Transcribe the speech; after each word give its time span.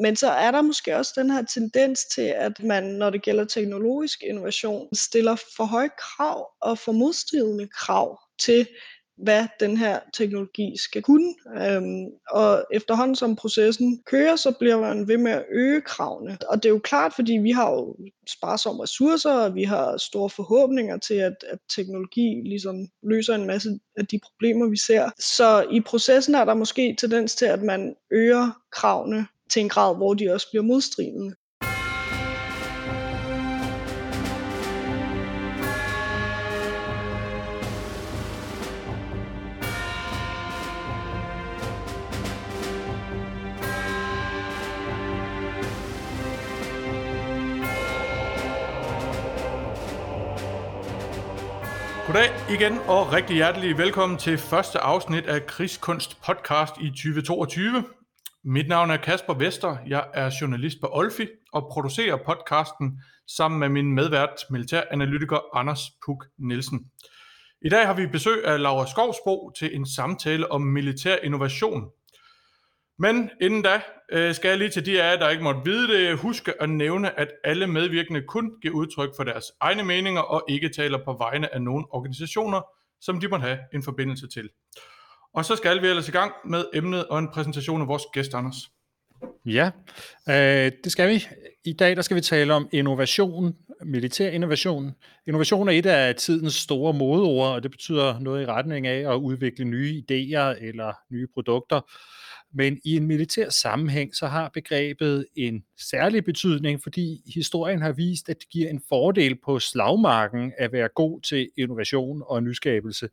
men 0.00 0.16
så 0.16 0.30
er 0.30 0.50
der 0.50 0.62
måske 0.62 0.96
også 0.96 1.12
den 1.16 1.30
her 1.30 1.42
tendens 1.42 2.00
til, 2.14 2.34
at 2.36 2.62
man, 2.62 2.84
når 2.84 3.10
det 3.10 3.22
gælder 3.22 3.44
teknologisk 3.44 4.22
innovation, 4.22 4.94
stiller 4.94 5.36
for 5.56 5.64
høje 5.64 5.90
krav 5.98 6.48
og 6.60 6.78
for 6.78 6.92
modstridende 6.92 7.68
krav 7.68 8.18
til, 8.38 8.66
hvad 9.22 9.46
den 9.60 9.76
her 9.76 10.00
teknologi 10.14 10.76
skal 10.76 11.02
kunne. 11.02 11.34
Øhm, 11.56 12.06
og 12.30 12.64
efterhånden 12.72 13.16
som 13.16 13.36
processen 13.36 14.02
kører, 14.06 14.36
så 14.36 14.52
bliver 14.58 14.80
man 14.80 15.08
ved 15.08 15.18
med 15.18 15.32
at 15.32 15.44
øge 15.52 15.80
kravene. 15.80 16.38
Og 16.48 16.62
det 16.62 16.68
er 16.68 16.72
jo 16.72 16.78
klart, 16.78 17.14
fordi 17.14 17.32
vi 17.32 17.50
har 17.50 17.70
jo 17.70 17.96
sparsomme 18.28 18.82
ressourcer, 18.82 19.32
og 19.32 19.54
vi 19.54 19.64
har 19.64 19.96
store 19.96 20.30
forhåbninger 20.30 20.98
til, 20.98 21.14
at, 21.14 21.34
at 21.48 21.58
teknologi 21.76 22.42
ligesom 22.44 22.88
løser 23.02 23.34
en 23.34 23.46
masse 23.46 23.78
af 23.96 24.06
de 24.06 24.20
problemer, 24.22 24.68
vi 24.68 24.76
ser. 24.76 25.10
Så 25.18 25.66
i 25.72 25.80
processen 25.80 26.34
er 26.34 26.44
der 26.44 26.54
måske 26.54 26.96
tendens 27.00 27.34
til, 27.34 27.46
at 27.46 27.62
man 27.62 27.94
øger 28.10 28.60
kravene 28.72 29.26
til 29.50 29.62
en 29.62 29.68
grad, 29.68 29.96
hvor 29.96 30.14
de 30.14 30.32
også 30.34 30.46
bliver 30.50 30.62
modstridende. 30.62 31.34
Goddag 52.06 52.30
igen 52.50 52.78
og 52.88 53.12
rigtig 53.12 53.36
hjertelig 53.36 53.78
velkommen 53.78 54.18
til 54.18 54.38
første 54.38 54.78
afsnit 54.78 55.26
af 55.26 55.46
Krigskunst 55.46 56.22
podcast 56.22 56.74
i 56.80 56.88
2022. 56.90 57.99
Mit 58.44 58.68
navn 58.68 58.90
er 58.90 58.96
Kasper 58.96 59.34
Vester, 59.34 59.76
jeg 59.86 60.06
er 60.14 60.30
journalist 60.40 60.80
på 60.80 60.88
Olfi 60.92 61.26
og 61.52 61.68
producerer 61.72 62.16
podcasten 62.16 63.02
sammen 63.36 63.60
med 63.60 63.68
min 63.68 63.94
medvært, 63.94 64.44
militæranalytiker 64.50 65.56
Anders 65.56 65.80
Puk 66.06 66.26
Nielsen. 66.38 66.90
I 67.62 67.68
dag 67.68 67.86
har 67.86 67.94
vi 67.94 68.06
besøg 68.06 68.44
af 68.44 68.62
Laura 68.62 68.86
Skovsbro 68.86 69.52
til 69.58 69.76
en 69.76 69.86
samtale 69.86 70.52
om 70.52 70.62
militær 70.62 71.16
innovation, 71.16 71.90
men 72.98 73.30
inden 73.40 73.62
da 73.62 73.82
øh, 74.12 74.34
skal 74.34 74.48
jeg 74.48 74.58
lige 74.58 74.70
til 74.70 74.86
de 74.86 75.02
af 75.02 75.12
jer, 75.12 75.18
der 75.18 75.28
ikke 75.28 75.44
måtte 75.44 75.60
vide 75.64 75.88
det, 75.88 76.18
huske 76.18 76.62
at 76.62 76.70
nævne, 76.70 77.20
at 77.20 77.28
alle 77.44 77.66
medvirkende 77.66 78.22
kun 78.22 78.50
giver 78.62 78.74
udtryk 78.74 79.10
for 79.16 79.24
deres 79.24 79.44
egne 79.60 79.84
meninger 79.84 80.20
og 80.20 80.44
ikke 80.48 80.68
taler 80.68 81.04
på 81.04 81.12
vegne 81.12 81.54
af 81.54 81.62
nogen 81.62 81.84
organisationer, 81.90 82.60
som 83.00 83.20
de 83.20 83.28
måtte 83.28 83.46
have 83.46 83.58
en 83.74 83.82
forbindelse 83.82 84.28
til. 84.28 84.50
Og 85.34 85.44
så 85.44 85.56
skal 85.56 85.82
vi 85.82 85.86
ellers 85.86 86.08
i 86.08 86.10
gang 86.10 86.32
med 86.44 86.64
emnet 86.74 87.06
og 87.06 87.18
en 87.18 87.28
præsentation 87.28 87.80
af 87.80 87.88
vores 87.88 88.02
gæst, 88.12 88.34
Anders. 88.34 88.56
Ja, 89.46 89.70
øh, 90.28 90.72
det 90.84 90.92
skal 90.92 91.08
vi. 91.08 91.26
I 91.64 91.72
dag 91.72 91.96
der 91.96 92.02
skal 92.02 92.16
vi 92.16 92.20
tale 92.20 92.54
om 92.54 92.68
innovation, 92.72 93.56
militær 93.84 94.30
innovation. 94.30 94.94
Innovation 95.26 95.68
er 95.68 95.72
et 95.72 95.86
af 95.86 96.14
tidens 96.14 96.54
store 96.54 96.92
modeord, 96.92 97.54
og 97.54 97.62
det 97.62 97.70
betyder 97.70 98.18
noget 98.18 98.42
i 98.42 98.46
retning 98.46 98.86
af 98.86 99.12
at 99.12 99.16
udvikle 99.16 99.64
nye 99.64 100.02
idéer 100.02 100.64
eller 100.66 100.92
nye 101.10 101.26
produkter. 101.34 101.80
Men 102.52 102.80
i 102.84 102.96
en 102.96 103.06
militær 103.06 103.48
sammenhæng, 103.48 104.16
så 104.16 104.26
har 104.26 104.50
begrebet 104.54 105.26
en 105.36 105.64
særlig 105.78 106.24
betydning, 106.24 106.82
fordi 106.82 107.22
historien 107.34 107.82
har 107.82 107.92
vist, 107.92 108.28
at 108.28 108.36
det 108.40 108.48
giver 108.48 108.70
en 108.70 108.82
fordel 108.88 109.38
på 109.44 109.58
slagmarken 109.58 110.52
at 110.58 110.72
være 110.72 110.88
god 110.94 111.20
til 111.20 111.50
innovation 111.56 112.22
og 112.26 112.42
nyskabelse. 112.42 113.08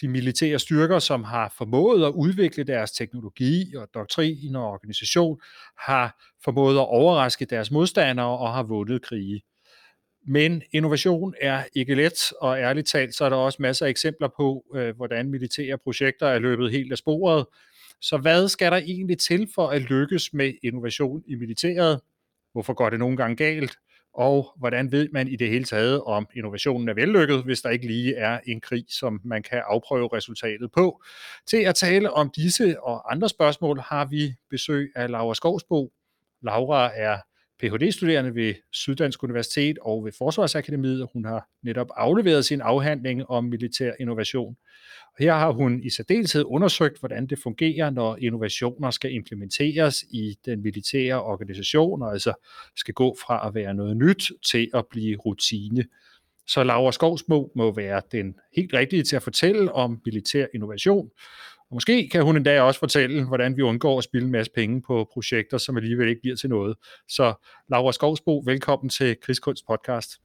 De 0.00 0.08
militære 0.08 0.58
styrker, 0.58 0.98
som 0.98 1.24
har 1.24 1.54
formået 1.58 2.06
at 2.06 2.12
udvikle 2.12 2.64
deres 2.64 2.92
teknologi 2.92 3.74
og 3.76 3.88
doktrin 3.94 4.56
og 4.56 4.64
organisation, 4.64 5.40
har 5.78 6.34
formået 6.44 6.74
at 6.74 6.88
overraske 6.88 7.44
deres 7.44 7.70
modstandere 7.70 8.38
og 8.38 8.54
har 8.54 8.62
vundet 8.62 9.02
krige. 9.02 9.42
Men 10.26 10.62
innovation 10.72 11.34
er 11.40 11.64
ikke 11.74 11.94
let, 11.94 12.32
og 12.40 12.58
ærligt 12.58 12.88
talt, 12.88 13.14
så 13.14 13.24
er 13.24 13.28
der 13.28 13.36
også 13.36 13.62
masser 13.62 13.86
af 13.86 13.90
eksempler 13.90 14.28
på, 14.36 14.64
øh, 14.74 14.96
hvordan 14.96 15.30
militære 15.30 15.78
projekter 15.78 16.26
er 16.26 16.38
løbet 16.38 16.70
helt 16.70 16.92
af 16.92 16.98
sporet, 16.98 17.46
så 18.00 18.18
hvad 18.18 18.48
skal 18.48 18.72
der 18.72 18.78
egentlig 18.78 19.18
til 19.18 19.48
for 19.54 19.68
at 19.68 19.82
lykkes 19.82 20.32
med 20.32 20.52
innovation 20.62 21.22
i 21.26 21.34
militæret? 21.34 22.00
Hvorfor 22.52 22.72
går 22.72 22.90
det 22.90 22.98
nogle 22.98 23.16
gange 23.16 23.36
galt? 23.36 23.76
Og 24.14 24.52
hvordan 24.56 24.92
ved 24.92 25.08
man 25.12 25.28
i 25.28 25.36
det 25.36 25.48
hele 25.48 25.64
taget, 25.64 26.02
om 26.02 26.28
innovationen 26.36 26.88
er 26.88 26.94
vellykket, 26.94 27.44
hvis 27.44 27.60
der 27.60 27.70
ikke 27.70 27.86
lige 27.86 28.14
er 28.16 28.40
en 28.46 28.60
krig, 28.60 28.84
som 28.88 29.20
man 29.24 29.42
kan 29.42 29.62
afprøve 29.66 30.08
resultatet 30.12 30.72
på? 30.72 31.02
Til 31.46 31.56
at 31.56 31.74
tale 31.74 32.10
om 32.10 32.30
disse 32.36 32.80
og 32.82 33.12
andre 33.12 33.28
spørgsmål 33.28 33.80
har 33.80 34.04
vi 34.04 34.34
besøg 34.50 34.92
af 34.96 35.10
Laura 35.10 35.34
Skovsbo. 35.34 35.92
Laura 36.42 36.90
er 36.94 37.18
Ph.D.-studerende 37.62 38.34
ved 38.34 38.54
Syddansk 38.72 39.22
Universitet 39.22 39.78
og 39.82 40.04
ved 40.04 40.12
Forsvarsakademiet. 40.18 41.08
Hun 41.12 41.24
har 41.24 41.48
netop 41.62 41.88
afleveret 41.96 42.44
sin 42.44 42.60
afhandling 42.60 43.30
om 43.30 43.44
militær 43.44 43.92
innovation. 44.00 44.56
Her 45.18 45.32
har 45.32 45.52
hun 45.52 45.82
i 45.82 45.90
særdeleshed 45.90 46.44
undersøgt, 46.46 46.98
hvordan 46.98 47.26
det 47.26 47.38
fungerer, 47.42 47.90
når 47.90 48.16
innovationer 48.16 48.90
skal 48.90 49.12
implementeres 49.12 50.02
i 50.10 50.38
den 50.44 50.62
militære 50.62 51.22
organisation, 51.22 52.02
og 52.02 52.12
altså 52.12 52.32
skal 52.76 52.94
gå 52.94 53.16
fra 53.26 53.48
at 53.48 53.54
være 53.54 53.74
noget 53.74 53.96
nyt 53.96 54.32
til 54.50 54.70
at 54.74 54.84
blive 54.90 55.16
rutine. 55.16 55.84
Så 56.46 56.64
Laura 56.64 56.92
Skovsmo 56.92 57.48
må 57.54 57.74
være 57.74 58.02
den 58.12 58.34
helt 58.56 58.74
rigtige 58.74 59.02
til 59.02 59.16
at 59.16 59.22
fortælle 59.22 59.72
om 59.72 60.00
militær 60.04 60.46
innovation. 60.54 61.10
Og 61.70 61.74
måske 61.74 62.08
kan 62.08 62.22
hun 62.22 62.36
endda 62.36 62.62
også 62.62 62.80
fortælle, 62.80 63.24
hvordan 63.24 63.56
vi 63.56 63.62
undgår 63.62 63.98
at 63.98 64.04
spille 64.04 64.24
en 64.26 64.32
masse 64.32 64.52
penge 64.52 64.82
på 64.82 65.08
projekter, 65.12 65.58
som 65.58 65.76
alligevel 65.76 66.08
ikke 66.08 66.20
bliver 66.20 66.36
til 66.36 66.50
noget. 66.50 66.76
Så 67.08 67.34
Laura 67.68 67.92
Skovsbo, 67.92 68.42
velkommen 68.46 68.88
til 68.88 69.16
Krigskunst 69.22 69.66
podcast. 69.66 70.20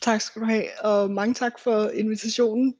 Tak 0.00 0.20
skal 0.20 0.42
du 0.42 0.46
have, 0.46 0.64
og 0.80 1.10
mange 1.10 1.34
tak 1.34 1.52
for 1.58 1.90
invitationen. 1.94 2.74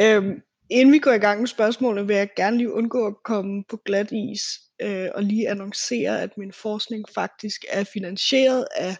Øhm, 0.00 0.42
Inden 0.70 0.92
vi 0.92 0.98
går 0.98 1.12
i 1.12 1.18
gang 1.18 1.40
med 1.40 1.48
spørgsmålene, 1.48 2.06
vil 2.06 2.16
jeg 2.16 2.28
gerne 2.36 2.56
lige 2.56 2.72
undgå 2.72 3.06
at 3.06 3.14
komme 3.24 3.64
på 3.68 3.76
glat 3.76 4.12
is 4.12 4.42
øh, 4.82 5.08
og 5.14 5.22
lige 5.22 5.48
annoncere, 5.48 6.22
at 6.22 6.30
min 6.38 6.52
forskning 6.52 7.04
faktisk 7.14 7.64
er 7.68 7.84
finansieret 7.92 8.66
af 8.76 8.96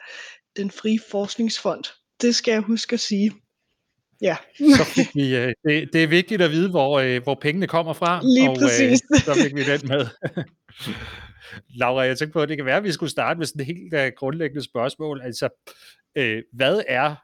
den 0.56 0.70
frie 0.70 0.98
forskningsfond. 1.10 1.84
Det 2.20 2.34
skal 2.34 2.52
jeg 2.52 2.60
huske 2.60 2.94
at 2.94 3.00
sige. 3.00 3.32
Ja. 4.20 4.36
så 4.58 4.84
fik 4.84 5.14
vi, 5.14 5.36
øh, 5.36 5.52
det, 5.64 5.88
det 5.92 6.02
er 6.02 6.06
vigtigt 6.06 6.42
at 6.42 6.50
vide, 6.50 6.70
hvor, 6.70 7.00
øh, 7.00 7.22
hvor 7.22 7.34
pengene 7.34 7.66
kommer 7.66 7.92
fra, 7.92 8.20
lige 8.22 8.50
og 8.50 8.56
præcis. 8.56 9.02
Øh, 9.14 9.20
så 9.20 9.34
fik 9.34 9.54
vi 9.54 9.64
den 9.64 9.88
med. 9.88 10.06
Laura, 11.80 12.02
jeg 12.02 12.18
tænkte 12.18 12.32
på, 12.32 12.42
at 12.42 12.48
det 12.48 12.56
kan 12.56 12.66
være, 12.66 12.76
at 12.76 12.84
vi 12.84 12.92
skulle 12.92 13.10
starte 13.10 13.38
med 13.38 13.46
sådan 13.46 13.60
et 13.60 13.66
helt 13.66 13.94
uh, 13.94 14.16
grundlæggende 14.16 14.64
spørgsmål. 14.64 15.20
Altså, 15.24 15.48
øh, 16.16 16.42
hvad 16.52 16.82
er 16.88 17.14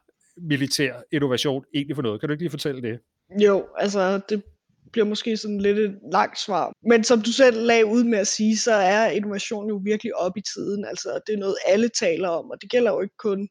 militær 0.41 0.93
innovation 1.11 1.63
egentlig 1.75 1.95
for 1.95 2.03
noget? 2.03 2.19
Kan 2.19 2.29
du 2.29 2.33
ikke 2.33 2.43
lige 2.43 2.49
fortælle 2.49 2.81
det? 2.81 2.99
Jo, 3.39 3.67
altså 3.77 4.19
det 4.29 4.43
bliver 4.91 5.05
måske 5.05 5.37
sådan 5.37 5.61
lidt 5.61 5.79
et 5.79 5.99
langt 6.11 6.39
svar. 6.39 6.73
Men 6.89 7.03
som 7.03 7.21
du 7.21 7.31
selv 7.31 7.61
lagde 7.61 7.85
ud 7.85 8.03
med 8.03 8.19
at 8.19 8.27
sige, 8.27 8.57
så 8.57 8.73
er 8.73 9.09
innovation 9.09 9.69
jo 9.69 9.81
virkelig 9.83 10.15
op 10.15 10.37
i 10.37 10.41
tiden. 10.53 10.85
Altså 10.85 11.19
det 11.27 11.33
er 11.33 11.37
noget, 11.37 11.55
alle 11.67 11.89
taler 11.89 12.29
om, 12.29 12.51
og 12.51 12.61
det 12.61 12.69
gælder 12.69 12.91
jo 12.91 13.01
ikke 13.01 13.17
kun 13.17 13.49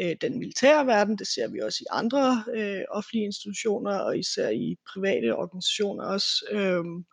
øh, 0.00 0.16
den 0.20 0.38
militære 0.38 0.86
verden, 0.86 1.18
det 1.18 1.26
ser 1.26 1.48
vi 1.48 1.60
også 1.60 1.78
i 1.80 1.90
andre 1.90 2.44
øh, 2.54 2.82
offentlige 2.90 3.24
institutioner, 3.24 3.98
og 3.98 4.18
især 4.18 4.48
i 4.48 4.76
private 4.92 5.36
organisationer 5.36 6.04
også. 6.04 6.46
Øhm, 6.50 7.04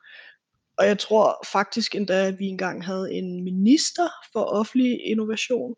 og 0.77 0.85
jeg 0.85 0.99
tror 0.99 1.45
faktisk 1.51 1.95
endda, 1.95 2.27
at 2.27 2.39
vi 2.39 2.45
engang 2.45 2.85
havde 2.85 3.13
en 3.13 3.43
minister 3.43 4.09
for 4.33 4.43
offentlig 4.43 5.05
innovation. 5.05 5.75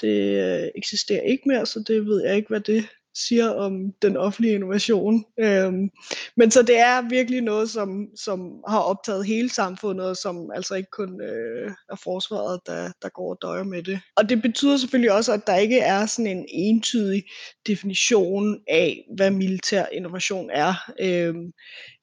Det 0.00 0.18
øh, 0.44 0.68
eksisterer 0.74 1.22
ikke 1.22 1.42
mere, 1.46 1.66
så 1.66 1.84
det 1.86 2.06
ved 2.06 2.24
jeg 2.24 2.36
ikke, 2.36 2.48
hvad 2.48 2.60
det 2.60 2.88
siger 3.14 3.50
om 3.50 3.92
den 4.02 4.16
offentlige 4.16 4.54
innovation. 4.54 5.24
Øhm, 5.40 5.90
men 6.36 6.50
så 6.50 6.62
det 6.62 6.78
er 6.78 7.08
virkelig 7.08 7.40
noget, 7.40 7.70
som, 7.70 8.06
som 8.16 8.62
har 8.68 8.80
optaget 8.80 9.26
hele 9.26 9.50
samfundet, 9.50 10.06
og 10.06 10.16
som 10.16 10.50
altså 10.54 10.74
ikke 10.74 10.90
kun 10.90 11.20
øh, 11.22 11.70
er 11.90 11.96
forsvaret, 12.04 12.60
der, 12.66 12.92
der 13.02 13.08
går 13.08 13.30
og 13.30 13.38
døjer 13.42 13.64
med 13.64 13.82
det. 13.82 14.00
Og 14.16 14.28
det 14.28 14.42
betyder 14.42 14.76
selvfølgelig 14.76 15.12
også, 15.12 15.32
at 15.32 15.46
der 15.46 15.56
ikke 15.56 15.78
er 15.78 16.06
sådan 16.06 16.26
en 16.26 16.46
entydig 16.48 17.22
definition 17.66 18.58
af, 18.68 19.04
hvad 19.16 19.30
militær 19.30 19.86
innovation 19.92 20.50
er. 20.50 20.74
Øhm, 21.00 21.52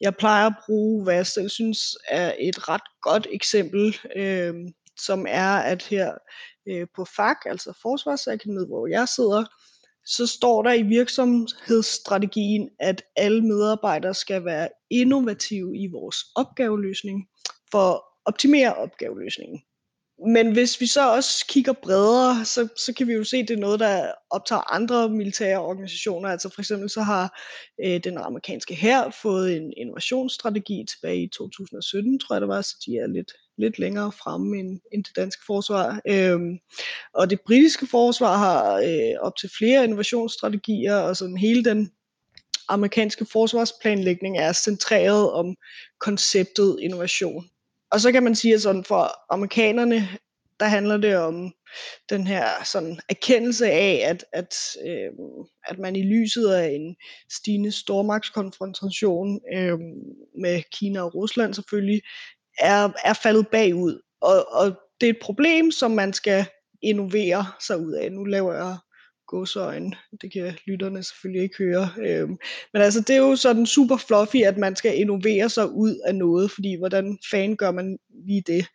jeg 0.02 0.16
plejer 0.16 0.48
at 0.48 0.56
bruge, 0.66 1.04
hvad 1.04 1.16
jeg 1.16 1.28
selv 1.28 1.50
synes 1.50 1.80
er 2.08 2.34
et 2.40 2.70
ret 2.70 2.82
godt 3.02 3.28
eksempel, 3.32 3.98
øhm, 4.16 4.68
som 5.00 5.26
er, 5.30 5.58
at 5.58 5.84
her 5.84 6.14
øh, 6.68 6.88
på 6.96 7.06
FAK, 7.06 7.38
altså 7.46 7.74
Forsvarsakademiet, 7.82 8.68
hvor 8.68 8.88
jeg 8.88 9.08
sidder, 9.08 9.46
så 10.08 10.28
står 10.28 10.64
der 10.64 10.74
i 10.74 10.82
virksomhedsstrategien, 10.82 12.70
at 12.80 13.04
alle 13.16 13.42
medarbejdere 13.42 14.14
skal 14.14 14.46
være 14.46 14.70
innovative 14.90 15.78
i 15.78 15.88
vores 15.88 16.18
opgaveløsning 16.36 17.28
for 17.72 17.94
at 17.94 18.02
optimere 18.26 18.76
opgaveløsningen. 18.76 19.62
Men 20.26 20.52
hvis 20.54 20.82
vi 20.82 20.88
så 20.88 21.14
også 21.16 21.46
kigger 21.48 21.74
bredere, 21.74 22.46
så, 22.46 22.68
så 22.86 22.94
kan 22.94 23.08
vi 23.08 23.14
jo 23.14 23.24
se, 23.24 23.38
at 23.38 23.48
det 23.48 23.54
er 23.54 23.60
noget, 23.60 23.80
der 23.80 24.12
optager 24.30 24.74
andre 24.74 25.10
militære 25.10 25.60
organisationer. 25.60 26.30
Altså 26.30 26.50
for 26.50 26.62
eksempel 26.62 26.90
så 26.90 27.02
har 27.02 27.40
øh, 27.86 28.04
den 28.04 28.18
amerikanske 28.18 28.76
hær 28.76 29.18
fået 29.22 29.58
en 29.58 29.74
innovationsstrategi 29.78 30.86
tilbage 30.90 31.24
i 31.24 31.30
2017, 31.30 32.20
tror 32.20 32.36
jeg 32.36 32.42
det 32.42 32.50
var, 32.50 32.62
så 32.62 32.76
de 32.86 32.98
er 32.98 33.08
lidt 33.08 33.32
lidt 33.58 33.80
længere 33.80 34.12
fremme 34.12 34.60
end, 34.60 34.80
end 34.94 35.04
det 35.04 35.16
danske 35.16 35.42
forsvar. 35.46 36.02
Øhm, 36.08 36.58
og 37.14 37.30
det 37.30 37.42
britiske 37.42 37.88
forsvar 37.88 38.38
har 38.38 38.76
øh, 38.76 39.16
op 39.20 39.36
til 39.36 39.50
flere 39.58 39.84
innovationsstrategier, 39.84 40.96
og 40.96 41.18
sådan 41.18 41.38
hele 41.38 41.64
den 41.64 41.92
amerikanske 42.70 43.26
forsvarsplanlægning 43.26 44.38
er 44.38 44.54
centreret 44.54 45.32
om 45.32 45.56
konceptet 46.00 46.78
innovation. 46.82 47.50
Og 47.92 48.02
så 48.02 48.12
kan 48.12 48.24
man 48.24 48.36
sige, 48.36 48.54
at 48.54 48.62
sådan 48.62 48.84
for 48.84 49.34
amerikanerne, 49.34 50.08
der 50.60 50.66
handler 50.66 50.98
det 50.98 51.18
om 51.18 51.54
den 52.10 52.28
her 52.28 52.48
sådan 52.66 53.00
erkendelse 53.10 53.72
af, 53.72 54.02
at, 54.06 54.26
at, 54.34 54.56
øh, 54.88 55.12
at 55.68 55.80
man 55.80 55.96
i 55.96 56.04
lyset 56.04 56.48
af 56.48 56.70
en 56.70 56.96
stigende 57.32 57.72
stormagtskonfrontation 57.72 59.40
øh, 59.56 59.80
med 60.42 60.62
Kina 60.72 61.02
og 61.02 61.16
Rusland 61.16 61.54
selvfølgelig, 61.54 62.02
er, 62.60 62.90
er 63.04 63.14
faldet 63.14 63.48
bagud. 63.48 64.02
Og, 64.22 64.52
og 64.52 64.80
det 65.02 65.10
er 65.10 65.14
et 65.14 65.20
problem, 65.22 65.72
som 65.72 65.92
man 65.92 66.14
skal 66.14 66.46
innovere 66.82 67.46
sig 67.60 67.80
ud 67.80 67.94
af. 67.94 68.12
Nu 68.12 68.24
laver 68.24 68.54
jeg 68.54 68.78
godsøjne. 69.28 69.92
Det 70.22 70.34
kan 70.34 70.58
lytterne 70.68 71.04
selvfølgelig 71.04 71.44
ikke 71.44 71.58
høre. 71.58 71.90
Øhm, 72.00 72.38
men 72.74 72.82
altså, 72.82 73.02
det 73.02 73.16
er 73.16 73.20
jo 73.20 73.36
sådan 73.36 73.66
super 73.66 73.98
fluffy, 73.98 74.38
at 74.46 74.58
man 74.58 74.76
skal 74.76 75.00
innovere 75.00 75.50
sig 75.50 75.70
ud 75.70 75.96
af 76.06 76.16
noget, 76.16 76.52
fordi 76.52 76.76
hvordan 76.76 77.18
fanden 77.32 77.58
gør 77.58 77.72
man 77.72 77.98
lige 78.28 78.44
det? 78.48 78.66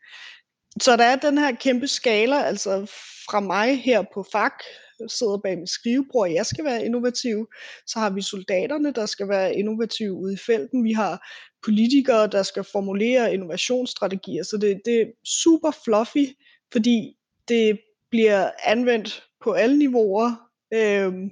Så 0.81 0.97
der 0.97 1.05
er 1.05 1.17
den 1.17 1.39
her 1.39 1.53
kæmpe 1.55 1.89
skala, 1.89 2.43
altså 2.43 2.87
fra 3.31 3.41
mig 3.41 3.83
her 3.83 4.05
på 4.15 4.27
FAK, 4.33 4.63
sidder 5.09 5.39
bag 5.39 5.59
mit 5.59 5.71
skrivebord, 5.71 6.31
jeg 6.31 6.47
skal 6.47 6.65
være 6.65 6.85
innovativ. 6.85 7.49
Så 7.87 7.99
har 7.99 8.11
vi 8.11 8.23
soldaterne, 8.23 8.93
der 8.93 9.07
skal 9.07 9.29
være 9.29 9.55
innovative 9.55 10.13
ude 10.13 10.35
i 10.35 10.37
felten. 10.47 10.85
Vi 10.85 10.93
har 10.93 11.29
politikere, 11.65 12.27
der 12.27 12.43
skal 12.43 12.65
formulere 12.65 13.35
innovationsstrategier. 13.35 14.43
Så 14.43 14.57
det, 14.57 14.81
det 14.85 15.01
er 15.01 15.07
super 15.25 15.71
fluffy, 15.85 16.27
fordi 16.73 17.17
det 17.49 17.81
bliver 18.11 18.51
anvendt 18.65 19.25
på 19.41 19.53
alle 19.53 19.79
niveauer. 19.79 20.51
Øhm, 20.75 21.31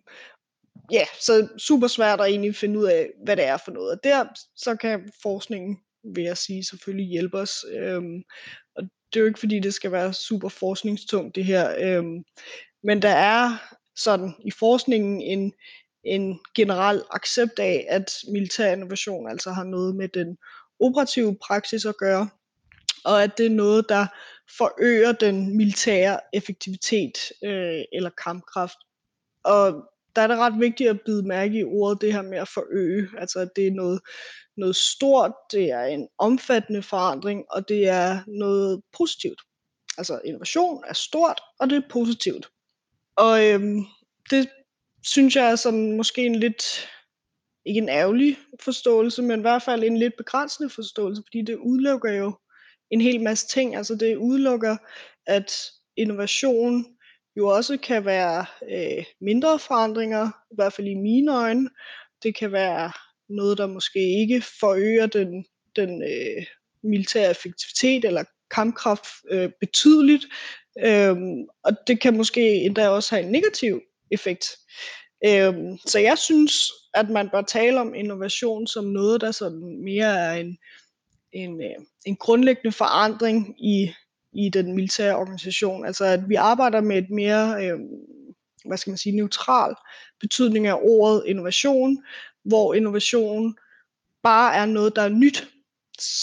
ja, 0.92 1.04
så 1.20 1.48
super 1.58 1.86
svært 1.86 2.20
at 2.20 2.26
egentlig 2.26 2.56
finde 2.56 2.78
ud 2.78 2.84
af, 2.84 3.10
hvad 3.24 3.36
det 3.36 3.44
er 3.44 3.56
for 3.64 3.72
noget. 3.72 3.90
Og 3.90 4.04
der 4.04 4.24
så 4.56 4.76
kan 4.76 5.12
forskningen, 5.22 5.78
vil 6.14 6.24
jeg 6.24 6.36
sige, 6.36 6.64
selvfølgelig 6.64 7.06
hjælpe 7.06 7.38
os. 7.38 7.64
Øhm, 7.72 8.22
og 8.76 8.82
det 8.82 9.16
er 9.16 9.20
jo 9.20 9.26
ikke 9.26 9.40
fordi, 9.40 9.58
det 9.58 9.74
skal 9.74 9.92
være 9.92 10.12
super 10.12 10.48
forskningstungt 10.48 11.34
det 11.34 11.44
her. 11.44 11.74
Øhm, 11.78 12.24
men 12.82 13.02
der 13.02 13.08
er 13.08 13.56
sådan 13.96 14.34
i 14.44 14.50
forskningen 14.50 15.20
en, 15.20 15.52
en 16.04 16.40
generel 16.54 17.02
accept 17.10 17.58
af, 17.58 17.86
at 17.88 18.12
militær 18.32 18.72
innovation 18.72 19.30
altså 19.30 19.50
har 19.50 19.64
noget 19.64 19.96
med 19.96 20.08
den 20.08 20.38
operative 20.80 21.36
praksis 21.46 21.84
at 21.84 21.96
gøre, 21.96 22.28
og 23.04 23.22
at 23.22 23.38
det 23.38 23.46
er 23.46 23.50
noget, 23.50 23.88
der 23.88 24.06
forøger 24.58 25.12
den 25.12 25.56
militære 25.56 26.20
effektivitet 26.32 27.32
øh, 27.44 27.82
eller 27.92 28.10
kampkraft. 28.24 28.78
Og 29.44 29.84
der 30.16 30.22
er 30.22 30.26
det 30.26 30.38
ret 30.38 30.60
vigtigt 30.60 30.90
at 30.90 31.00
bide 31.00 31.26
mærke 31.26 31.58
i 31.58 31.64
ordet 31.64 32.00
det 32.00 32.12
her 32.12 32.22
med 32.22 32.38
at 32.38 32.48
forøge. 32.48 33.08
Altså 33.18 33.38
at 33.38 33.48
det 33.56 33.66
er 33.66 33.70
noget, 33.70 34.00
noget 34.56 34.76
stort, 34.76 35.32
det 35.52 35.70
er 35.70 35.84
en 35.84 36.08
omfattende 36.18 36.82
forandring, 36.82 37.44
og 37.50 37.68
det 37.68 37.88
er 37.88 38.20
noget 38.26 38.82
positivt. 38.96 39.40
Altså 39.98 40.20
innovation 40.24 40.84
er 40.86 40.92
stort, 40.92 41.40
og 41.60 41.70
det 41.70 41.76
er 41.76 41.88
positivt. 41.90 42.48
Og 43.16 43.46
øhm, 43.46 43.84
det 44.30 44.48
synes 45.04 45.36
jeg 45.36 45.50
er 45.50 45.56
sådan 45.56 45.96
måske 45.96 46.26
en 46.26 46.34
lidt, 46.34 46.88
ikke 47.66 47.78
en 47.78 47.88
ærgerlig 47.88 48.38
forståelse, 48.60 49.22
men 49.22 49.40
i 49.40 49.42
hvert 49.42 49.62
fald 49.62 49.84
en 49.84 49.96
lidt 49.96 50.16
begrænsende 50.16 50.70
forståelse, 50.70 51.22
fordi 51.26 51.42
det 51.42 51.56
udelukker 51.56 52.12
jo 52.12 52.32
en 52.90 53.00
hel 53.00 53.22
masse 53.22 53.48
ting. 53.48 53.76
Altså 53.76 53.94
det 53.94 54.16
udelukker, 54.16 54.76
at 55.26 55.52
innovation 55.96 56.86
jo 57.36 57.46
også 57.46 57.76
kan 57.76 58.04
være 58.04 58.46
øh, 58.70 59.04
mindre 59.20 59.58
forandringer, 59.58 60.26
i 60.26 60.54
hvert 60.54 60.72
fald 60.72 60.88
i 60.88 60.94
mine 60.94 61.34
øjne. 61.34 61.70
Det 62.22 62.34
kan 62.36 62.52
være 62.52 62.92
noget, 63.28 63.58
der 63.58 63.66
måske 63.66 64.20
ikke 64.20 64.40
forøger 64.60 65.06
den, 65.06 65.44
den 65.76 66.02
øh, 66.02 66.46
militære 66.82 67.30
effektivitet 67.30 68.04
eller 68.04 68.24
kampkraft 68.50 69.08
øh, 69.30 69.50
betydeligt. 69.60 70.24
Øhm, 70.78 71.46
og 71.64 71.72
det 71.86 72.00
kan 72.00 72.16
måske 72.16 72.54
endda 72.54 72.88
også 72.88 73.14
have 73.14 73.24
en 73.24 73.32
negativ 73.32 73.82
effekt. 74.10 74.44
Øhm, 75.26 75.78
så 75.86 75.98
jeg 75.98 76.18
synes, 76.18 76.72
at 76.94 77.10
man 77.10 77.28
bør 77.30 77.42
tale 77.42 77.80
om 77.80 77.94
innovation 77.94 78.66
som 78.66 78.84
noget, 78.84 79.20
der 79.20 79.30
sådan 79.30 79.82
mere 79.84 80.18
er 80.18 80.32
en, 80.32 80.58
en, 81.32 81.62
øh, 81.62 81.84
en 82.06 82.16
grundlæggende 82.16 82.72
forandring 82.72 83.56
i, 83.58 83.92
i 84.32 84.48
den 84.48 84.74
militære 84.74 85.16
organisation. 85.16 85.86
Altså 85.86 86.04
at 86.04 86.28
vi 86.28 86.34
arbejder 86.34 86.80
med 86.80 86.98
et 86.98 87.10
mere, 87.10 87.66
øh, 87.66 87.78
hvad 88.64 88.76
skal 88.76 88.90
man 88.90 88.98
sige, 88.98 89.16
neutral 89.16 89.74
betydning 90.20 90.66
af 90.66 90.78
ordet 90.82 91.22
innovation, 91.26 91.98
hvor 92.44 92.74
innovation 92.74 93.56
bare 94.22 94.54
er 94.54 94.66
noget, 94.66 94.96
der 94.96 95.02
er 95.02 95.08
nyt, 95.08 95.48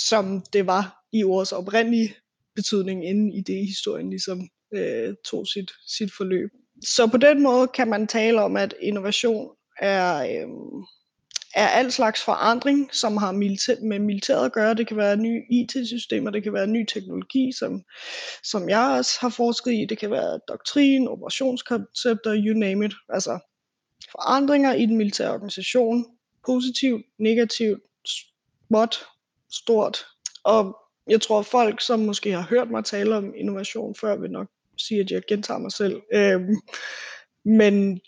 som 0.06 0.44
det 0.54 0.68
var 0.68 1.04
i 1.14 1.24
ordets 1.24 1.52
oprindelige 1.52 2.16
betydning, 2.56 3.06
inden 3.06 3.34
i 3.34 3.42
det 3.42 3.68
historien 3.68 4.10
ligesom 4.10 4.50
øh, 4.74 5.16
tog 5.26 5.48
sit, 5.48 5.72
sit 5.88 6.12
forløb. 6.18 6.50
Så 6.84 7.08
på 7.08 7.18
den 7.18 7.44
måde 7.44 7.68
kan 7.68 7.88
man 7.88 8.08
tale 8.08 8.42
om, 8.42 8.56
at 8.56 8.76
innovation 8.82 9.50
er, 9.80 10.18
øh, 10.18 10.48
er 11.56 11.68
al 11.68 11.92
slags 11.92 12.24
forandring, 12.24 12.90
som 12.96 13.18
har 13.18 13.32
militær, 13.32 13.76
med 13.82 14.00
militæret 14.00 14.46
at 14.46 14.52
gøre. 14.52 14.74
Det 14.74 14.88
kan 14.88 14.98
være 14.98 15.18
nye 15.18 15.44
IT-systemer, 15.52 16.32
det 16.32 16.44
kan 16.44 16.54
være 16.54 16.68
ny 16.68 16.86
teknologi, 16.86 17.52
som, 17.60 17.84
som 18.44 18.70
jeg 18.70 18.96
også 18.98 19.18
har 19.22 19.30
forsket 19.30 19.74
i. 19.74 19.86
Det 19.90 19.98
kan 19.98 20.12
være 20.12 20.40
doktrin, 20.48 21.08
operationskoncepter, 21.08 22.44
you 22.46 22.60
name 22.60 22.86
it. 22.86 22.94
Altså 23.10 23.40
forandringer 24.12 24.74
i 24.74 24.86
den 24.86 24.98
militære 24.98 25.34
organisation. 25.34 26.06
Positivt, 26.46 27.06
negativt, 27.20 27.82
småt, 28.06 29.06
stort. 29.52 30.06
Og 30.44 30.78
jeg 31.10 31.22
tror, 31.22 31.42
folk, 31.42 31.82
som 31.82 32.00
måske 32.00 32.32
har 32.32 32.48
hørt 32.50 32.72
mig 32.72 32.86
tale 32.86 33.16
om 33.16 33.34
innovation 33.36 33.96
før, 33.96 34.16
vil 34.16 34.32
nok 34.32 34.48
sige, 34.80 35.00
at 35.00 35.12
jeg 35.12 35.22
gentager 35.30 35.60
mig 35.60 35.72
selv. 35.72 36.02
Øhm, 36.14 36.56
men 37.46 38.00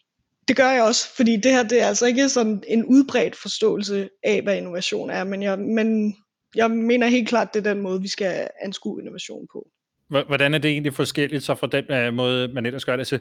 det 0.48 0.57
gør 0.57 0.71
jeg 0.71 0.83
også, 0.83 1.16
fordi 1.16 1.36
det 1.36 1.51
her 1.51 1.63
det 1.63 1.81
er 1.81 1.88
altså 1.88 2.06
ikke 2.06 2.30
sådan 2.30 2.63
en 2.68 2.86
udbredt 2.86 3.36
forståelse 3.36 4.10
af, 4.24 4.42
hvad 4.42 4.57
innovation 4.57 5.10
er, 5.10 5.24
men 5.24 5.44
jeg, 5.44 5.60
men 5.60 6.16
jeg 6.56 6.71
mener 6.71 7.07
helt 7.07 7.30
klart, 7.30 7.54
det 7.54 7.68
er 7.68 7.74
den 7.74 7.81
måde, 7.81 8.01
vi 8.01 8.07
skal 8.07 8.48
anskue 8.62 9.01
innovation 9.01 9.48
på. 9.54 9.68
Hvordan 10.10 10.54
er 10.54 10.57
det 10.57 10.71
egentlig 10.71 10.94
forskelligt 10.94 11.44
så 11.44 11.56
fra 11.56 11.68
den 11.68 12.07
uh, 12.07 12.13
måde, 12.13 12.48
man 12.48 12.66
ellers 12.66 12.85
gør 12.85 12.95
det? 12.95 12.99
Altså, 12.99 13.19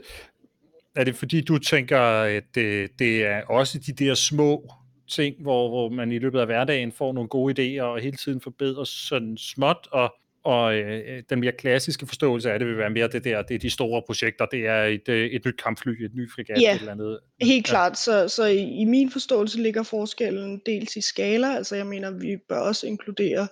er 0.96 1.04
det 1.04 1.16
fordi, 1.16 1.40
du 1.40 1.58
tænker, 1.58 2.00
at 2.22 2.44
det, 2.54 2.90
det 2.98 3.26
er 3.26 3.42
også 3.48 3.78
de 3.78 3.92
der 3.92 4.14
små 4.14 4.72
ting, 5.10 5.42
hvor, 5.42 5.68
hvor 5.68 5.88
man 5.88 6.12
i 6.12 6.18
løbet 6.18 6.40
af 6.40 6.46
hverdagen 6.46 6.92
får 6.92 7.12
nogle 7.12 7.28
gode 7.28 7.78
idéer 7.78 7.82
og 7.82 8.00
hele 8.00 8.16
tiden 8.16 8.40
forbedrer 8.40 8.84
sådan 8.84 9.36
småt, 9.36 9.88
og 9.92 10.14
og 10.44 10.74
øh, 10.74 11.22
den 11.30 11.40
mere 11.40 11.52
klassiske 11.52 12.06
forståelse 12.06 12.52
af 12.52 12.58
det 12.58 12.68
vil 12.68 12.78
være 12.78 12.90
mere 12.90 13.08
det 13.08 13.24
der, 13.24 13.42
det 13.42 13.54
er 13.54 13.58
de 13.58 13.70
store 13.70 14.02
projekter, 14.06 14.46
det 14.46 14.66
er 14.66 14.84
et, 14.84 15.08
øh, 15.08 15.30
et 15.30 15.44
nyt 15.44 15.56
kampfly, 15.62 16.04
et 16.04 16.14
nyt 16.14 16.32
frigat, 16.34 16.62
ja, 16.62 16.74
et 16.74 16.80
eller 16.80 16.92
andet. 16.92 17.20
helt 17.42 17.66
ja. 17.66 17.70
klart. 17.70 17.98
Så, 17.98 18.28
så 18.28 18.44
i, 18.44 18.80
i 18.80 18.84
min 18.84 19.10
forståelse 19.10 19.62
ligger 19.62 19.82
forskellen 19.82 20.62
dels 20.66 20.96
i 20.96 21.00
skala, 21.00 21.56
altså 21.56 21.76
jeg 21.76 21.86
mener, 21.86 22.10
vi 22.10 22.36
bør 22.48 22.58
også 22.58 22.86
inkludere 22.86 23.48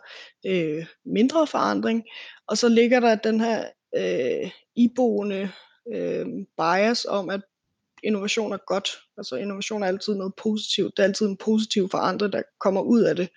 øh, 0.46 0.86
mindre 1.06 1.46
forandring, 1.46 2.04
og 2.48 2.58
så 2.58 2.68
ligger 2.68 3.00
der 3.00 3.14
den 3.14 3.40
her 3.40 3.64
øh, 3.96 4.50
iboende 4.76 5.50
øh, 5.94 6.26
bias 6.58 7.06
om, 7.08 7.30
at 7.30 7.40
innovation 8.02 8.52
er 8.52 8.58
godt. 8.66 8.88
Altså 9.18 9.36
innovation 9.36 9.82
er 9.82 9.86
altid 9.86 10.14
noget 10.14 10.32
positivt. 10.42 10.96
Det 10.96 11.02
er 11.02 11.06
altid 11.06 11.26
en 11.26 11.36
positiv 11.36 11.88
forandring, 11.90 12.32
der 12.32 12.42
kommer 12.60 12.80
ud 12.80 13.00
af 13.00 13.16
det. 13.16 13.28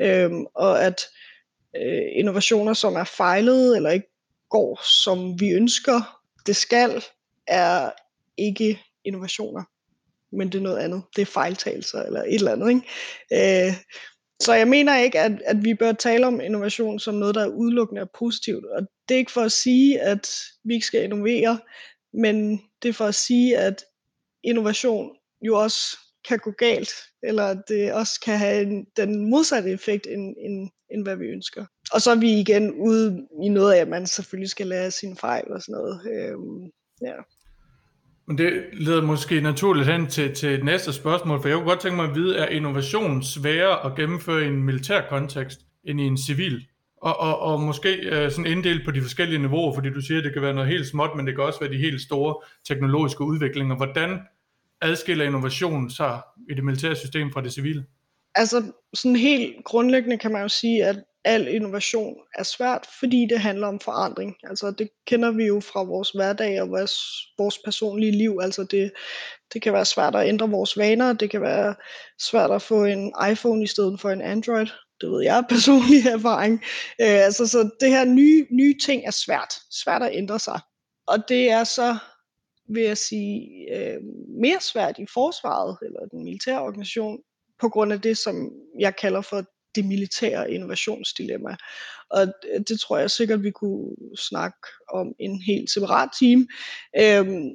Øhm, 0.00 0.46
og 0.54 0.84
at 0.84 1.00
øh, 1.00 1.24
Øh, 1.76 2.02
innovationer, 2.12 2.72
som 2.72 2.94
er 2.94 3.04
fejlede 3.04 3.76
eller 3.76 3.90
ikke 3.90 4.08
går, 4.50 4.80
som 5.04 5.40
vi 5.40 5.50
ønsker, 5.50 6.20
det 6.46 6.56
skal, 6.56 7.04
er 7.46 7.90
ikke 8.36 8.82
innovationer, 9.04 9.62
men 10.36 10.52
det 10.52 10.58
er 10.58 10.62
noget 10.62 10.78
andet. 10.78 11.02
Det 11.16 11.22
er 11.22 11.26
fejltagelser 11.26 12.02
eller 12.02 12.22
et 12.22 12.34
eller 12.34 12.52
andet. 12.52 12.68
Ikke? 12.70 13.66
Øh, 13.66 13.74
så 14.40 14.54
jeg 14.54 14.68
mener 14.68 14.96
ikke, 14.96 15.20
at, 15.20 15.32
at 15.44 15.64
vi 15.64 15.74
bør 15.74 15.92
tale 15.92 16.26
om 16.26 16.40
innovation 16.40 16.98
som 16.98 17.14
noget, 17.14 17.34
der 17.34 17.42
er 17.44 17.48
udelukkende 17.48 18.02
og 18.02 18.10
positivt. 18.18 18.64
Og 18.64 18.82
det 19.08 19.14
er 19.14 19.18
ikke 19.18 19.32
for 19.32 19.42
at 19.42 19.52
sige, 19.52 20.00
at 20.00 20.28
vi 20.64 20.74
ikke 20.74 20.86
skal 20.86 21.04
innovere, 21.04 21.58
men 22.12 22.60
det 22.82 22.88
er 22.88 22.92
for 22.92 23.06
at 23.06 23.14
sige, 23.14 23.58
at 23.58 23.84
innovation 24.44 25.10
jo 25.42 25.58
også 25.58 25.98
kan 26.28 26.38
gå 26.38 26.50
galt, 26.50 26.90
eller 27.22 27.44
at 27.44 27.58
det 27.68 27.92
også 27.92 28.20
kan 28.24 28.38
have 28.38 28.62
en, 28.62 28.86
den 28.96 29.30
modsatte 29.30 29.70
effekt, 29.70 30.06
end, 30.06 30.34
end, 30.38 30.70
end 30.90 31.02
hvad 31.02 31.16
vi 31.16 31.24
ønsker. 31.24 31.64
Og 31.92 32.00
så 32.00 32.10
er 32.10 32.16
vi 32.16 32.40
igen 32.40 32.72
ude 32.72 33.26
i 33.42 33.48
noget 33.48 33.72
af, 33.72 33.80
at 33.80 33.88
man 33.88 34.06
selvfølgelig 34.06 34.50
skal 34.50 34.66
lære 34.66 34.90
sine 34.90 35.16
fejl 35.16 35.44
og 35.50 35.62
sådan 35.62 35.72
noget. 35.72 36.00
Øhm, 36.12 36.70
ja. 37.02 37.14
Men 38.26 38.38
det 38.38 38.64
leder 38.72 39.02
måske 39.02 39.40
naturligt 39.40 39.86
hen 39.86 40.06
til, 40.06 40.34
til 40.34 40.48
et 40.48 40.64
næste 40.64 40.92
spørgsmål, 40.92 41.40
for 41.40 41.48
jeg 41.48 41.56
kunne 41.56 41.68
godt 41.68 41.80
tænke 41.80 41.96
mig 41.96 42.08
at 42.08 42.14
vide, 42.14 42.36
er 42.36 42.46
innovation 42.46 43.22
sværere 43.22 43.86
at 43.86 43.96
gennemføre 43.96 44.44
i 44.44 44.46
en 44.46 44.62
militær 44.62 45.00
kontekst 45.08 45.60
end 45.84 46.00
i 46.00 46.04
en 46.04 46.18
civil 46.18 46.66
og, 47.04 47.20
og, 47.20 47.38
og 47.38 47.60
måske 47.60 47.94
øh, 47.96 48.30
sådan 48.30 48.46
inddelt 48.46 48.84
på 48.84 48.90
de 48.90 49.02
forskellige 49.02 49.38
niveauer, 49.38 49.74
fordi 49.74 49.90
du 49.90 50.00
siger, 50.00 50.18
at 50.18 50.24
det 50.24 50.32
kan 50.32 50.42
være 50.42 50.54
noget 50.54 50.70
helt 50.70 50.86
småt, 50.86 51.10
men 51.16 51.26
det 51.26 51.34
kan 51.34 51.44
også 51.44 51.60
være 51.60 51.72
de 51.72 51.78
helt 51.78 52.00
store 52.00 52.34
teknologiske 52.68 53.24
udviklinger. 53.24 53.76
Hvordan 53.76 54.18
adskiller 54.84 55.24
innovation 55.24 55.90
så 55.90 56.20
i 56.50 56.54
det 56.54 56.64
militære 56.64 56.96
system 56.96 57.32
fra 57.32 57.40
det 57.40 57.52
civile? 57.52 57.84
Altså 58.34 58.62
sådan 58.94 59.16
helt 59.16 59.64
grundlæggende 59.64 60.18
kan 60.18 60.32
man 60.32 60.42
jo 60.42 60.48
sige, 60.48 60.84
at 60.84 60.96
al 61.24 61.48
innovation 61.48 62.14
er 62.34 62.42
svært, 62.42 62.86
fordi 63.00 63.26
det 63.30 63.40
handler 63.40 63.66
om 63.66 63.80
forandring. 63.80 64.36
Altså 64.44 64.70
det 64.70 64.88
kender 65.06 65.30
vi 65.30 65.44
jo 65.44 65.60
fra 65.60 65.82
vores 65.82 66.10
hverdag 66.10 66.62
og 66.62 66.68
vores, 66.68 66.94
vores 67.38 67.58
personlige 67.58 68.12
liv. 68.12 68.38
Altså 68.42 68.64
det, 68.64 68.92
det 69.52 69.62
kan 69.62 69.72
være 69.72 69.84
svært 69.84 70.14
at 70.14 70.28
ændre 70.28 70.50
vores 70.50 70.78
vaner, 70.78 71.12
det 71.12 71.30
kan 71.30 71.40
være 71.40 71.74
svært 72.20 72.50
at 72.50 72.62
få 72.62 72.84
en 72.84 73.12
iPhone 73.30 73.62
i 73.62 73.66
stedet 73.66 74.00
for 74.00 74.10
en 74.10 74.22
Android. 74.22 74.66
Det 75.00 75.10
ved 75.10 75.22
jeg 75.22 75.44
personlig 75.48 76.06
erfaring. 76.18 76.54
Øh, 77.00 77.24
altså 77.24 77.46
så 77.46 77.70
det 77.80 77.88
her 77.88 78.04
nye, 78.04 78.46
nye 78.50 78.74
ting 78.82 79.06
er 79.06 79.10
svært. 79.10 79.54
Svært 79.70 80.02
at 80.02 80.10
ændre 80.12 80.38
sig. 80.38 80.60
Og 81.06 81.28
det 81.28 81.50
er 81.50 81.64
så 81.64 81.96
vil 82.68 82.82
jeg 82.82 82.98
sige, 82.98 83.66
øh, 83.76 84.00
mere 84.40 84.60
svært 84.60 84.98
i 84.98 85.06
forsvaret 85.14 85.78
eller 85.82 86.00
den 86.10 86.24
militære 86.24 86.62
organisation, 86.62 87.18
på 87.60 87.68
grund 87.68 87.92
af 87.92 88.00
det, 88.00 88.18
som 88.18 88.50
jeg 88.78 88.96
kalder 88.96 89.20
for 89.20 89.44
det 89.74 89.84
militære 89.84 90.50
innovationsdilemma. 90.50 91.56
Og 92.10 92.26
det 92.68 92.80
tror 92.80 92.98
jeg 92.98 93.10
sikkert, 93.10 93.42
vi 93.42 93.50
kunne 93.50 93.90
snakke 94.16 94.58
om 94.88 95.14
en 95.18 95.42
helt 95.42 95.70
separat 95.70 96.08
time. 96.18 96.46
Øhm, 97.00 97.50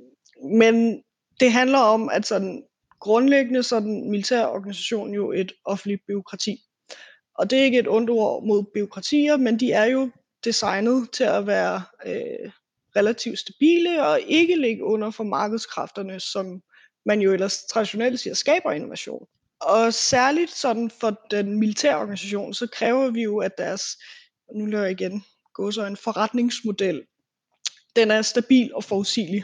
men 0.60 1.04
det 1.40 1.52
handler 1.52 1.78
om, 1.78 2.10
at 2.10 2.26
sådan 2.26 2.64
grundlæggende 3.00 3.64
så 3.64 3.76
er 3.76 3.80
den 3.80 4.12
militære 4.12 4.50
organisation 4.50 5.14
jo 5.14 5.32
et 5.32 5.52
offentligt 5.66 6.02
byråkrati. 6.08 6.58
Og 7.36 7.50
det 7.50 7.60
er 7.60 7.64
ikke 7.64 7.80
et 7.80 7.88
ondt 7.88 8.10
ord 8.10 8.44
mod 8.48 8.64
byråkratier, 8.74 9.38
men 9.38 9.60
de 9.60 9.72
er 9.72 9.86
jo 9.86 10.10
designet 10.44 11.12
til 11.12 11.24
at 11.24 11.48
være 11.48 11.82
øh, 12.06 12.52
relativt 12.96 13.40
stabile 13.40 14.06
og 14.06 14.22
ikke 14.22 14.56
ligge 14.56 14.84
under 14.84 15.12
for 15.12 15.24
markedskræfterne, 15.24 16.20
som 16.20 16.62
man 17.06 17.22
jo 17.22 17.34
ellers 17.34 17.64
traditionelt 17.64 18.20
siger 18.20 18.34
skaber 18.34 18.72
innovation. 18.72 19.28
Og 19.62 19.94
særligt 19.94 20.52
sådan 20.52 20.90
for 20.90 21.22
den 21.32 21.60
militære 21.60 21.98
organisation, 21.98 22.54
så 22.54 22.68
kræver 22.68 23.10
vi 23.10 23.22
jo, 23.24 23.38
at 23.38 23.58
deres, 23.58 23.84
nu 24.56 24.66
laver 24.66 24.84
jeg 24.84 24.92
igen, 24.92 25.24
gå 25.54 25.72
så 25.72 25.86
en 25.86 25.98
forretningsmodel, 25.98 27.04
den 27.96 28.12
er 28.12 28.22
stabil 28.22 28.76
og 28.76 28.84
forudsigelig. 28.84 29.44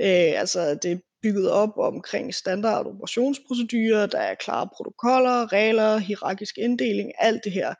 Øh, 0.00 0.40
altså 0.40 0.78
det 0.82 0.92
er 0.92 0.96
bygget 1.22 1.50
op 1.50 1.78
omkring 1.78 2.34
standard 2.34 2.86
operationsprocedurer, 2.86 4.06
der 4.06 4.18
er 4.18 4.34
klare 4.34 4.68
protokoller, 4.76 5.52
regler, 5.52 5.98
hierarkisk 5.98 6.58
inddeling, 6.58 7.12
alt 7.18 7.44
det 7.44 7.52
her. 7.52 7.74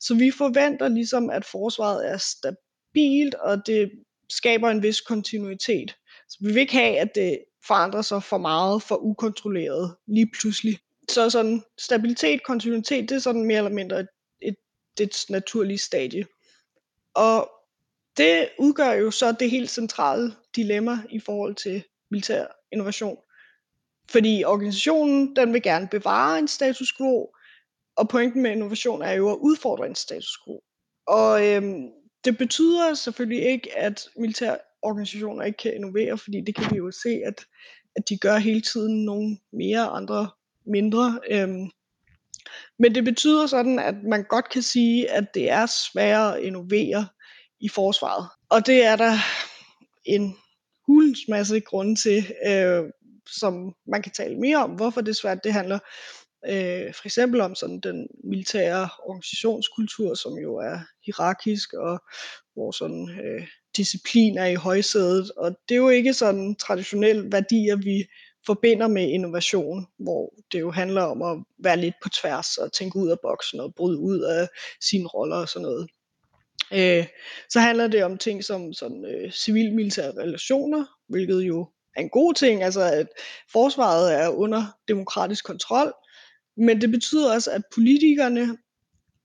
Så 0.00 0.14
vi 0.14 0.30
forventer 0.30 0.88
ligesom, 0.88 1.30
at 1.30 1.44
forsvaret 1.44 2.10
er 2.10 2.16
stabilt, 2.16 3.34
og 3.34 3.66
det 3.66 3.90
skaber 4.36 4.70
en 4.70 4.82
vis 4.82 5.00
kontinuitet. 5.00 5.96
Så 6.28 6.38
vi 6.40 6.46
vil 6.46 6.60
ikke 6.60 6.72
have, 6.72 6.98
at 6.98 7.14
det 7.14 7.38
forandrer 7.66 8.02
sig 8.02 8.22
for 8.22 8.38
meget 8.38 8.82
for 8.82 8.96
ukontrolleret 8.96 9.96
lige 10.06 10.30
pludselig. 10.40 10.78
Så 11.10 11.30
sådan 11.30 11.62
stabilitet, 11.78 12.42
kontinuitet, 12.42 13.08
det 13.08 13.14
er 13.14 13.18
sådan 13.18 13.46
mere 13.46 13.58
eller 13.58 13.70
mindre 13.70 14.00
et, 14.00 14.08
et, 14.42 14.56
et 15.00 15.16
naturlige 15.28 15.78
stadie. 15.78 16.26
Og 17.14 17.50
det 18.16 18.48
udgør 18.58 18.92
jo 18.92 19.10
så 19.10 19.32
det 19.32 19.50
helt 19.50 19.70
centrale 19.70 20.34
dilemma 20.56 20.98
i 21.10 21.20
forhold 21.20 21.54
til 21.54 21.84
militær 22.10 22.46
innovation. 22.72 23.18
Fordi 24.10 24.44
organisationen, 24.44 25.36
den 25.36 25.52
vil 25.52 25.62
gerne 25.62 25.88
bevare 25.88 26.38
en 26.38 26.48
status 26.48 26.92
quo, 26.96 27.34
og 27.96 28.08
pointen 28.08 28.42
med 28.42 28.50
innovation 28.50 29.02
er 29.02 29.12
jo 29.12 29.30
at 29.30 29.36
udfordre 29.36 29.86
en 29.86 29.94
status 29.94 30.38
quo. 30.44 30.62
Og 31.06 31.46
øhm, 31.48 31.88
det 32.24 32.38
betyder 32.38 32.94
selvfølgelig 32.94 33.44
ikke, 33.44 33.78
at 33.78 34.08
militære 34.16 34.58
organisationer 34.82 35.44
ikke 35.44 35.56
kan 35.56 35.74
innovere, 35.74 36.18
fordi 36.18 36.40
det 36.40 36.54
kan 36.54 36.70
vi 36.70 36.76
jo 36.76 36.90
se, 36.90 37.20
at, 37.26 37.46
at 37.96 38.08
de 38.08 38.18
gør 38.18 38.36
hele 38.36 38.60
tiden 38.60 39.04
nogle 39.04 39.38
mere, 39.52 39.86
andre 39.86 40.30
mindre. 40.66 41.20
Øhm, 41.30 41.70
men 42.78 42.94
det 42.94 43.04
betyder 43.04 43.46
sådan, 43.46 43.78
at 43.78 43.94
man 44.02 44.24
godt 44.24 44.50
kan 44.50 44.62
sige, 44.62 45.10
at 45.10 45.34
det 45.34 45.50
er 45.50 45.66
sværere 45.66 46.36
at 46.36 46.42
innovere 46.42 47.06
i 47.60 47.68
forsvaret. 47.68 48.28
Og 48.48 48.66
det 48.66 48.84
er 48.84 48.96
der 48.96 49.12
en 50.04 50.36
hulens 50.86 51.20
masse 51.28 51.60
grunde 51.60 51.94
til, 51.94 52.34
øh, 52.46 52.84
som 53.26 53.74
man 53.86 54.02
kan 54.02 54.12
tale 54.12 54.36
mere 54.36 54.56
om, 54.56 54.70
hvorfor 54.70 55.00
det 55.00 55.08
er 55.08 55.20
svært. 55.22 55.44
Det 55.44 55.52
handler 55.52 55.78
øh, 56.48 56.94
for 56.94 57.06
eksempel 57.06 57.40
om 57.40 57.54
sådan 57.54 57.80
den 57.80 58.08
militære 58.24 58.88
organisationskultur, 59.04 60.14
som 60.14 60.32
jo 60.32 60.56
er 60.56 60.78
hierarkisk, 61.04 61.72
og 61.72 62.02
hvor 62.54 62.70
sådan 62.70 63.10
øh, 63.24 63.46
disciplin 63.76 64.38
er 64.38 64.46
i 64.46 64.54
højsædet. 64.54 65.30
Og 65.36 65.56
det 65.68 65.74
er 65.74 65.78
jo 65.78 65.88
ikke 65.88 66.14
sådan 66.14 66.54
traditionelle 66.54 67.32
værdier, 67.32 67.76
vi 67.76 68.04
forbinder 68.46 68.88
med 68.88 69.08
innovation, 69.08 69.86
hvor 69.98 70.34
det 70.52 70.60
jo 70.60 70.70
handler 70.70 71.02
om 71.02 71.22
at 71.22 71.44
være 71.58 71.76
lidt 71.76 71.94
på 72.02 72.08
tværs 72.08 72.56
og 72.56 72.72
tænke 72.72 72.98
ud 72.98 73.10
af 73.10 73.20
boksen 73.22 73.60
og 73.60 73.74
bryde 73.74 73.98
ud 73.98 74.20
af 74.20 74.48
sine 74.80 75.06
roller 75.06 75.36
og 75.36 75.48
sådan 75.48 75.62
noget. 75.62 75.88
Øh, 76.72 77.06
så 77.48 77.60
handler 77.60 77.86
det 77.86 78.04
om 78.04 78.18
ting 78.18 78.44
som 78.44 78.72
sådan 78.72 79.04
øh, 79.04 79.32
civil-militære 79.32 80.12
relationer, 80.18 80.84
hvilket 81.08 81.40
jo 81.40 81.68
er 81.96 82.00
en 82.00 82.08
god 82.10 82.34
ting, 82.34 82.62
altså 82.62 82.82
at 82.82 83.06
forsvaret 83.52 84.14
er 84.14 84.28
under 84.28 84.64
demokratisk 84.88 85.44
kontrol, 85.44 85.92
men 86.56 86.80
det 86.80 86.90
betyder 86.90 87.34
også, 87.34 87.50
at 87.50 87.62
politikerne 87.74 88.58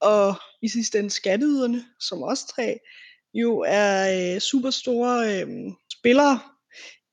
og 0.01 0.35
i 0.61 0.67
sidste 0.67 0.99
ende 0.99 1.09
skatteyderne, 1.09 1.85
som 1.99 2.21
også 2.21 2.47
tre, 2.47 2.79
jo 3.33 3.65
er 3.67 4.33
øh, 4.35 4.39
super 4.39 4.69
store 4.69 5.41
øh, 5.41 5.47
spillere 5.99 6.39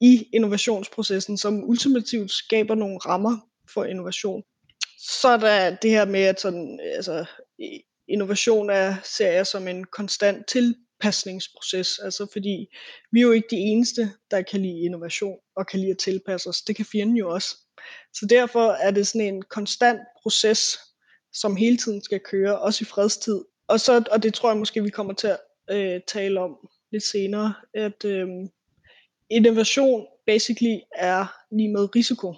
i 0.00 0.28
innovationsprocessen, 0.32 1.38
som 1.38 1.64
ultimativt 1.64 2.30
skaber 2.30 2.74
nogle 2.74 2.98
rammer 2.98 3.38
for 3.74 3.84
innovation. 3.84 4.42
Så 4.98 5.28
er 5.28 5.36
der 5.36 5.76
det 5.76 5.90
her 5.90 6.04
med, 6.04 6.20
at 6.20 6.40
sådan, 6.40 6.80
altså, 6.82 7.24
innovation 8.08 8.70
er, 8.70 8.94
ser 9.04 9.30
jeg 9.30 9.46
som 9.46 9.68
en 9.68 9.84
konstant 9.84 10.46
tilpasningsproces, 10.48 11.98
altså 11.98 12.26
fordi 12.32 12.66
vi 13.12 13.20
er 13.20 13.24
jo 13.24 13.32
ikke 13.32 13.48
de 13.50 13.56
eneste, 13.56 14.12
der 14.30 14.42
kan 14.42 14.60
lide 14.60 14.80
innovation 14.80 15.38
og 15.56 15.66
kan 15.66 15.80
lide 15.80 15.90
at 15.90 15.98
tilpasse 15.98 16.48
os. 16.48 16.62
Det 16.62 16.76
kan 16.76 16.84
fjenden 16.84 17.16
jo 17.16 17.30
også. 17.30 17.56
Så 18.14 18.26
derfor 18.30 18.70
er 18.72 18.90
det 18.90 19.06
sådan 19.06 19.34
en 19.34 19.42
konstant 19.42 20.00
proces, 20.22 20.78
som 21.32 21.56
hele 21.56 21.76
tiden 21.76 22.02
skal 22.02 22.20
køre, 22.20 22.58
også 22.58 22.84
i 22.84 22.84
fredstid. 22.84 23.44
Og, 23.68 23.80
så, 23.80 24.04
og 24.10 24.22
det 24.22 24.34
tror 24.34 24.50
jeg 24.50 24.58
måske, 24.58 24.82
vi 24.82 24.90
kommer 24.90 25.12
til 25.12 25.26
at 25.26 25.40
øh, 25.70 26.00
tale 26.06 26.40
om 26.40 26.68
lidt 26.92 27.04
senere, 27.04 27.54
at 27.74 28.04
øh, 28.04 28.28
innovation 29.30 30.06
basically 30.26 30.78
er 30.94 31.26
lige 31.50 31.72
med 31.72 31.96
risiko. 31.96 32.34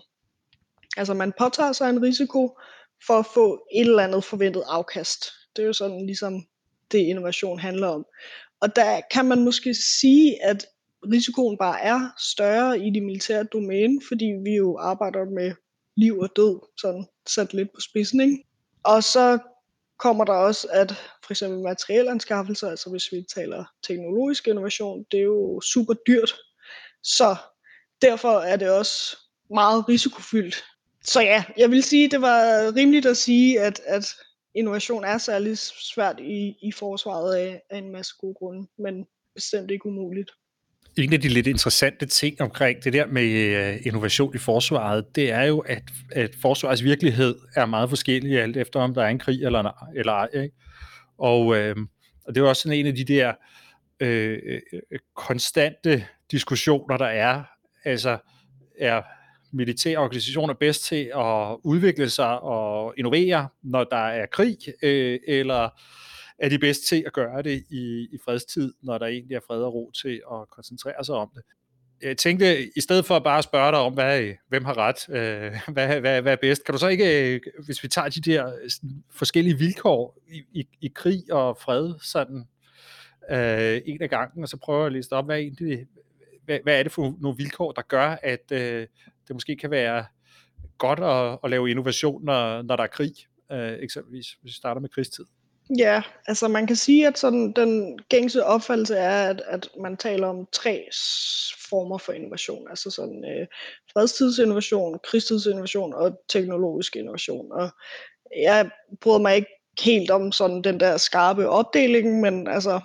Altså 0.97 1.15
man 1.15 1.33
påtager 1.39 1.73
sig 1.73 1.91
en 1.91 2.03
risiko 2.03 2.59
for 3.07 3.19
at 3.19 3.27
få 3.35 3.67
et 3.75 3.81
eller 3.81 4.03
andet 4.03 4.25
forventet 4.25 4.63
afkast. 4.67 5.25
Det 5.57 5.63
er 5.63 5.67
jo 5.67 5.73
sådan 5.73 6.07
ligesom 6.07 6.47
det 6.93 6.99
innovation 6.99 7.59
handler 7.59 7.89
om. 7.89 8.07
Og 8.61 8.77
der 8.77 9.01
kan 9.11 9.25
man 9.25 9.45
måske 9.45 9.75
sige, 9.75 10.43
at 10.45 10.67
risikoen 11.13 11.59
bare 11.59 11.81
er 11.81 12.01
større 12.19 12.81
i 12.81 12.91
det 12.91 13.03
militære 13.03 13.45
domæne, 13.45 14.01
fordi 14.09 14.25
vi 14.45 14.55
jo 14.55 14.79
arbejder 14.79 15.25
med 15.25 15.53
liv 15.97 16.19
og 16.19 16.31
død, 16.37 16.61
sådan 16.81 17.07
sat 17.27 17.55
lidt 17.55 17.73
på 17.75 17.81
spidsen. 17.81 18.21
Ikke? 18.21 18.45
Og 18.83 19.05
så 19.05 19.39
kommer 19.99 20.25
der 20.25 20.33
også, 20.33 20.69
at 20.71 20.91
for 21.25 21.33
eksempel 21.33 21.61
materielanskaffelser, 21.61 22.69
altså 22.69 22.91
hvis 22.91 23.13
vi 23.13 23.25
taler 23.35 23.65
teknologisk 23.83 24.49
innovation, 24.49 25.07
det 25.11 25.19
er 25.19 25.25
jo 25.25 25.61
super 25.61 25.95
dyrt. 25.95 26.35
Så 27.03 27.37
derfor 28.03 28.41
er 28.41 28.57
det 28.57 28.71
også 28.71 29.17
meget 29.51 29.89
risikofyldt. 29.89 30.65
Så 31.05 31.21
ja, 31.21 31.45
jeg 31.57 31.71
vil 31.71 31.83
sige, 31.83 32.11
det 32.11 32.21
var 32.21 32.73
rimeligt 32.77 33.07
at 33.07 33.17
sige, 33.17 33.61
at, 33.61 33.81
at 33.85 34.07
innovation 34.55 35.05
er 35.05 35.19
særlig 35.19 35.59
svært 35.59 36.21
i, 36.21 36.57
i 36.63 36.73
forsvaret 36.73 37.37
af, 37.37 37.63
af 37.71 37.79
en 37.79 37.93
masse 37.93 38.15
gode 38.21 38.35
grunde, 38.35 38.67
men 38.79 39.07
bestemt 39.35 39.71
ikke 39.71 39.87
umuligt. 39.87 40.31
En 40.99 41.13
af 41.13 41.21
de 41.21 41.29
lidt 41.29 41.47
interessante 41.47 42.07
ting 42.07 42.41
omkring 42.41 42.85
det 42.85 42.93
der 42.93 43.07
med 43.07 43.23
øh, 43.23 43.87
innovation 43.87 44.35
i 44.35 44.39
forsvaret, 44.39 45.05
det 45.15 45.31
er 45.31 45.43
jo, 45.43 45.59
at, 45.59 45.83
at 46.13 46.31
forsvarets 46.43 46.85
virkelighed 46.85 47.35
er 47.57 47.67
meget 47.67 47.89
forskellig 47.89 48.41
alt 48.41 48.57
efter, 48.57 48.81
om 48.81 48.95
der 48.95 49.03
er 49.03 49.09
en 49.09 49.19
krig 49.19 49.45
eller, 49.45 49.91
eller 49.97 50.13
ej. 50.13 50.29
Ikke? 50.35 50.55
Og, 51.19 51.57
øh, 51.57 51.77
og 52.25 52.35
det 52.35 52.41
er 52.41 52.45
jo 52.45 52.49
også 52.49 52.63
sådan 52.63 52.79
en 52.79 52.87
af 52.87 52.95
de 52.95 53.05
der 53.05 53.33
øh, 54.01 54.61
konstante 55.17 56.07
diskussioner, 56.31 56.97
der 56.97 57.07
er. 57.07 57.43
Altså, 57.85 58.19
er 58.79 59.03
militære 59.53 59.99
organisationer 59.99 60.55
bedst 60.55 60.85
til 60.85 61.11
at 61.17 61.57
udvikle 61.65 62.11
sig 62.11 62.41
og 62.41 62.95
innovere, 62.97 63.49
når 63.63 63.85
der 63.85 63.97
er 63.97 64.27
krig, 64.27 64.59
øh, 64.83 65.19
eller 65.29 65.69
er 66.39 66.49
de 66.49 66.59
bedst 66.59 66.87
til 66.89 67.03
at 67.07 67.13
gøre 67.13 67.43
det 67.43 67.65
i, 67.71 68.09
i 68.13 68.19
fredstid, 68.25 68.73
når 68.83 68.99
der 68.99 69.07
egentlig 69.07 69.35
er 69.35 69.41
fred 69.47 69.63
og 69.63 69.75
ro 69.75 69.91
til 70.03 70.23
at 70.33 70.51
koncentrere 70.51 71.05
sig 71.05 71.15
om 71.15 71.31
det. 71.35 71.43
jeg 72.03 72.17
tænkte, 72.17 72.77
i 72.77 72.81
stedet 72.81 73.05
for 73.05 73.17
at 73.17 73.25
bare 73.25 73.43
spørge 73.43 73.73
dig 73.73 73.81
om, 73.81 73.95
hvad, 73.95 74.23
øh, 74.23 74.35
hvem 74.49 74.65
har 74.65 74.79
ret, 74.79 75.09
øh, 75.09 75.61
hvad, 75.75 76.01
hvad, 76.01 76.23
hvad 76.23 76.33
er 76.33 76.37
bedst, 76.37 76.65
kan 76.65 76.73
du 76.73 76.79
så 76.79 76.89
ikke, 76.89 77.35
øh, 77.35 77.41
hvis 77.65 77.83
vi 77.83 77.89
tager 77.89 78.09
de 78.09 78.21
der 78.21 78.47
øh, 78.47 78.71
forskellige 79.11 79.59
vilkår 79.59 80.19
i, 80.29 80.43
i, 80.53 80.69
i 80.81 80.93
krig 80.95 81.33
og 81.33 81.59
fred, 81.61 81.95
sådan 82.03 82.49
øh, 83.31 83.81
en 83.87 84.03
af 84.03 84.11
gangen, 84.11 84.43
og 84.43 84.49
så 84.49 84.57
prøver 84.57 84.87
at 84.87 84.93
liste 84.93 85.13
op, 85.13 85.25
hvad, 85.25 85.39
egentlig, 85.39 85.87
hvad, 86.45 86.59
hvad 86.63 86.79
er 86.79 86.83
det 86.83 86.93
for 86.93 87.17
nogle 87.21 87.37
vilkår, 87.37 87.73
der 87.73 87.83
gør, 87.83 88.17
at 88.23 88.53
øh, 88.53 88.87
det 89.29 89.35
måske 89.35 89.57
kan 89.57 89.71
være 89.71 90.05
godt 90.79 91.01
at, 91.01 91.39
at 91.45 91.51
lave 91.51 91.71
innovation, 91.71 92.25
når, 92.25 92.63
når 92.63 92.77
der 92.77 92.83
er 92.83 92.89
krig, 92.89 93.13
øh, 93.53 93.73
eksempelvis, 93.73 94.27
hvis 94.27 94.43
vi 94.43 94.51
starter 94.51 94.81
med 94.81 94.89
krigstid? 94.89 95.25
Ja, 95.79 96.03
altså 96.27 96.49
man 96.49 96.67
kan 96.67 96.77
sige, 96.77 97.07
at 97.07 97.19
sådan 97.19 97.53
den 97.53 97.99
gængse 97.99 98.45
opfattelse 98.45 98.97
er, 98.97 99.29
at, 99.29 99.43
at 99.47 99.69
man 99.81 99.97
taler 99.97 100.27
om 100.27 100.47
tre 100.53 100.89
former 101.71 101.99
for 101.99 102.13
innovation. 102.13 102.69
Altså 102.71 102.91
sådan 102.91 103.25
øh, 103.25 103.47
fredstidsinnovation, 103.93 104.99
krigstidsinnovation 105.05 105.95
og 105.95 106.21
teknologisk 106.29 106.97
innovation. 106.97 107.53
Og 107.53 107.71
jeg 108.37 108.71
bryder 109.01 109.19
mig 109.19 109.37
ikke 109.37 109.49
helt 109.81 110.11
om 110.11 110.33
sådan 110.33 110.63
den 110.63 110.81
der 110.81 110.97
skarpe 110.97 111.49
opdeling, 111.49 112.21
men 112.21 112.49
altså 112.49 112.81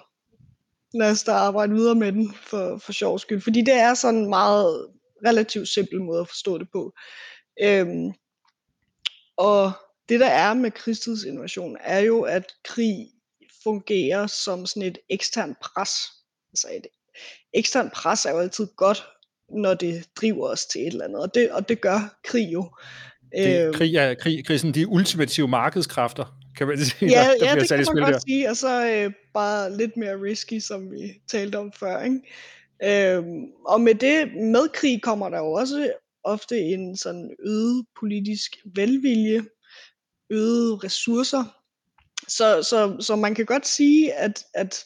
lad 0.94 1.12
os 1.12 1.24
da 1.24 1.32
arbejde 1.32 1.74
videre 1.74 1.96
med 1.96 2.12
den 2.12 2.34
for, 2.34 2.78
for 2.78 2.92
sjov 2.92 3.20
skyld. 3.20 3.42
Fordi 3.42 3.62
det 3.62 3.74
er 3.74 3.94
sådan 3.94 4.20
en 4.20 4.30
meget 4.30 4.88
relativt 5.26 5.68
simpel 5.68 6.02
måde 6.02 6.20
at 6.20 6.28
forstå 6.28 6.58
det 6.58 6.68
på. 6.72 6.94
Øhm, 7.64 8.14
og 9.38 9.72
det 10.12 10.20
der 10.20 10.28
er 10.28 10.54
med 10.54 10.72
krigstidsinnovation, 10.72 11.78
er 11.80 12.00
jo, 12.00 12.22
at 12.22 12.54
krig 12.64 13.08
fungerer 13.64 14.28
som 14.28 14.66
sådan 14.66 14.84
et 14.84 14.98
eksternt 15.10 15.58
pres. 15.60 15.92
Altså 16.54 16.68
et 16.78 16.88
eksternt 17.54 17.94
pres 17.94 18.26
er 18.26 18.32
jo 18.32 18.40
altid 18.40 18.68
godt, 18.76 19.04
når 19.50 19.74
det 19.74 20.08
driver 20.16 20.48
os 20.48 20.66
til 20.66 20.82
et 20.82 20.88
eller 20.88 21.06
andet, 21.06 21.22
og 21.22 21.34
det, 21.34 21.52
og 21.52 21.70
det 21.70 21.82
gør 21.82 22.20
krig 22.24 22.54
jo. 22.54 22.70
Det, 23.38 23.66
øhm, 23.66 23.74
krig 23.74 23.96
er 23.96 24.14
krig, 24.14 24.46
krig 24.46 24.60
sådan 24.60 24.74
de 24.74 24.88
ultimative 24.88 25.48
markedskræfter, 25.48 26.38
kan 26.58 26.68
man 26.68 26.78
sige. 26.86 27.12
Ja, 27.12 27.20
der, 27.20 27.38
der 27.40 27.46
ja 27.46 27.60
det 27.60 27.70
kan 27.70 27.96
man 27.96 28.04
godt 28.04 28.14
der. 28.14 28.20
sige, 28.20 28.50
og 28.50 28.58
så 28.58 28.88
øh, 28.88 29.14
bare 29.34 29.78
lidt 29.78 29.98
mere 29.98 30.22
risky, 30.22 30.60
som 30.60 30.92
vi 30.92 31.22
talte 31.28 31.56
om 31.56 31.72
før. 31.80 32.04
Ikke? 32.04 33.16
Øhm, 33.16 33.44
og 33.66 33.82
med 33.82 33.96
det, 33.96 34.34
med 34.36 34.74
krig 34.74 35.02
kommer 35.02 35.30
der 35.30 35.38
jo 35.38 35.52
også 35.52 35.94
ofte 36.24 36.60
en 36.60 36.98
sådan 36.98 37.36
øget 37.40 37.86
politisk 38.00 38.58
velvilje 38.76 39.44
øgede 40.32 40.76
ressourcer. 40.76 41.44
Så, 42.28 42.64
så, 42.64 42.98
så 43.00 43.16
man 43.16 43.36
kan 43.36 43.46
godt 43.46 43.68
sige, 43.68 44.14
at, 44.14 44.46
at 44.54 44.86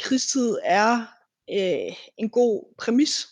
krigstid 0.00 0.58
er 0.64 1.06
øh, 1.50 1.96
en 2.18 2.30
god 2.30 2.74
præmis 2.78 3.28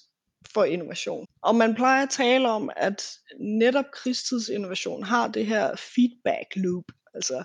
for 0.55 0.65
innovation. 0.65 1.27
Og 1.43 1.55
man 1.55 1.75
plejer 1.75 2.03
at 2.03 2.11
tale 2.11 2.49
om, 2.49 2.71
at 2.77 3.13
netop 3.41 3.85
krigstidsinnovation 3.93 5.03
har 5.03 5.29
det 5.29 5.47
her 5.47 5.77
feedback 5.77 6.57
loop. 6.57 6.85
Altså, 7.15 7.45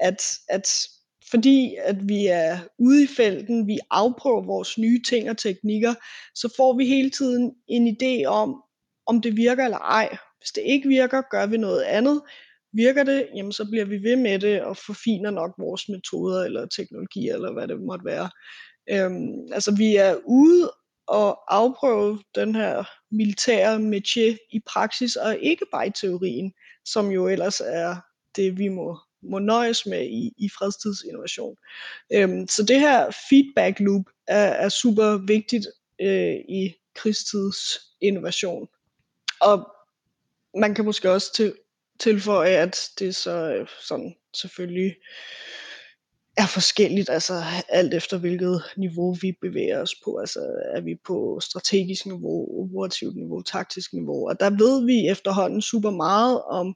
at, 0.00 0.38
at 0.48 0.86
fordi 1.30 1.76
at 1.78 2.08
vi 2.08 2.26
er 2.26 2.58
ude 2.78 3.04
i 3.04 3.06
felten, 3.06 3.66
vi 3.66 3.78
afprøver 3.90 4.42
vores 4.42 4.78
nye 4.78 5.02
ting 5.02 5.30
og 5.30 5.38
teknikker, 5.38 5.94
så 6.34 6.54
får 6.56 6.76
vi 6.76 6.86
hele 6.86 7.10
tiden 7.10 7.54
en 7.68 7.96
idé 7.96 8.24
om, 8.26 8.62
om 9.06 9.20
det 9.20 9.36
virker 9.36 9.64
eller 9.64 9.78
ej. 9.78 10.16
Hvis 10.38 10.50
det 10.50 10.62
ikke 10.66 10.88
virker, 10.88 11.22
gør 11.30 11.46
vi 11.46 11.56
noget 11.56 11.82
andet. 11.82 12.22
Virker 12.72 13.04
det, 13.04 13.28
jamen 13.36 13.52
så 13.52 13.64
bliver 13.64 13.84
vi 13.84 14.02
ved 14.02 14.16
med 14.16 14.38
det 14.38 14.62
og 14.62 14.76
forfiner 14.76 15.30
nok 15.30 15.54
vores 15.58 15.88
metoder 15.88 16.44
eller 16.44 16.66
teknologier 16.66 17.34
eller 17.34 17.52
hvad 17.52 17.68
det 17.68 17.80
måtte 17.80 18.04
være. 18.04 18.30
Øhm, 18.90 19.52
altså 19.52 19.74
vi 19.76 19.96
er 19.96 20.16
ude 20.24 20.72
og 21.06 21.54
afprøve 21.54 22.22
den 22.34 22.54
her 22.54 22.84
militære 23.10 23.76
métier 23.76 24.48
i 24.50 24.60
praksis, 24.66 25.16
og 25.16 25.38
ikke 25.38 25.66
bare 25.72 25.86
i 25.86 25.90
teorien, 25.90 26.52
som 26.84 27.10
jo 27.10 27.28
ellers 27.28 27.60
er 27.64 27.96
det, 28.36 28.58
vi 28.58 28.68
må, 28.68 28.98
må 29.22 29.38
nøjes 29.38 29.86
med 29.86 30.06
i, 30.06 30.32
i 30.38 30.48
fredstidsinnovation. 30.58 31.56
Øhm, 32.12 32.48
så 32.48 32.62
det 32.62 32.80
her 32.80 33.10
feedback 33.30 33.80
loop 33.80 34.04
er, 34.26 34.44
er 34.44 34.68
super 34.68 35.26
vigtigt 35.26 35.66
øh, 36.00 36.34
i 36.48 36.74
krigstidsinnovation. 36.94 38.68
Og 39.40 39.72
man 40.60 40.74
kan 40.74 40.84
måske 40.84 41.10
også 41.10 41.34
til, 41.34 41.54
tilføje, 42.02 42.50
at 42.50 42.76
det 42.98 43.16
så 43.16 43.54
øh, 43.54 43.66
sådan 43.80 44.14
selvfølgelig 44.34 44.94
er 46.36 46.46
forskelligt, 46.46 47.10
altså 47.10 47.42
alt 47.68 47.94
efter 47.94 48.18
hvilket 48.18 48.62
niveau 48.76 49.16
vi 49.22 49.32
bevæger 49.40 49.82
os 49.82 49.94
på. 50.04 50.16
Altså 50.16 50.40
er 50.74 50.80
vi 50.80 50.96
på 51.06 51.40
strategisk 51.40 52.06
niveau, 52.06 52.64
operativt 52.64 53.16
niveau, 53.16 53.42
taktisk 53.42 53.92
niveau. 53.92 54.28
Og 54.28 54.40
der 54.40 54.50
ved 54.50 54.86
vi 54.86 55.08
efterhånden 55.08 55.62
super 55.62 55.90
meget 55.90 56.42
om 56.42 56.74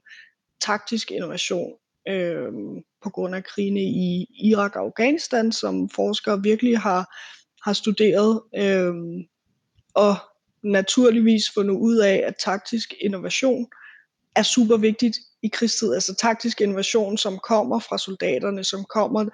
taktisk 0.61 1.11
innovation 1.11 1.71
øh, 2.07 2.51
på 3.03 3.09
grund 3.09 3.35
af 3.35 3.43
krigene 3.43 3.81
i 3.81 4.25
Irak 4.43 4.75
og 4.75 4.81
Afghanistan, 4.81 5.51
som 5.51 5.89
forskere 5.89 6.43
virkelig 6.43 6.79
har, 6.79 7.15
har 7.63 7.73
studeret. 7.73 8.41
Øh, 8.57 8.93
og 9.95 10.15
naturligvis 10.63 11.43
fundet 11.53 11.75
ud 11.75 11.97
af, 11.97 12.23
at 12.27 12.35
taktisk 12.45 12.93
innovation 13.01 13.67
er 14.37 14.43
super 14.43 14.77
vigtigt 14.77 15.17
i 15.43 15.47
krigstid. 15.47 15.93
Altså 15.93 16.15
taktisk 16.15 16.61
innovation, 16.61 17.17
som 17.17 17.39
kommer 17.39 17.79
fra 17.79 17.97
soldaterne, 17.97 18.63
som 18.63 18.85
kommer 18.85 19.25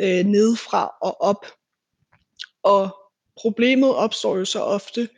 øh, 0.00 0.24
nedefra 0.24 0.92
og 1.02 1.20
op. 1.20 1.46
Og 2.62 2.96
problemet 3.36 3.94
opstår 3.94 4.36
jo 4.36 4.44
så 4.44 4.60
ofte, 4.60 5.08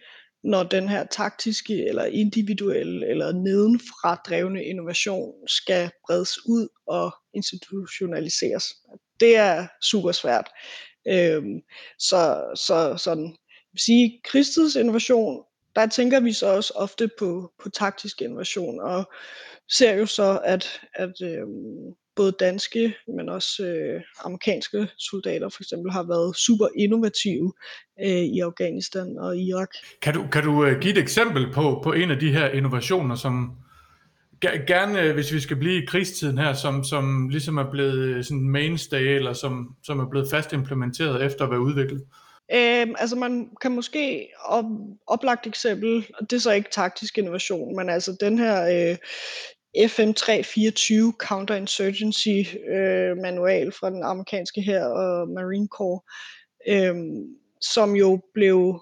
når 0.45 0.62
den 0.62 0.88
her 0.88 1.07
taktiske 1.07 1.85
eller 1.85 2.05
individuelle 2.05 3.07
eller 3.07 3.33
nedenfra 3.33 4.14
drevne 4.14 4.64
innovation 4.64 5.49
skal 5.49 5.90
bredes 6.07 6.47
ud 6.47 6.68
og 6.87 7.14
institutionaliseres. 7.35 8.64
Det 9.21 9.37
er 9.37 9.66
super 9.83 10.12
svært. 10.12 10.51
Øhm, 11.09 11.61
så, 11.99 12.53
så 12.55 12.97
sådan, 12.97 13.37
sige, 13.79 14.21
krigstidsinnovation 14.25 15.42
der 15.77 15.87
tænker 15.87 16.21
vi 16.21 16.33
så 16.33 16.47
også 16.47 16.73
ofte 16.77 17.09
på, 17.19 17.53
på 17.63 17.69
taktisk 17.69 18.23
innovation, 18.23 18.81
og 18.81 19.11
ser 19.71 19.95
jo 19.95 20.07
så, 20.07 20.41
at, 20.45 20.81
at 20.95 21.13
øh, 21.23 21.47
både 22.17 22.33
danske, 22.41 22.95
men 23.17 23.29
også 23.29 23.67
øh, 23.67 24.01
amerikanske 24.25 24.89
soldater 24.99 25.49
for 25.49 25.63
eksempel 25.63 25.93
har 25.93 26.03
været 26.03 26.37
super 26.37 26.69
innovative 26.77 27.53
øh, 28.01 28.09
i 28.09 28.41
Afghanistan 28.41 29.19
og 29.19 29.39
Irak. 29.39 29.71
Kan 30.03 30.15
du, 30.15 30.27
kan 30.33 30.45
du 30.45 30.65
øh, 30.65 30.81
give 30.81 30.93
et 30.93 30.99
eksempel 30.99 31.53
på, 31.53 31.81
på 31.85 31.93
en 31.93 32.11
af 32.11 32.19
de 32.19 32.33
her 32.33 32.49
innovationer, 32.49 33.15
som 33.15 33.57
gerne, 34.67 35.01
øh, 35.01 35.15
hvis 35.15 35.33
vi 35.33 35.41
skal 35.41 35.57
blive 35.57 35.83
i 35.83 35.87
krigstiden 35.87 36.39
her, 36.39 36.53
som, 36.53 36.85
som 36.85 37.29
ligesom 37.29 37.59
er 37.59 37.71
blevet 37.71 37.99
øh, 37.99 38.25
sådan 38.25 38.49
mainstay, 38.49 39.03
eller 39.03 39.33
som, 39.33 39.77
som 39.83 39.99
er 39.99 40.09
blevet 40.11 40.31
fast 40.31 40.53
implementeret 40.53 41.25
efter 41.25 41.45
at 41.45 41.51
være 41.51 41.61
udviklet? 41.61 42.03
Øhm, 42.55 42.94
altså 42.98 43.16
man 43.16 43.50
kan 43.61 43.72
måske 43.72 44.28
op, 44.44 44.64
oplagt 45.07 45.46
eksempel, 45.46 46.07
og 46.14 46.31
det 46.31 46.37
er 46.37 46.40
så 46.40 46.52
ikke 46.52 46.70
taktisk 46.70 47.18
innovation, 47.18 47.76
men 47.76 47.88
altså 47.90 48.16
den 48.20 48.38
her 48.38 48.90
øh, 48.90 48.96
FM 49.88 50.12
324 50.12 51.12
Counterinsurgency 51.18 52.57
øh, 52.68 53.16
manual 53.16 53.72
fra 53.72 53.90
den 53.90 54.02
amerikanske 54.02 54.62
her 54.62 54.85
og 54.85 55.28
Marine 55.28 55.68
Corps, 55.68 56.02
øh, 56.68 56.94
som 57.61 57.96
jo 57.96 58.20
blev, 58.35 58.81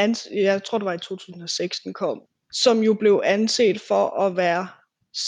ans- 0.00 0.34
jeg 0.34 0.64
tror 0.64 0.78
det 0.78 0.84
var 0.84 0.92
i 0.92 0.98
2006 0.98 1.80
den 1.80 1.94
kom, 1.94 2.22
som 2.52 2.82
jo 2.82 2.94
blev 2.94 3.22
anset 3.24 3.80
for 3.80 4.20
at 4.20 4.36
være 4.36 4.68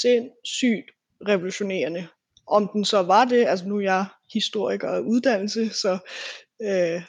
sindssygt 0.01 0.91
revolutionerende. 1.29 2.09
Om 2.47 2.69
den 2.73 2.85
så 2.85 3.03
var 3.03 3.25
det, 3.25 3.47
altså 3.47 3.67
nu 3.67 3.77
er 3.77 3.83
jeg 3.83 4.05
historiker 4.33 4.89
af 4.89 5.01
uddannelse, 5.01 5.71
så 5.71 5.99
øh, 6.63 7.03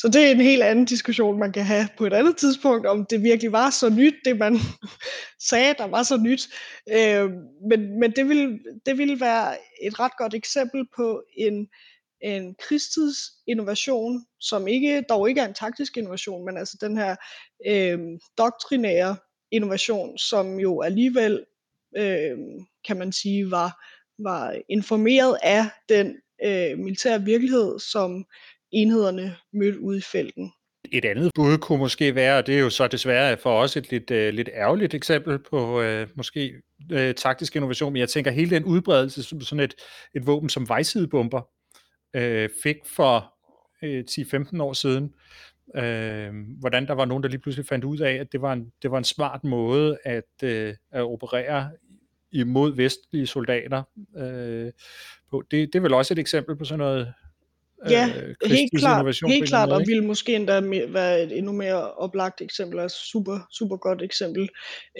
så 0.00 0.08
det 0.08 0.26
er 0.26 0.30
en 0.30 0.40
helt 0.40 0.62
anden 0.62 0.84
diskussion, 0.84 1.38
man 1.38 1.52
kan 1.52 1.64
have 1.64 1.88
på 1.98 2.06
et 2.06 2.12
andet 2.12 2.36
tidspunkt, 2.36 2.86
om 2.86 3.06
det 3.06 3.22
virkelig 3.22 3.52
var 3.52 3.70
så 3.70 3.88
nyt, 3.88 4.14
det 4.24 4.38
man 4.38 4.56
sagde, 5.50 5.74
der 5.78 5.86
var 5.86 6.02
så 6.02 6.16
nyt. 6.16 6.48
Øh, 6.92 7.30
men 7.70 8.00
men 8.00 8.10
det, 8.10 8.28
ville, 8.28 8.58
det 8.86 8.98
ville 8.98 9.20
være 9.20 9.56
et 9.82 10.00
ret 10.00 10.16
godt 10.18 10.34
eksempel 10.34 10.84
på 10.96 11.22
en, 11.36 11.68
en 12.20 12.54
krigstidsinnovation, 12.54 14.26
som 14.40 14.68
ikke, 14.68 15.04
dog 15.08 15.28
ikke 15.28 15.40
er 15.40 15.48
en 15.48 15.54
taktisk 15.54 15.96
innovation, 15.96 16.44
men 16.44 16.56
altså 16.56 16.78
den 16.80 16.96
her 16.96 17.16
øh, 17.66 17.98
doktrinære 18.38 19.16
innovation, 19.50 20.18
som 20.18 20.60
jo 20.60 20.80
alligevel, 20.82 21.44
øh, 21.96 22.38
kan 22.86 22.96
man 22.98 23.12
sige, 23.12 23.50
var, 23.50 23.84
var 24.18 24.56
informeret 24.68 25.38
af 25.42 25.64
den 25.88 26.16
øh, 26.44 26.78
militære 26.78 27.22
virkelighed, 27.22 27.78
som 27.78 28.24
enhederne 28.72 29.36
mødt 29.52 29.76
ude 29.76 29.98
i 29.98 30.02
felten. 30.12 30.52
Et 30.92 31.04
andet 31.04 31.30
bud 31.34 31.58
kunne 31.58 31.78
måske 31.78 32.14
være, 32.14 32.38
og 32.38 32.46
det 32.46 32.54
er 32.54 32.60
jo 32.60 32.70
så 32.70 32.88
desværre 32.88 33.36
for 33.36 33.60
os 33.60 33.76
et 33.76 33.90
lidt, 33.90 34.10
uh, 34.10 34.16
lidt 34.16 34.48
ærgerligt 34.54 34.94
eksempel 34.94 35.38
på 35.50 35.80
uh, 35.80 36.06
måske 36.14 36.52
uh, 36.92 37.12
taktisk 37.16 37.56
innovation, 37.56 37.92
men 37.92 38.00
jeg 38.00 38.08
tænker 38.08 38.30
hele 38.30 38.50
den 38.50 38.64
udbredelse 38.64 39.22
som 39.22 39.40
sådan 39.40 39.64
et, 39.64 39.74
et 40.14 40.26
våben 40.26 40.48
som 40.48 40.68
vejsidebomber 40.68 41.40
uh, 42.16 42.48
fik 42.62 42.76
for 42.86 43.34
uh, 43.82 43.98
10-15 44.10 44.62
år 44.62 44.72
siden, 44.72 45.12
Øh, 45.76 46.32
hvordan 46.58 46.86
der 46.86 46.92
var 46.94 47.04
nogen, 47.04 47.22
der 47.22 47.28
lige 47.28 47.40
pludselig 47.40 47.66
fandt 47.66 47.84
ud 47.84 47.98
af, 47.98 48.12
at 48.12 48.32
det 48.32 48.42
var 48.42 48.52
en, 48.52 48.72
det 48.82 48.90
var 48.90 48.98
en 48.98 49.04
smart 49.04 49.44
måde 49.44 49.98
at, 50.04 50.42
øh, 50.44 50.74
at 50.90 51.02
operere 51.02 51.70
imod 52.32 52.76
vestlige 52.76 53.26
soldater 53.26 53.82
øh, 54.16 54.72
på. 55.30 55.42
Det, 55.50 55.72
det 55.72 55.74
er 55.74 55.80
vel 55.80 55.94
også 55.94 56.14
et 56.14 56.18
eksempel 56.18 56.56
på 56.56 56.64
sådan 56.64 56.78
noget 56.78 57.14
Ja, 57.90 58.12
øh, 58.16 58.50
helt 58.50 58.72
klart, 58.78 59.20
helt 59.26 59.48
klart, 59.48 59.72
og 59.72 59.82
vil 59.86 60.02
måske 60.02 60.34
endda 60.34 60.60
være 60.88 61.22
et 61.22 61.38
endnu 61.38 61.52
mere 61.52 61.92
oplagt 61.92 62.40
eksempel, 62.40 62.80
altså 62.80 62.98
super, 63.06 63.38
super 63.52 63.76
godt 63.76 64.02
eksempel. 64.02 64.48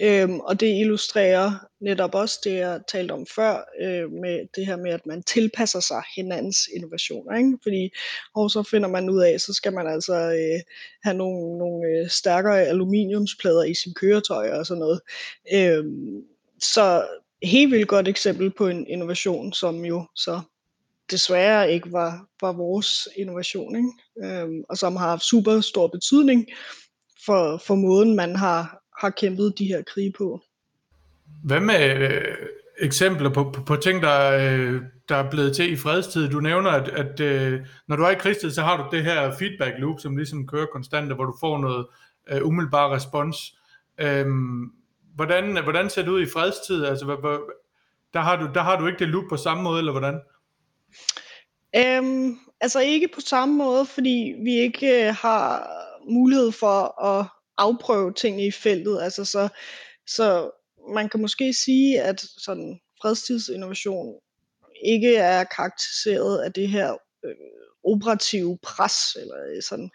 Øhm, 0.01 0.39
og 0.39 0.59
det 0.59 0.79
illustrerer 0.79 1.51
netop 1.81 2.15
også 2.15 2.39
det, 2.43 2.53
jeg 2.53 2.79
talte 2.91 3.11
om 3.11 3.25
før, 3.35 3.69
øh, 3.81 4.11
med 4.11 4.47
det 4.55 4.65
her 4.65 4.77
med, 4.77 4.91
at 4.91 5.05
man 5.05 5.23
tilpasser 5.23 5.79
sig 5.79 6.03
hinandens 6.15 6.57
innovationer. 6.75 7.37
Ikke? 7.37 7.57
Fordi, 7.63 7.89
og 8.35 8.51
så 8.51 8.63
finder 8.63 8.89
man 8.89 9.09
ud 9.09 9.21
af, 9.21 9.39
så 9.39 9.53
skal 9.53 9.73
man 9.73 9.87
altså 9.87 10.13
øh, 10.13 10.59
have 11.03 11.17
nogle, 11.17 11.57
nogle 11.57 11.87
øh, 11.87 12.09
stærkere 12.09 12.61
aluminiumsplader 12.61 13.63
i 13.63 13.73
sin 13.73 13.93
køretøj 13.93 14.49
og 14.51 14.65
sådan 14.65 14.79
noget. 14.79 14.99
Øhm, 15.53 16.23
så 16.61 17.07
helt 17.43 17.71
vildt 17.71 17.87
godt 17.87 18.07
eksempel 18.07 18.51
på 18.51 18.67
en 18.67 18.87
innovation, 18.87 19.53
som 19.53 19.85
jo 19.85 20.05
så 20.15 20.41
desværre 21.11 21.71
ikke 21.71 21.91
var, 21.91 22.25
var 22.41 22.53
vores 22.53 23.07
innovation, 23.17 23.75
ikke? 23.75 23.89
Øhm, 24.23 24.63
og 24.69 24.77
som 24.77 24.95
har 24.95 25.09
haft 25.09 25.23
super 25.23 25.61
stor 25.61 25.87
betydning 25.87 26.45
for, 27.25 27.61
for 27.67 27.75
måden, 27.75 28.15
man 28.15 28.35
har, 28.35 28.81
har 28.99 29.09
kæmpet 29.09 29.53
de 29.57 29.65
her 29.65 29.83
krige 29.93 30.13
på. 30.17 30.41
Hvad 31.43 31.59
med 31.59 31.97
øh, 31.97 32.35
eksempler 32.79 33.29
på, 33.29 33.51
på, 33.51 33.61
på 33.61 33.75
ting, 33.75 34.01
der, 34.01 34.31
øh, 34.31 34.81
der 35.09 35.15
er 35.15 35.29
blevet 35.29 35.55
til 35.55 35.73
i 35.73 35.77
fredstid? 35.77 36.29
Du 36.29 36.39
nævner, 36.39 36.71
at, 36.71 36.89
at 36.89 37.19
øh, 37.19 37.59
når 37.87 37.95
du 37.95 38.03
er 38.03 38.09
i 38.09 38.15
krigstid, 38.15 38.51
så 38.51 38.61
har 38.61 38.77
du 38.77 38.95
det 38.95 39.03
her 39.03 39.31
feedback 39.39 39.73
loop, 39.77 39.99
som 39.99 40.17
ligesom 40.17 40.47
kører 40.47 40.65
konstant, 40.73 41.13
hvor 41.13 41.25
du 41.25 41.35
får 41.39 41.57
noget 41.57 41.87
øh, 42.31 42.47
umiddelbar 42.47 42.95
respons. 42.95 43.37
Øhm, 43.97 44.71
hvordan, 45.15 45.63
hvordan 45.63 45.89
ser 45.89 46.01
det 46.01 46.09
ud 46.09 46.21
i 46.21 46.29
fredstid? 46.33 46.85
Altså, 46.85 47.05
hvad, 47.05 47.15
hvor, 47.19 47.41
der, 48.13 48.19
har 48.19 48.35
du, 48.35 48.49
der 48.53 48.61
har 48.61 48.79
du 48.79 48.87
ikke 48.87 48.99
det 48.99 49.07
loop 49.07 49.23
på 49.29 49.37
samme 49.37 49.63
måde, 49.63 49.79
eller 49.79 49.91
hvordan? 49.91 50.19
Øhm, 51.75 52.37
altså 52.61 52.79
ikke 52.79 53.07
på 53.07 53.21
samme 53.21 53.55
måde, 53.55 53.85
fordi 53.85 54.35
vi 54.43 54.55
ikke 54.55 55.07
øh, 55.07 55.15
har 55.15 55.69
mulighed 56.09 56.51
for 56.51 57.03
at 57.03 57.25
afprøve 57.57 58.13
ting 58.13 58.41
i 58.41 58.51
feltet. 58.51 59.01
Altså 59.01 59.25
så, 59.25 59.49
så 60.07 60.51
man 60.93 61.09
kan 61.09 61.21
måske 61.21 61.53
sige, 61.53 62.01
at 62.01 62.21
sådan 62.37 62.79
fredstidsinnovation 63.01 64.15
ikke 64.85 65.15
er 65.15 65.43
karakteriseret 65.43 66.37
af 66.37 66.53
det 66.53 66.69
her 66.69 66.97
øh, 67.25 67.35
operative 67.83 68.57
pres, 68.61 68.95
eller 69.15 69.35
øh, 69.55 69.61
sådan, 69.61 69.91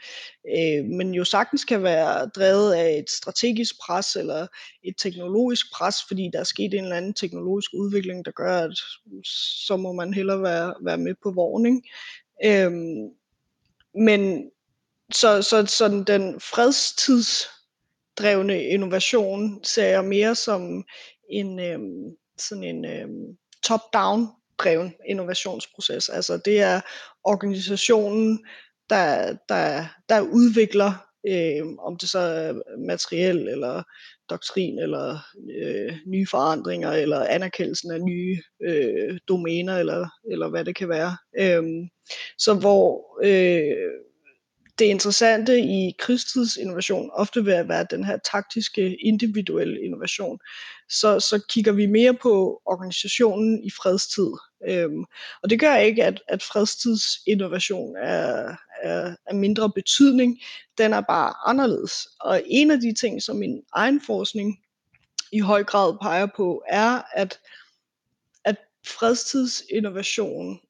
øh, 0.57 0.85
men 0.85 1.15
jo 1.15 1.25
sagtens 1.25 1.65
kan 1.65 1.83
være 1.83 2.27
drevet 2.27 2.75
af 2.75 2.99
et 2.99 3.11
strategisk 3.11 3.75
pres, 3.81 4.17
eller 4.17 4.47
et 4.83 4.95
teknologisk 4.99 5.73
pres, 5.73 5.97
fordi 6.09 6.31
der 6.33 6.41
er 6.41 6.45
sket 6.45 6.75
en 6.75 6.85
eller 6.85 6.97
anden 6.97 7.15
teknologisk 7.15 7.71
udvikling, 7.75 8.25
der 8.25 8.31
gør, 8.31 8.59
at 8.59 8.79
så 9.67 9.77
må 9.77 9.93
man 9.93 10.15
hellere 10.15 10.43
være, 10.43 10.75
være 10.81 10.99
med 10.99 11.15
på 11.23 11.31
vognen. 11.31 11.83
Øh, 12.45 12.73
men 13.95 14.51
så, 15.13 15.43
så 15.43 15.67
sådan 15.67 16.05
den 16.05 16.41
fredstidsdrevne 16.41 18.65
innovation 18.65 19.65
ser 19.65 19.87
jeg 19.87 20.05
mere 20.05 20.35
som 20.35 20.85
en 21.31 21.61
øh, 21.61 21.79
sådan 22.39 22.65
en 22.65 22.85
øh, 22.85 23.09
top-down 23.63 24.27
dreven 24.59 24.95
innovationsproces. 25.09 26.09
Altså 26.09 26.41
det 26.45 26.61
er 26.61 26.81
organisationen, 27.25 28.45
der, 28.91 29.37
der, 29.49 29.85
der 30.09 30.21
udvikler, 30.21 30.93
øh, 31.29 31.67
om 31.79 31.97
det 31.97 32.09
så 32.09 32.19
er 32.19 32.53
materiel 32.87 33.49
eller 33.49 33.83
doktrin 34.31 34.79
eller 34.79 35.19
øh, 35.63 35.93
nye 36.07 36.27
forandringer 36.31 36.93
eller 36.93 37.25
anerkendelsen 37.25 37.91
af 37.91 38.01
nye 38.01 38.43
øh, 38.63 39.19
domæner 39.29 39.77
eller, 39.77 40.09
eller 40.31 40.49
hvad 40.49 40.65
det 40.65 40.77
kan 40.77 40.89
være. 40.89 41.17
Øh, 41.39 41.63
så 42.39 42.55
hvor 42.55 43.19
øh, 43.25 43.91
det 44.79 44.85
interessante 44.85 45.61
i 45.61 45.95
krigstidsinnovation 45.99 47.11
ofte 47.13 47.45
vil 47.45 47.69
være 47.69 47.87
den 47.91 48.05
her 48.05 48.19
taktiske, 48.33 48.97
individuelle 48.97 49.81
innovation. 49.81 50.39
Så, 50.89 51.21
så 51.21 51.41
kigger 51.49 51.73
vi 51.73 51.87
mere 51.87 52.15
på 52.15 52.63
organisationen 52.65 53.65
i 53.65 53.71
fredstid. 53.71 54.31
Øhm, 54.69 55.05
og 55.43 55.51
det 55.51 55.61
gør 55.61 55.77
ikke, 55.77 56.05
at, 56.05 56.23
at 56.29 56.43
fredstidsinnovation 56.43 57.97
er, 57.97 58.57
er, 58.83 59.17
er 59.27 59.35
mindre 59.35 59.73
betydning. 59.73 60.41
Den 60.79 60.93
er 60.93 61.01
bare 61.01 61.35
anderledes. 61.47 62.09
Og 62.21 62.43
en 62.47 62.71
af 62.71 62.81
de 62.81 62.95
ting, 62.95 63.23
som 63.23 63.37
min 63.37 63.63
egen 63.73 64.01
forskning 64.01 64.59
i 65.33 65.39
høj 65.39 65.65
grad 65.65 65.99
peger 66.03 66.27
på, 66.37 66.63
er, 66.69 67.03
at, 67.15 67.41
at 68.45 68.57
fredstidsinnovation 68.87 70.61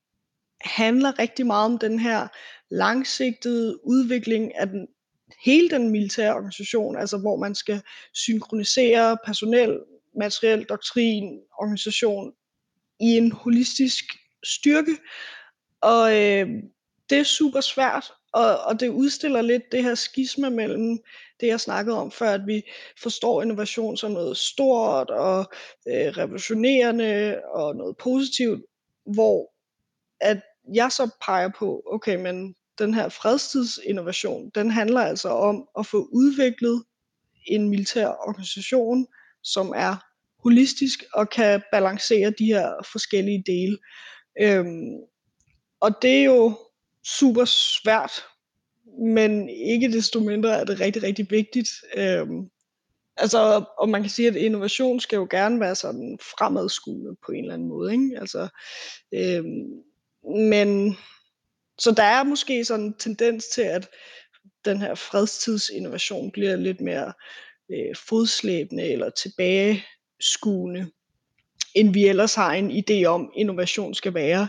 handler 0.61 1.19
rigtig 1.19 1.47
meget 1.47 1.65
om 1.65 1.79
den 1.79 1.99
her 1.99 2.29
langsigtede 2.71 3.87
udvikling 3.87 4.57
af 4.57 4.67
den, 4.67 4.87
hele 5.45 5.71
den 5.71 5.91
militære 5.91 6.35
organisation, 6.35 6.97
altså 6.97 7.19
hvor 7.19 7.37
man 7.37 7.55
skal 7.55 7.83
synkronisere 8.15 9.19
personel, 9.25 9.81
materiel, 10.17 10.65
doktrin, 10.65 11.41
organisation 11.59 12.33
i 13.01 13.17
en 13.17 13.33
holistisk 13.33 14.05
styrke. 14.45 14.97
Og 15.81 16.17
øh, 16.17 16.49
det 17.11 17.19
er 17.19 17.23
super 17.25 17.61
svært, 17.61 18.13
og, 18.33 18.59
og 18.59 18.81
det 18.81 18.89
udstiller 18.89 19.43
lidt 19.43 19.73
det 19.73 19.83
her 19.83 19.95
skisma 19.95 20.49
mellem 20.49 20.99
det, 21.41 21.47
jeg 21.47 21.61
snakkede 21.61 21.99
om 21.99 22.11
før, 22.11 22.31
at 22.31 22.47
vi 22.47 22.63
forstår 23.03 23.43
innovation 23.43 23.97
som 23.97 24.13
noget 24.13 24.37
stort 24.37 25.11
og 25.11 25.39
øh, 25.89 26.07
revolutionerende 26.07 27.41
og 27.55 27.77
noget 27.77 27.97
positivt, 27.97 28.65
hvor 29.15 29.53
at 30.21 30.43
jeg 30.75 30.93
så 30.93 31.11
peger 31.27 31.51
på, 31.59 31.83
okay, 31.87 32.17
men 32.17 32.55
den 32.79 32.95
her 32.95 33.09
fredstidsinnovation, 33.09 34.51
den 34.55 34.71
handler 34.71 35.01
altså 35.01 35.29
om 35.29 35.69
at 35.79 35.87
få 35.87 36.09
udviklet 36.13 36.85
en 37.47 37.69
militær 37.69 38.09
organisation, 38.09 39.07
som 39.43 39.73
er 39.77 39.97
holistisk 40.43 41.05
og 41.15 41.31
kan 41.31 41.63
balancere 41.73 42.33
de 42.39 42.45
her 42.45 42.73
forskellige 42.93 43.43
dele. 43.47 43.79
Øhm, 44.41 44.97
og 45.81 46.03
det 46.03 46.21
er 46.21 46.25
jo 46.25 46.59
super 47.05 47.45
svært, 47.45 48.13
men 48.99 49.49
ikke 49.49 49.93
desto 49.93 50.21
mindre 50.21 50.61
er 50.61 50.65
det 50.65 50.81
rigtig, 50.81 51.03
rigtig 51.03 51.27
vigtigt. 51.31 51.69
Øhm, 51.97 52.51
altså, 53.17 53.65
og 53.79 53.89
man 53.89 54.03
kan 54.03 54.11
sige, 54.11 54.29
at 54.29 54.37
innovation 54.37 55.01
skal 55.01 55.17
jo 55.17 55.27
gerne 55.31 55.61
være 55.61 55.75
sådan 55.75 56.19
fremadskuende 56.21 57.17
på 57.27 57.33
en 57.33 57.45
eller 57.45 57.55
anden 57.55 57.69
måde. 57.69 57.93
Ikke? 57.93 58.11
Altså, 58.21 58.49
øhm, 59.15 59.83
men 60.29 60.97
så 61.79 61.91
der 61.91 62.03
er 62.03 62.25
måske 62.25 62.65
sådan 62.65 62.85
en 62.85 62.95
tendens 62.95 63.47
til, 63.47 63.63
at 63.63 63.89
den 64.65 64.81
her 64.81 64.95
fredstidsinnovation 64.95 66.31
bliver 66.31 66.57
lidt 66.57 66.81
mere 66.81 67.13
øh, 67.71 67.97
fodslæbende 68.09 68.89
eller 68.89 69.11
tilbageskuende, 69.11 70.91
end 71.75 71.93
vi 71.93 72.07
ellers 72.07 72.35
har 72.35 72.53
en 72.53 72.71
idé 72.71 73.05
om, 73.05 73.33
innovation 73.35 73.95
skal 73.95 74.15
være. 74.15 74.49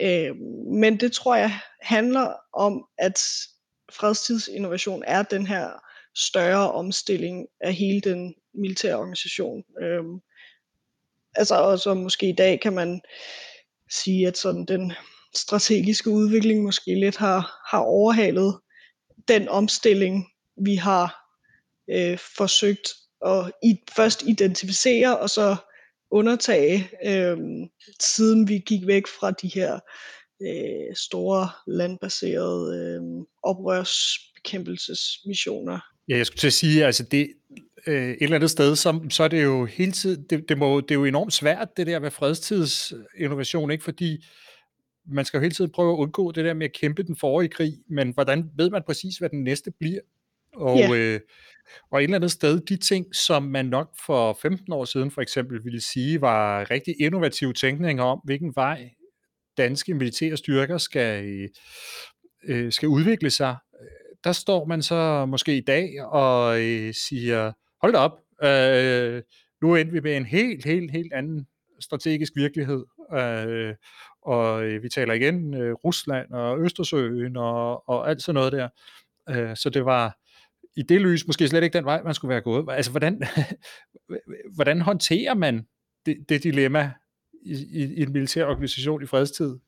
Øh, 0.00 0.36
men 0.72 1.00
det 1.00 1.12
tror 1.12 1.36
jeg 1.36 1.58
handler 1.80 2.32
om, 2.52 2.86
at 2.98 3.20
fredstidsinnovation 3.92 5.02
er 5.06 5.22
den 5.22 5.46
her 5.46 5.70
større 6.14 6.72
omstilling 6.72 7.46
af 7.60 7.74
hele 7.74 8.00
den 8.00 8.34
militære 8.54 8.96
organisation. 8.96 9.64
Øh, 9.82 10.04
altså, 11.34 11.54
og 11.54 11.78
så 11.78 11.94
måske 11.94 12.28
i 12.28 12.32
dag 12.32 12.60
kan 12.60 12.72
man 12.72 13.00
sige, 13.90 14.26
at 14.26 14.38
sådan 14.38 14.64
den 14.64 14.92
strategiske 15.34 16.10
udvikling 16.10 16.62
måske 16.62 16.94
lidt 16.94 17.16
har, 17.16 17.62
har 17.70 17.78
overhalet 17.78 18.58
den 19.28 19.48
omstilling, 19.48 20.26
vi 20.64 20.74
har 20.74 21.16
øh, 21.90 22.18
forsøgt 22.36 22.88
at 23.26 23.52
i, 23.62 23.74
først 23.96 24.22
identificere 24.22 25.18
og 25.18 25.30
så 25.30 25.56
undertage, 26.10 26.90
øh, 27.04 27.36
siden 28.00 28.48
vi 28.48 28.62
gik 28.66 28.86
væk 28.86 29.06
fra 29.06 29.30
de 29.30 29.48
her 29.48 29.78
øh, 30.42 30.96
store 30.96 31.48
landbaserede 31.66 32.78
øh, 32.78 33.02
oprørsbekæmpelsesmissioner. 33.42 35.78
Ja, 36.08 36.16
jeg 36.16 36.26
skulle 36.26 36.40
til 36.40 36.46
at 36.46 36.52
sige, 36.52 36.86
altså 36.86 37.02
det, 37.02 37.32
øh, 37.86 38.10
et 38.10 38.16
eller 38.20 38.36
andet 38.36 38.50
sted, 38.50 38.76
så, 38.76 39.00
så 39.10 39.24
er 39.24 39.28
det 39.28 39.44
jo 39.44 39.64
hele 39.64 39.92
tiden, 39.92 40.24
det, 40.30 40.48
det, 40.48 40.58
må, 40.58 40.80
det 40.80 40.90
er 40.90 40.94
jo 40.94 41.04
enormt 41.04 41.32
svært, 41.32 41.68
det 41.76 41.86
der 41.86 41.98
med 41.98 42.10
fredstidsinnovation, 42.10 43.70
ikke? 43.70 43.84
fordi 43.84 44.24
man 45.08 45.24
skal 45.24 45.38
jo 45.38 45.42
hele 45.42 45.54
tiden 45.54 45.70
prøve 45.70 45.92
at 45.92 45.96
undgå 45.96 46.32
det 46.32 46.44
der 46.44 46.54
med 46.54 46.66
at 46.66 46.72
kæmpe 46.72 47.02
den 47.02 47.16
forrige 47.16 47.48
krig, 47.48 47.72
men 47.88 48.10
hvordan 48.14 48.50
ved 48.56 48.70
man 48.70 48.82
præcis, 48.86 49.16
hvad 49.16 49.28
den 49.28 49.44
næste 49.44 49.70
bliver? 49.80 50.00
Og, 50.56 50.78
yeah. 50.78 51.14
øh, 51.14 51.20
og 51.90 52.00
et 52.00 52.04
eller 52.04 52.16
andet 52.16 52.30
sted, 52.30 52.60
de 52.60 52.76
ting, 52.76 53.14
som 53.14 53.42
man 53.42 53.66
nok 53.66 53.90
for 54.06 54.38
15 54.42 54.72
år 54.72 54.84
siden 54.84 55.10
for 55.10 55.20
eksempel 55.20 55.64
ville 55.64 55.80
sige, 55.80 56.20
var 56.20 56.70
rigtig 56.70 56.94
innovativ 57.00 57.54
tænkning 57.54 58.00
om, 58.00 58.20
hvilken 58.24 58.52
vej 58.56 58.90
danske 59.56 59.94
militære 59.94 60.36
styrker 60.36 60.78
skal, 60.78 61.48
øh, 62.44 62.72
skal 62.72 62.88
udvikle 62.88 63.30
sig, 63.30 63.56
der 64.24 64.32
står 64.32 64.64
man 64.64 64.82
så 64.82 65.26
måske 65.26 65.56
i 65.56 65.60
dag 65.60 66.02
og 66.02 66.60
øh, 66.60 66.94
siger, 66.94 67.52
hold 67.82 67.92
da 67.92 67.98
op, 67.98 68.18
øh, 68.42 69.22
nu 69.62 69.74
endte 69.74 69.92
vi 69.92 70.00
med 70.00 70.16
en 70.16 70.24
helt, 70.24 70.64
helt, 70.64 70.90
helt 70.90 71.12
anden 71.12 71.46
strategisk 71.80 72.32
virkelighed. 72.36 72.84
Øh, 73.12 73.74
og 74.22 74.64
øh, 74.64 74.82
vi 74.82 74.88
taler 74.88 75.14
igen 75.14 75.54
øh, 75.54 75.72
Rusland 75.72 76.32
og 76.32 76.60
Østersøen 76.60 77.36
og, 77.36 77.88
og 77.88 78.10
alt 78.10 78.22
sådan 78.22 78.34
noget 78.34 78.52
der. 78.52 78.68
Øh, 79.30 79.56
så 79.56 79.70
det 79.70 79.84
var 79.84 80.18
i 80.76 80.82
det 80.82 81.00
lys 81.00 81.26
måske 81.26 81.48
slet 81.48 81.62
ikke 81.62 81.78
den 81.78 81.84
vej, 81.84 82.02
man 82.02 82.14
skulle 82.14 82.30
være 82.30 82.40
gået. 82.40 82.66
Altså, 82.70 82.90
hvordan, 82.90 83.22
hvordan 84.56 84.80
håndterer 84.80 85.34
man 85.34 85.66
det, 86.06 86.16
det 86.28 86.42
dilemma 86.42 86.92
i, 87.42 87.54
i, 87.54 87.94
i 87.94 88.02
en 88.02 88.12
militær 88.12 88.44
organisation 88.44 89.02
i 89.02 89.06
fredstid? 89.06 89.58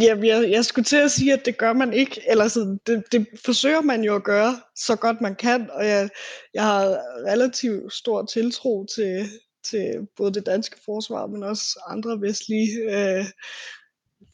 Jamen, 0.00 0.26
jeg, 0.26 0.50
jeg 0.50 0.64
skulle 0.64 0.84
til 0.84 0.96
at 0.96 1.10
sige, 1.10 1.32
at 1.32 1.44
det 1.44 1.58
gør 1.58 1.72
man 1.72 1.92
ikke, 1.92 2.22
eller 2.28 2.48
sådan, 2.48 2.80
det, 2.86 3.04
det 3.12 3.26
forsøger 3.44 3.80
man 3.80 4.04
jo 4.04 4.14
at 4.14 4.24
gøre 4.24 4.60
så 4.76 4.96
godt 4.96 5.20
man 5.20 5.36
kan, 5.36 5.70
og 5.70 5.86
jeg, 5.86 6.08
jeg 6.54 6.62
har 6.62 6.84
relativt 7.26 7.92
stor 7.92 8.24
tiltro 8.24 8.86
til, 8.94 9.28
til 9.64 10.06
både 10.16 10.34
det 10.34 10.46
danske 10.46 10.76
forsvar, 10.84 11.26
men 11.26 11.42
også 11.42 11.80
andre 11.86 12.20
vestlige 12.20 12.70
øh, 12.78 13.24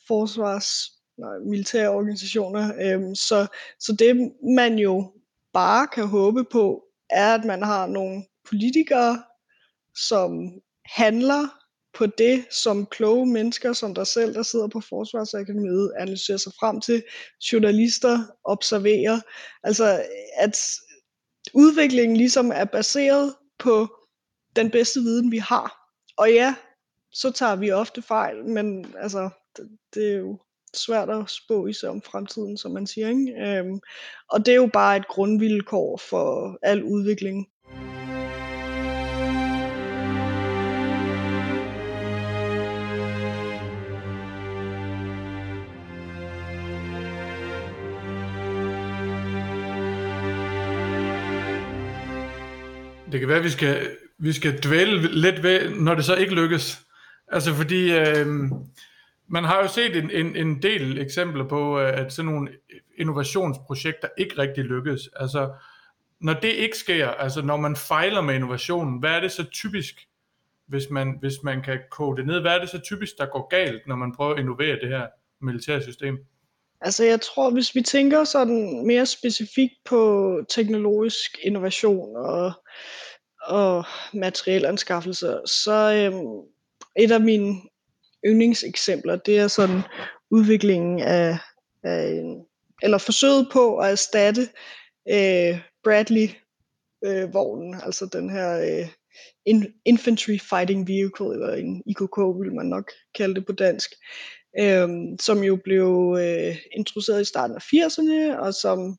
forsvars 0.06 0.94
nej, 1.18 1.38
militære 1.38 1.88
organisationer. 1.88 2.72
Øh, 2.80 3.16
så, 3.16 3.46
så 3.80 3.92
det 3.98 4.32
man 4.56 4.78
jo 4.78 5.12
bare 5.52 5.86
kan 5.86 6.06
håbe 6.06 6.44
på, 6.44 6.82
er, 7.10 7.34
at 7.34 7.44
man 7.44 7.62
har 7.62 7.86
nogle 7.86 8.24
politikere, 8.48 9.22
som 9.94 10.30
handler 10.86 11.63
på 11.94 12.06
det, 12.06 12.44
som 12.50 12.86
kloge 12.86 13.26
mennesker 13.26 13.72
som 13.72 13.94
der 13.94 14.04
selv, 14.04 14.34
der 14.34 14.42
sidder 14.42 14.68
på 14.68 14.80
Forsvarsakademiet, 14.80 15.92
analyserer 15.98 16.38
sig 16.38 16.52
frem 16.60 16.80
til, 16.80 17.02
journalister 17.52 18.18
observerer. 18.44 19.20
Altså, 19.62 20.02
at 20.38 20.58
udviklingen 21.54 22.16
ligesom 22.16 22.52
er 22.54 22.64
baseret 22.64 23.34
på 23.58 23.88
den 24.56 24.70
bedste 24.70 25.00
viden, 25.00 25.32
vi 25.32 25.38
har. 25.38 25.90
Og 26.16 26.32
ja, 26.32 26.54
så 27.12 27.30
tager 27.30 27.56
vi 27.56 27.70
ofte 27.70 28.02
fejl, 28.02 28.44
men 28.44 28.94
altså, 28.98 29.30
det, 29.56 29.78
det 29.94 30.12
er 30.12 30.18
jo 30.18 30.38
svært 30.76 31.10
at 31.10 31.30
spå 31.30 31.66
i 31.66 31.72
sig 31.72 31.90
om 31.90 32.02
fremtiden, 32.02 32.58
som 32.58 32.72
man 32.72 32.86
siger. 32.86 33.08
Ikke? 33.08 33.32
Øhm, 33.38 33.80
og 34.30 34.46
det 34.46 34.52
er 34.52 34.56
jo 34.56 34.70
bare 34.72 34.96
et 34.96 35.08
grundvilkår 35.08 35.96
for 35.96 36.58
al 36.62 36.84
udvikling. 36.84 37.46
Det 53.14 53.20
kan 53.20 53.28
være, 53.28 53.38
at 53.38 53.44
vi 53.44 53.50
skal, 53.50 53.96
vi 54.18 54.32
skal 54.32 54.58
dvæle 54.62 55.20
lidt 55.20 55.42
ved, 55.42 55.70
når 55.70 55.94
det 55.94 56.04
så 56.04 56.14
ikke 56.14 56.34
lykkes. 56.34 56.80
Altså 57.28 57.54
fordi, 57.54 57.92
øh, 57.92 58.26
man 59.28 59.44
har 59.44 59.62
jo 59.62 59.68
set 59.68 59.96
en, 59.96 60.10
en, 60.10 60.36
en 60.36 60.62
del 60.62 60.98
eksempler 60.98 61.48
på, 61.48 61.80
øh, 61.80 62.00
at 62.00 62.12
sådan 62.12 62.32
nogle 62.32 62.48
innovationsprojekter 62.96 64.08
ikke 64.18 64.38
rigtig 64.38 64.64
lykkes. 64.64 65.08
Altså, 65.16 65.52
når 66.20 66.32
det 66.32 66.48
ikke 66.48 66.76
sker, 66.78 67.08
altså 67.08 67.42
når 67.42 67.56
man 67.56 67.76
fejler 67.76 68.20
med 68.20 68.34
innovationen, 68.34 68.98
hvad 68.98 69.10
er 69.10 69.20
det 69.20 69.32
så 69.32 69.44
typisk, 69.44 70.08
hvis 70.66 70.90
man, 70.90 71.16
hvis 71.20 71.42
man 71.42 71.62
kan 71.62 71.78
kode 71.90 72.16
det 72.16 72.26
ned, 72.26 72.40
hvad 72.40 72.52
er 72.52 72.60
det 72.60 72.68
så 72.68 72.80
typisk, 72.80 73.12
der 73.18 73.26
går 73.26 73.48
galt, 73.48 73.86
når 73.86 73.96
man 73.96 74.14
prøver 74.14 74.34
at 74.34 74.40
innovere 74.40 74.80
det 74.80 74.88
her 74.88 75.06
militære 75.40 75.82
system? 75.82 76.18
Altså 76.84 77.04
jeg 77.04 77.20
tror, 77.20 77.50
hvis 77.50 77.74
vi 77.74 77.82
tænker 77.82 78.24
sådan 78.24 78.86
mere 78.86 79.06
specifikt 79.06 79.74
på 79.84 80.40
teknologisk 80.48 81.38
innovation 81.42 82.16
og, 82.16 82.52
og 83.42 83.84
materielanskaffelser, 84.12 85.46
så 85.46 85.92
øhm, 85.92 86.48
et 86.96 87.12
af 87.12 87.20
mine 87.20 87.54
yndlingseksempler, 88.26 89.16
det 89.16 89.38
er 89.38 89.48
sådan 89.48 89.80
udviklingen 90.30 91.00
af, 91.00 91.38
af 91.82 92.08
en, 92.08 92.44
eller 92.82 92.98
forsøget 92.98 93.48
på 93.52 93.78
at 93.78 93.90
erstatte 93.90 94.48
øh, 95.08 95.60
Bradley-vognen, 95.84 97.74
øh, 97.74 97.86
altså 97.86 98.06
den 98.12 98.30
her 98.30 98.60
øh, 98.60 98.88
Infantry 99.84 100.38
Fighting 100.50 100.88
Vehicle, 100.88 101.32
eller 101.32 101.54
en 101.54 101.82
IKK 101.86 102.18
vil 102.18 102.54
man 102.54 102.66
nok 102.66 102.90
kalde 103.14 103.34
det 103.34 103.46
på 103.46 103.52
dansk, 103.52 103.90
øh, 104.60 104.88
som 105.20 105.44
jo 105.44 105.56
blev 105.64 106.16
øh, 106.20 106.56
introduceret 106.72 107.20
i 107.20 107.24
starten 107.24 107.56
af 107.56 107.60
80'erne, 107.60 108.38
og 108.38 108.54
som 108.54 108.96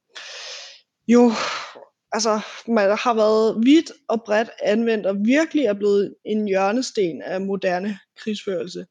jo 1.08 1.32
altså, 2.12 2.40
man 2.68 2.98
har 2.98 3.14
været 3.14 3.66
vidt 3.66 3.92
og 4.08 4.24
bredt 4.26 4.50
anvendt, 4.64 5.06
og 5.06 5.16
virkelig 5.26 5.66
er 5.66 5.74
blevet 5.74 6.16
en 6.26 6.48
hjørnesten 6.48 7.22
af 7.22 7.42
moderne 7.42 8.00
krigsførelse. 8.18 8.86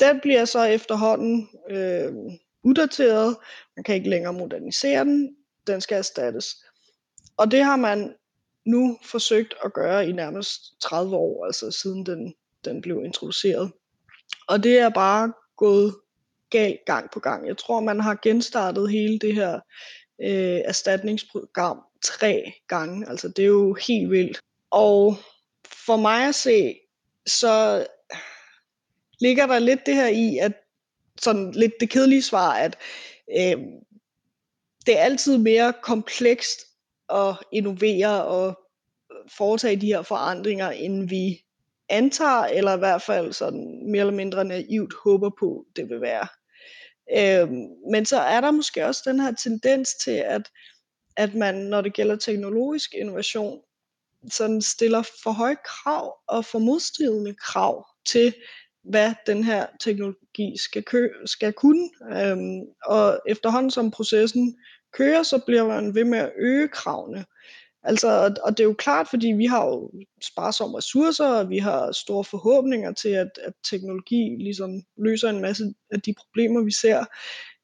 Den 0.00 0.20
bliver 0.20 0.44
så 0.44 0.64
efterhånden 0.64 1.48
øh, 1.70 2.12
uddateret, 2.64 3.36
man 3.76 3.84
kan 3.84 3.94
ikke 3.94 4.10
længere 4.10 4.32
modernisere 4.32 5.04
den, 5.04 5.36
den 5.66 5.80
skal 5.80 5.98
erstattes. 5.98 6.56
Og 7.36 7.50
det 7.50 7.64
har 7.64 7.76
man 7.76 8.14
nu 8.66 8.98
forsøgt 9.04 9.54
at 9.64 9.72
gøre 9.72 10.08
i 10.08 10.12
nærmest 10.12 10.80
30 10.80 11.16
år, 11.16 11.46
altså 11.46 11.70
siden 11.70 12.06
den, 12.06 12.34
den 12.64 12.80
blev 12.80 13.04
introduceret. 13.04 13.72
Og 14.48 14.62
det 14.62 14.78
er 14.78 14.88
bare 14.88 15.32
gået 15.60 15.94
galt 16.50 16.80
gang 16.86 17.10
på 17.10 17.20
gang. 17.20 17.46
Jeg 17.46 17.58
tror, 17.58 17.80
man 17.80 18.00
har 18.00 18.18
genstartet 18.22 18.90
hele 18.90 19.18
det 19.18 19.34
her 19.34 19.54
øh, 20.22 20.60
erstatningsprogram 20.64 21.78
tre 22.04 22.52
gange. 22.68 23.08
Altså 23.08 23.28
det 23.28 23.42
er 23.42 23.46
jo 23.46 23.76
helt 23.88 24.10
vildt. 24.10 24.40
Og 24.70 25.16
for 25.86 25.96
mig 25.96 26.28
at 26.28 26.34
se, 26.34 26.74
så 27.26 27.86
ligger 29.20 29.46
der 29.46 29.58
lidt 29.58 29.86
det 29.86 29.94
her 29.94 30.08
i, 30.08 30.38
at 30.38 30.52
sådan 31.20 31.50
lidt 31.50 31.72
det 31.80 31.90
kedelige 31.90 32.22
svar, 32.22 32.52
at 32.52 32.76
øh, 33.38 33.56
det 34.86 34.98
er 34.98 35.02
altid 35.02 35.38
mere 35.38 35.74
komplekst 35.82 36.60
at 37.08 37.34
innovere 37.52 38.24
og 38.24 38.58
foretage 39.36 39.80
de 39.80 39.86
her 39.86 40.02
forandringer, 40.02 40.70
end 40.70 41.08
vi 41.08 41.42
antager, 41.90 42.44
eller 42.44 42.76
i 42.76 42.78
hvert 42.78 43.02
fald 43.02 43.32
sådan 43.32 43.82
mere 43.90 44.00
eller 44.00 44.14
mindre 44.14 44.44
naivt 44.44 44.94
håber 45.04 45.30
på, 45.40 45.64
det 45.76 45.88
vil 45.88 46.00
være. 46.00 46.26
Øhm, 47.16 47.66
men 47.90 48.06
så 48.06 48.20
er 48.20 48.40
der 48.40 48.50
måske 48.50 48.86
også 48.86 49.02
den 49.06 49.20
her 49.20 49.32
tendens 49.32 49.88
til, 50.04 50.22
at, 50.26 50.42
at 51.16 51.34
man, 51.34 51.54
når 51.54 51.80
det 51.80 51.94
gælder 51.94 52.16
teknologisk 52.16 52.94
innovation, 52.94 53.60
sådan 54.30 54.62
stiller 54.62 55.02
for 55.22 55.30
høje 55.30 55.56
krav 55.64 56.18
og 56.28 56.44
for 56.44 56.58
modstridende 56.58 57.34
krav 57.34 57.86
til, 58.06 58.34
hvad 58.84 59.14
den 59.26 59.44
her 59.44 59.66
teknologi 59.80 60.54
skal, 60.58 60.82
kø- 60.82 61.26
skal 61.26 61.52
kunne. 61.52 61.90
Øhm, 62.12 62.60
og 62.84 63.20
efterhånden 63.26 63.70
som 63.70 63.90
processen 63.90 64.56
kører, 64.92 65.22
så 65.22 65.38
bliver 65.46 65.66
man 65.66 65.94
ved 65.94 66.04
med 66.04 66.18
at 66.18 66.32
øge 66.36 66.68
kravene. 66.68 67.24
Altså, 67.82 68.34
og 68.44 68.50
det 68.50 68.60
er 68.60 68.68
jo 68.68 68.74
klart, 68.78 69.08
fordi 69.08 69.26
vi 69.26 69.46
har 69.46 69.66
jo 69.66 69.90
sparsomme 70.22 70.76
ressourcer, 70.76 71.26
og 71.26 71.50
vi 71.50 71.58
har 71.58 71.92
store 71.92 72.24
forhåbninger 72.24 72.92
til, 72.92 73.08
at, 73.08 73.30
at 73.42 73.52
teknologi 73.70 74.36
ligesom 74.38 74.82
løser 74.96 75.28
en 75.28 75.40
masse 75.40 75.74
af 75.90 76.00
de 76.00 76.14
problemer, 76.18 76.62
vi 76.62 76.72
ser. 76.72 77.04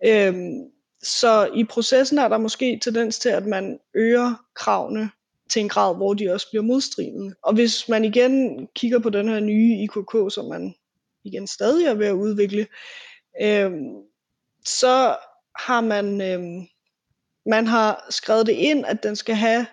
Øhm, 0.07 0.71
så 1.03 1.51
i 1.55 1.65
processen 1.65 2.19
er 2.19 2.29
der 2.29 2.39
måske 2.39 2.81
tendens 2.83 3.19
til, 3.19 3.29
at 3.29 3.47
man 3.47 3.79
øger 3.95 4.45
kravene 4.55 5.11
til 5.51 5.61
en 5.61 5.69
grad, 5.69 5.97
hvor 5.97 6.15
de 6.15 6.33
også 6.33 6.51
bliver 6.51 6.63
modstridende. 6.63 7.35
Og 7.43 7.55
hvis 7.55 7.89
man 7.89 8.05
igen 8.05 8.67
kigger 8.75 8.99
på 8.99 9.11
den 9.11 9.29
her 9.29 9.41
nye 9.41 9.77
IKK, 9.83 10.35
som 10.35 10.45
man 10.45 10.75
igen 11.25 11.47
stadig 11.47 11.87
er 11.87 11.95
ved 11.95 12.07
at 12.07 12.13
udvikle, 12.13 12.67
øhm, 13.43 13.95
så 14.65 15.17
har 15.59 15.81
man, 15.81 16.21
øhm, 16.21 16.67
man 17.47 17.67
har 17.67 18.07
skrevet 18.11 18.47
det 18.47 18.53
ind, 18.53 18.87
at 18.87 19.03
den 19.03 19.17
skal 19.17 19.35
have 19.35 19.67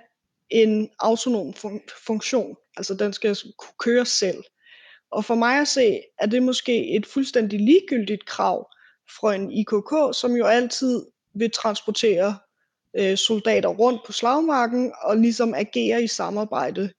en 0.54 0.90
autonom 1.00 1.54
fun- 1.54 2.06
funktion. 2.06 2.56
Altså 2.78 2.94
den 2.94 3.14
skal 3.14 3.38
kunne 3.58 3.74
køre 3.80 4.06
selv. 4.06 4.44
Og 5.12 5.26
for 5.26 5.36
mig 5.36 5.60
at 5.60 5.68
se, 5.68 6.02
er 6.20 6.26
det 6.26 6.44
måske 6.44 6.96
et 6.96 7.06
fuldstændig 7.06 7.60
ligegyldigt 7.60 8.26
krav 8.26 8.70
fra 9.20 9.36
en 9.36 9.52
IKK, 9.52 10.20
som 10.20 10.32
jo 10.36 10.46
altid 10.46 11.06
vil 11.36 11.52
transportere 11.52 12.38
øh, 12.98 13.18
soldater 13.18 13.70
rundt 13.70 14.02
på 14.06 14.12
slagmarken 14.12 14.94
og 15.02 15.18
ligesom 15.18 15.54
agere 15.54 16.04
i 16.04 16.08
samarbejde 16.08 16.94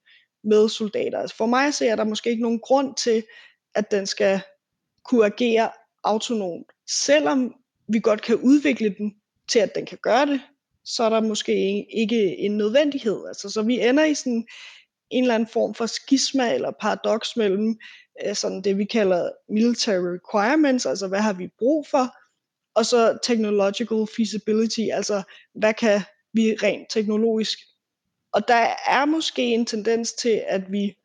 med 0.44 0.68
soldater. 0.68 1.18
Altså 1.18 1.36
for 1.36 1.46
mig 1.46 1.66
at 1.66 1.74
se, 1.74 1.86
er 1.86 1.96
der 1.96 2.04
måske 2.04 2.30
ikke 2.30 2.42
nogen 2.42 2.60
grund 2.60 2.94
til, 2.94 3.24
at 3.74 3.90
den 3.90 4.06
skal 4.06 4.40
kunne 5.04 5.26
agere 5.26 5.70
autonomt, 6.04 6.66
selvom 6.90 7.54
vi 7.88 8.00
godt 8.00 8.22
kan 8.22 8.36
udvikle 8.36 8.94
den 8.98 9.14
til, 9.48 9.58
at 9.58 9.74
den 9.74 9.86
kan 9.86 9.98
gøre 10.02 10.26
det, 10.26 10.40
så 10.84 11.04
er 11.04 11.08
der 11.08 11.20
måske 11.20 11.86
ikke 11.98 12.36
en 12.38 12.56
nødvendighed. 12.56 13.26
Altså, 13.28 13.50
så 13.50 13.62
vi 13.62 13.80
ender 13.80 14.04
i 14.04 14.14
sådan 14.14 14.46
en 15.10 15.24
eller 15.24 15.34
anden 15.34 15.48
form 15.48 15.74
for 15.74 15.86
skisma 15.86 16.54
eller 16.54 16.70
paradoks 16.80 17.36
mellem 17.36 17.78
øh, 18.26 18.34
sådan 18.34 18.62
det, 18.62 18.78
vi 18.78 18.84
kalder 18.84 19.30
military 19.48 20.18
requirements, 20.18 20.86
altså 20.86 21.08
hvad 21.08 21.20
har 21.20 21.32
vi 21.32 21.48
brug 21.58 21.86
for, 21.86 22.16
og 22.74 22.86
så 22.86 23.18
technological 23.22 24.06
feasibility, 24.16 24.80
altså 24.92 25.22
hvad 25.54 25.74
kan 25.74 26.00
vi 26.32 26.54
rent 26.62 26.86
teknologisk. 26.90 27.58
Og 28.32 28.48
der 28.48 28.74
er 28.88 29.04
måske 29.04 29.42
en 29.42 29.66
tendens 29.66 30.12
til, 30.12 30.42
at 30.46 30.72
vi 30.72 30.96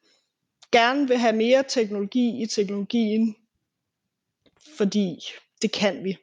gerne 0.71 1.07
vil 1.07 1.17
have 1.17 1.35
mere 1.35 1.63
teknologi 1.67 2.43
i 2.43 2.45
teknologien, 2.45 3.35
fordi 4.77 5.19
det 5.61 5.71
kan 5.71 6.03
vi, 6.03 6.17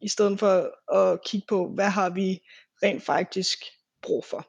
i 0.00 0.08
stedet 0.08 0.38
for 0.38 0.70
at 0.94 1.24
kigge 1.24 1.46
på, 1.48 1.68
hvad 1.68 1.88
har 1.88 2.10
vi 2.10 2.42
rent 2.82 3.02
faktisk 3.02 3.58
brug 4.02 4.24
for. 4.24 4.48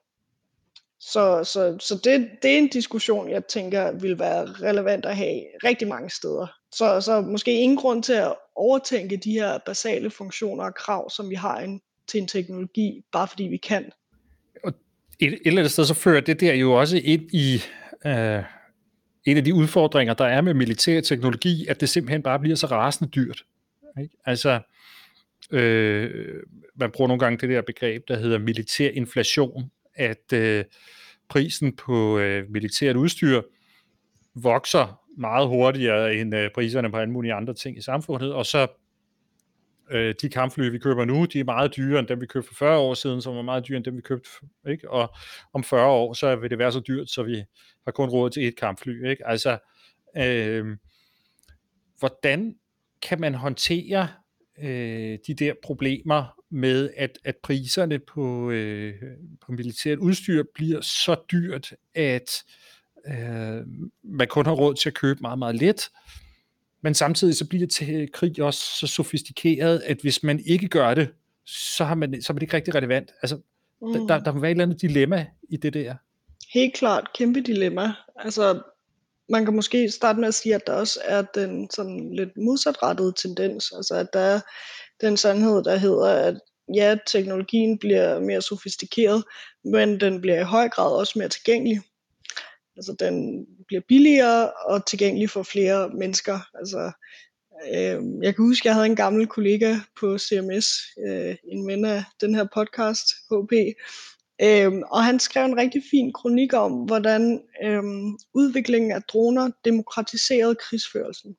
Så, 1.00 1.44
så, 1.44 1.78
så 1.80 1.96
det, 2.04 2.30
det 2.42 2.54
er 2.54 2.58
en 2.58 2.68
diskussion, 2.68 3.30
jeg 3.30 3.46
tænker 3.46 3.92
vil 3.92 4.20
være 4.20 4.46
relevant 4.46 5.06
at 5.06 5.18
have 5.18 5.42
rigtig 5.64 5.88
mange 5.88 6.10
steder. 6.10 6.48
Så, 6.72 7.02
så 7.02 7.22
måske 7.22 7.62
ingen 7.62 7.78
grund 7.78 8.04
til 8.04 8.14
at 8.14 8.36
overtænke 8.56 9.18
de 9.18 9.32
her 9.32 9.58
basale 9.66 10.10
funktioner 10.10 10.64
og 10.64 10.76
krav, 10.76 11.10
som 11.10 11.30
vi 11.30 11.36
har 11.36 11.60
en, 11.60 11.82
til 12.08 12.22
en 12.22 12.28
teknologi, 12.28 13.02
bare 13.12 13.28
fordi 13.28 13.44
vi 13.44 13.58
kan. 13.58 13.92
Og 14.64 14.74
et, 15.20 15.34
et 15.34 15.40
eller 15.46 15.62
andet 15.62 15.72
sted, 15.72 15.86
så 15.86 15.94
fører 15.94 16.22
det 16.22 16.40
der 16.40 16.54
jo 16.54 16.74
også 16.74 16.98
ind 17.04 17.30
i 17.34 17.62
øh, 18.06 18.44
en 19.26 19.38
af 19.38 19.44
de 19.44 19.54
udfordringer, 19.54 20.14
der 20.14 20.26
er 20.26 20.42
med 20.42 20.54
militær 20.54 21.02
teknologi, 21.02 21.68
at 21.68 21.82
det 21.82 21.90
simpelthen 21.90 22.24
bare 22.24 22.40
bliver 22.40 22.56
så 22.56 22.68
rasende 22.68 23.12
dyrt. 23.12 23.44
Ikke? 24.02 24.16
Altså, 24.26 24.60
øh, 25.52 26.44
man 26.76 26.92
bruger 26.92 27.08
nogle 27.08 27.20
gange 27.20 27.38
det 27.38 27.50
der 27.50 27.62
begreb, 27.62 28.08
der 28.08 28.18
hedder 28.18 28.38
militær 28.40 28.90
inflation, 28.90 29.72
at 29.96 30.34
øh, 30.34 30.66
prisen 31.30 31.76
på 31.76 32.20
øh, 32.20 32.50
militært 32.50 32.96
udstyr 32.96 33.42
vokser 34.36 35.00
meget 35.18 35.48
hurtigere 35.48 36.16
end 36.16 36.36
øh, 36.36 36.50
priserne 36.56 36.92
på 36.92 36.98
alle 36.98 37.12
mulige 37.12 37.34
andre 37.34 37.54
ting 37.54 37.78
i 37.78 37.82
samfundet, 37.82 38.34
og 38.34 38.46
så 38.46 38.68
øh, 39.92 40.16
de 40.22 40.30
kampfly, 40.30 40.70
vi 40.70 40.80
køber 40.80 41.06
nu, 41.06 41.26
de 41.26 41.40
er 41.40 41.44
meget 41.44 41.76
dyrere 41.76 42.00
end 42.00 42.08
dem, 42.08 42.22
vi 42.22 42.26
købte 42.26 42.48
for 42.48 42.56
40 42.56 42.78
år 42.78 42.94
siden, 42.94 43.22
som 43.22 43.36
var 43.36 43.42
meget 43.42 43.68
dyrere 43.68 43.78
end 43.78 43.86
dem, 43.86 43.96
vi 43.96 44.02
købte, 44.02 44.30
ikke? 44.70 44.92
og 44.92 45.16
om 45.54 45.64
40 45.64 45.88
år, 45.88 46.14
så 46.14 46.36
vil 46.36 46.50
det 46.50 46.58
være 46.58 46.72
så 46.72 46.80
dyrt, 46.80 47.10
så 47.10 47.24
vi 47.24 47.44
har 47.86 47.92
kun 47.92 48.10
råd 48.10 48.30
til 48.30 48.48
et 48.48 48.56
kampfly. 48.56 49.10
Ikke? 49.10 49.28
Altså, 49.28 49.58
øh, 50.18 50.78
hvordan 52.00 52.56
kan 53.02 53.22
man 53.22 53.34
håndtere 53.34 54.08
øh, 54.62 55.18
de 55.28 55.34
der 55.34 55.54
problemer 55.64 56.40
med, 56.50 56.90
at, 56.98 57.20
at 57.26 57.36
priserne 57.44 58.00
på, 58.00 58.50
øh, 58.50 58.94
på 59.46 59.52
militært 59.52 59.98
udstyr 59.98 60.44
bliver 60.56 60.82
så 60.82 61.16
dyrt, 61.32 61.74
at 61.96 62.44
øh, 63.08 63.62
man 64.04 64.28
kun 64.28 64.46
har 64.46 64.54
råd 64.54 64.76
til 64.76 64.90
at 64.90 64.94
købe 64.94 65.20
meget, 65.22 65.40
meget 65.40 65.56
let. 65.56 65.90
Men 66.82 66.94
samtidig 66.94 67.36
så 67.36 67.48
bliver 67.48 67.68
til 67.68 68.12
krig 68.12 68.42
også 68.42 68.62
så 68.80 68.88
sofistikeret, 68.88 69.80
at 69.80 69.98
hvis 70.02 70.24
man 70.24 70.40
ikke 70.46 70.68
gør 70.68 70.94
det, 70.94 71.10
så, 71.46 71.86
har 71.86 71.96
man, 71.96 72.22
så 72.22 72.34
er 72.34 72.36
det 72.36 72.42
ikke 72.42 72.56
rigtig 72.56 72.76
relevant. 72.76 73.12
Altså, 73.22 73.40
mm. 73.82 73.94
der, 73.94 74.08
der, 74.08 74.20
der 74.20 74.32
må 74.32 74.40
være 74.40 74.52
et 74.52 74.56
eller 74.56 74.64
andet 74.64 74.82
dilemma 74.82 75.28
i 75.50 75.58
det 75.58 75.74
der. 75.74 75.96
Helt 76.54 76.74
klart, 76.74 77.08
kæmpe 77.16 77.42
dilemma. 77.42 77.94
Altså, 78.16 78.62
man 79.30 79.46
kan 79.46 79.56
måske 79.56 79.92
starte 79.92 80.20
med 80.20 80.28
at 80.28 80.34
sige, 80.34 80.56
at 80.56 80.68
der 80.68 80.74
også 80.74 81.00
er 81.04 81.22
den 81.22 81.70
sådan 81.70 82.16
lidt 82.16 82.38
modsatrettede 82.38 83.14
tendens. 83.18 83.72
Altså, 83.76 83.96
at 83.96 84.08
der 84.14 84.20
er 84.20 84.40
den 85.02 85.18
sandhed, 85.18 85.64
der 85.64 85.76
hedder, 85.76 86.08
at 86.08 86.40
ja, 86.76 86.98
teknologien 87.08 87.78
bliver 87.78 88.20
mere 88.20 88.42
sofistikeret, 88.42 89.24
men 89.64 90.00
den 90.00 90.22
bliver 90.22 90.40
i 90.40 90.44
høj 90.44 90.70
grad 90.70 90.92
også 90.92 91.20
mere 91.20 91.30
tilgængelig. 91.30 91.82
Altså 92.78 92.96
den 93.00 93.46
bliver 93.68 93.82
billigere 93.88 94.52
og 94.52 94.86
tilgængelig 94.86 95.30
for 95.30 95.44
flere 95.44 95.90
mennesker. 95.90 96.40
Altså, 96.54 96.92
øh, 97.74 98.24
jeg 98.24 98.36
kan 98.36 98.46
huske, 98.46 98.62
at 98.62 98.66
jeg 98.66 98.74
havde 98.74 98.86
en 98.86 98.96
gammel 98.96 99.28
kollega 99.28 99.76
på 100.00 100.18
CMS, 100.18 100.68
øh, 101.08 101.36
en 101.52 101.68
ven 101.68 101.86
af 101.86 102.04
den 102.22 102.36
her 102.36 102.48
podcast, 102.54 103.08
HP, 103.32 103.54
øh, 104.44 104.72
og 104.92 105.04
han 105.04 105.20
skrev 105.20 105.46
en 105.46 105.58
rigtig 105.58 105.82
fin 105.92 106.14
kronik 106.14 106.54
om, 106.54 106.72
hvordan 106.72 107.42
øhm, 107.64 108.18
udviklingen 108.34 108.92
af 108.92 109.04
droner 109.04 109.50
demokratiserede 109.66 110.56
krigsførelsen. 110.56 111.36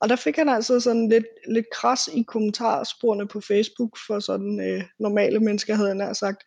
Og 0.00 0.08
der 0.08 0.16
fik 0.16 0.36
han 0.36 0.48
altså 0.48 0.80
sådan 0.80 1.08
lidt, 1.08 1.26
lidt 1.48 1.66
kras 1.72 2.08
i 2.14 2.22
kommentarsporene 2.22 3.28
på 3.28 3.40
Facebook 3.40 3.98
for 4.06 4.20
sådan 4.20 4.60
øh, 4.60 4.84
normale 5.00 5.40
mennesker, 5.40 5.74
havde 5.74 5.88
han 5.88 6.14
sagt. 6.14 6.42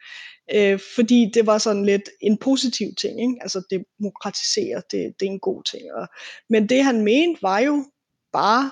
Øh, 0.53 0.79
fordi 0.95 1.31
det 1.33 1.45
var 1.45 1.57
sådan 1.57 1.85
lidt 1.85 2.09
en 2.21 2.37
positiv 2.37 2.87
ting, 2.97 3.21
ikke? 3.21 3.37
altså 3.41 3.61
demokratisere, 3.99 4.81
det, 4.91 5.13
det 5.19 5.25
er 5.25 5.31
en 5.31 5.39
god 5.39 5.63
ting. 5.63 5.93
Og, 5.93 6.07
men 6.49 6.69
det 6.69 6.83
han 6.83 7.01
mente 7.01 7.41
var 7.41 7.59
jo 7.59 7.85
bare, 8.33 8.71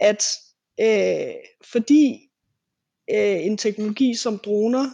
at 0.00 0.24
øh, 0.80 1.34
fordi 1.72 2.30
øh, 3.10 3.46
en 3.46 3.56
teknologi 3.56 4.14
som 4.14 4.38
droner 4.38 4.90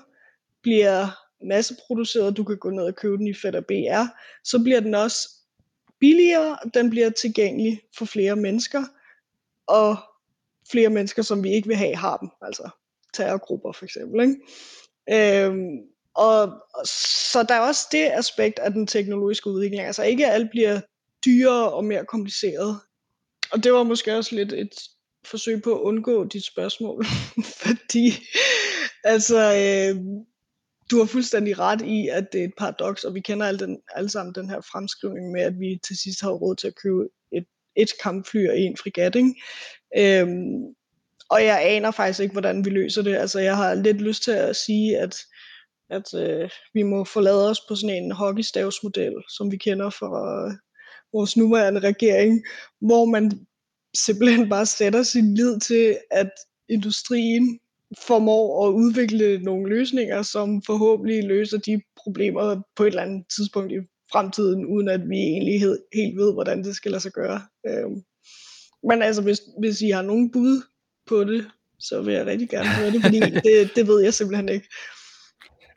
bliver 0.62 1.06
masseproduceret, 1.42 2.36
du 2.36 2.44
kan 2.44 2.58
gå 2.58 2.70
ned 2.70 2.84
og 2.84 2.94
købe 2.94 3.16
den 3.16 3.26
i 3.26 3.34
Fed 3.34 3.62
BR, 3.62 4.04
så 4.44 4.58
bliver 4.58 4.80
den 4.80 4.94
også 4.94 5.28
billigere, 6.00 6.58
den 6.74 6.90
bliver 6.90 7.10
tilgængelig 7.10 7.80
for 7.98 8.04
flere 8.04 8.36
mennesker, 8.36 8.84
og 9.66 9.96
flere 10.70 10.90
mennesker, 10.90 11.22
som 11.22 11.44
vi 11.44 11.50
ikke 11.50 11.68
vil 11.68 11.76
have, 11.76 11.96
har 11.96 12.16
dem. 12.16 12.28
Altså 12.42 12.70
terrorgrupper 13.14 13.72
for 13.72 13.84
eksempel. 13.84 14.20
Ikke? 14.20 14.36
Øhm, 15.44 15.78
og, 16.14 16.52
så 16.84 17.42
der 17.42 17.54
er 17.54 17.60
også 17.60 17.88
det 17.92 18.04
aspekt 18.04 18.58
af 18.58 18.72
den 18.72 18.86
teknologiske 18.86 19.50
udvikling. 19.50 19.82
Altså 19.82 20.02
ikke 20.02 20.26
alt 20.26 20.50
bliver 20.50 20.80
dyrere 21.24 21.72
og 21.72 21.84
mere 21.84 22.04
kompliceret. 22.04 22.80
Og 23.52 23.64
det 23.64 23.72
var 23.72 23.82
måske 23.82 24.16
også 24.16 24.34
lidt 24.34 24.52
et 24.52 24.74
forsøg 25.24 25.62
på 25.62 25.74
at 25.74 25.80
undgå 25.80 26.24
dit 26.24 26.44
spørgsmål. 26.44 27.04
Fordi 27.64 28.12
altså, 29.04 29.38
øh, 29.38 29.96
du 30.90 30.98
har 30.98 31.06
fuldstændig 31.06 31.58
ret 31.58 31.82
i, 31.82 32.08
at 32.08 32.32
det 32.32 32.40
er 32.40 32.44
et 32.44 32.54
paradoks, 32.58 33.04
og 33.04 33.14
vi 33.14 33.20
kender 33.20 33.46
alle, 33.46 33.60
den, 33.60 33.78
alle 33.94 34.10
sammen 34.10 34.34
den 34.34 34.50
her 34.50 34.60
fremskrivning 34.60 35.32
med, 35.32 35.40
at 35.40 35.60
vi 35.60 35.80
til 35.86 35.96
sidst 35.96 36.20
har 36.20 36.30
råd 36.30 36.56
til 36.56 36.66
at 36.66 36.74
købe 36.82 37.08
et, 37.32 37.44
et 37.76 37.88
kampfly 38.02 38.48
og 38.48 38.58
en 38.58 38.76
frigat. 38.76 39.14
Ikke? 39.14 39.34
Øhm, 39.96 40.74
og 41.30 41.44
jeg 41.44 41.62
aner 41.62 41.90
faktisk 41.90 42.20
ikke, 42.20 42.32
hvordan 42.32 42.64
vi 42.64 42.70
løser 42.70 43.02
det. 43.02 43.16
Altså, 43.16 43.40
jeg 43.40 43.56
har 43.56 43.74
lidt 43.74 44.00
lyst 44.00 44.22
til 44.22 44.30
at 44.30 44.56
sige, 44.56 44.98
at, 44.98 45.16
at 45.90 46.14
øh, 46.14 46.50
vi 46.74 46.82
må 46.82 47.04
forlade 47.04 47.50
os 47.50 47.60
på 47.68 47.74
sådan 47.74 48.04
en 48.04 48.12
hockeystavsmodel, 48.12 49.14
som 49.28 49.50
vi 49.52 49.56
kender 49.56 49.90
fra 49.90 50.46
øh, 50.46 50.52
vores 51.12 51.36
nuværende 51.36 51.80
regering, 51.80 52.44
hvor 52.80 53.04
man 53.04 53.46
simpelthen 53.96 54.48
bare 54.48 54.66
sætter 54.66 55.02
sin 55.02 55.34
lid 55.34 55.60
til, 55.60 55.98
at 56.10 56.30
industrien 56.68 57.60
formår 57.98 58.66
at 58.66 58.72
udvikle 58.72 59.38
nogle 59.38 59.68
løsninger, 59.68 60.22
som 60.22 60.62
forhåbentlig 60.66 61.24
løser 61.24 61.58
de 61.58 61.80
problemer 61.96 62.62
på 62.76 62.82
et 62.82 62.86
eller 62.86 63.02
andet 63.02 63.24
tidspunkt 63.36 63.72
i 63.72 63.76
fremtiden, 64.12 64.66
uden 64.66 64.88
at 64.88 65.00
vi 65.08 65.16
egentlig 65.16 65.60
helt 65.94 66.16
ved, 66.16 66.32
hvordan 66.32 66.64
det 66.64 66.76
skal 66.76 66.90
lade 66.90 67.02
sig 67.02 67.12
gøre. 67.12 67.40
Øhm, 67.66 68.02
men 68.88 69.02
altså, 69.02 69.22
hvis, 69.22 69.40
hvis 69.60 69.80
I 69.80 69.90
har 69.90 70.02
nogen 70.02 70.30
bud 70.30 70.62
på 71.08 71.24
det, 71.24 71.46
så 71.78 72.02
vil 72.02 72.14
jeg 72.14 72.26
rigtig 72.26 72.48
gerne 72.48 72.68
høre 72.68 72.90
det, 72.90 73.02
fordi 73.02 73.20
det, 73.48 73.70
det 73.76 73.86
ved 73.86 74.02
jeg 74.02 74.14
simpelthen 74.14 74.48
ikke. 74.48 74.68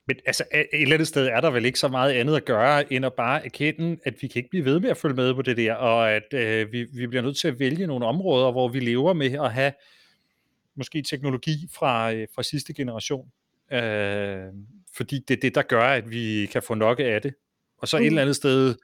Men 0.08 0.17
altså, 0.26 0.43
et 0.54 0.67
eller 0.82 0.93
andet 0.93 1.08
sted 1.08 1.28
er 1.28 1.41
der 1.41 1.52
vel 1.52 1.65
ikke 1.65 1.80
så 1.80 1.88
meget 1.88 2.12
andet 2.12 2.36
at 2.36 2.45
gøre, 2.45 2.93
end 2.93 3.06
at 3.06 3.13
bare 3.13 3.45
erkende, 3.45 3.97
at 4.06 4.13
vi 4.21 4.28
kan 4.28 4.39
ikke 4.39 4.49
blive 4.49 4.65
ved 4.65 4.80
med 4.80 4.89
at 4.89 4.97
følge 4.97 5.15
med 5.15 5.34
på 5.34 5.41
det 5.41 5.58
der, 5.58 5.73
og 5.73 6.12
at 6.12 6.34
øh, 6.34 6.71
vi, 6.71 6.86
vi 6.95 7.08
bliver 7.08 7.21
nødt 7.21 7.38
til 7.38 7.47
at 7.47 7.60
vælge 7.60 7.88
nogle 7.88 8.06
områder, 8.06 8.52
hvor 8.52 8.67
vi 8.67 8.80
lever 8.80 9.13
med 9.13 9.32
at 9.32 9.54
have 9.54 9.71
måske 10.76 11.02
teknologi 11.02 11.68
fra, 11.74 12.14
øh, 12.14 12.28
fra 12.36 12.44
sidste 12.44 12.74
generation. 12.74 13.28
Øh, 13.72 14.46
fordi 14.96 15.20
det 15.28 15.38
er 15.38 15.42
det, 15.42 15.56
der 15.56 15.62
gør, 15.62 15.84
at 15.84 16.12
vi 16.12 16.46
kan 16.52 16.64
få 16.64 16.74
nok 16.74 17.00
af 17.00 17.22
det. 17.22 17.34
Og 17.78 17.88
så 17.88 17.98
mm. 17.98 18.04
et 18.04 18.08
eller 18.08 18.22
andet 18.22 18.36
sted 18.36 18.76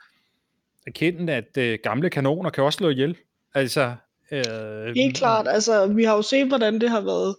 erkende, 0.88 1.34
at 1.34 1.58
øh, 1.58 1.80
gamle 1.84 2.10
kanoner 2.10 2.49
kan 2.49 2.63
også 2.63 2.78
slå 2.78 2.89
ihjel. 2.89 3.17
Altså, 3.54 3.95
øh, 4.32 4.95
Helt 4.95 5.17
klart. 5.17 5.47
Altså, 5.47 5.88
vi 5.88 6.04
har 6.04 6.15
jo 6.15 6.21
set, 6.21 6.47
hvordan 6.47 6.82
det 6.82 6.89
har 6.89 7.02
været 7.02 7.36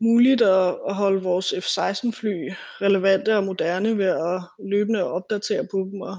muligt 0.00 0.42
at, 0.42 0.76
at 0.88 0.94
holde 0.94 1.22
vores 1.22 1.54
F-16-fly 1.58 2.52
relevante 2.80 3.36
og 3.36 3.44
moderne 3.44 3.98
ved 3.98 4.06
at 4.06 4.42
løbende 4.66 5.04
opdatere 5.04 5.66
på 5.70 5.88
dem, 5.92 6.00
og 6.00 6.16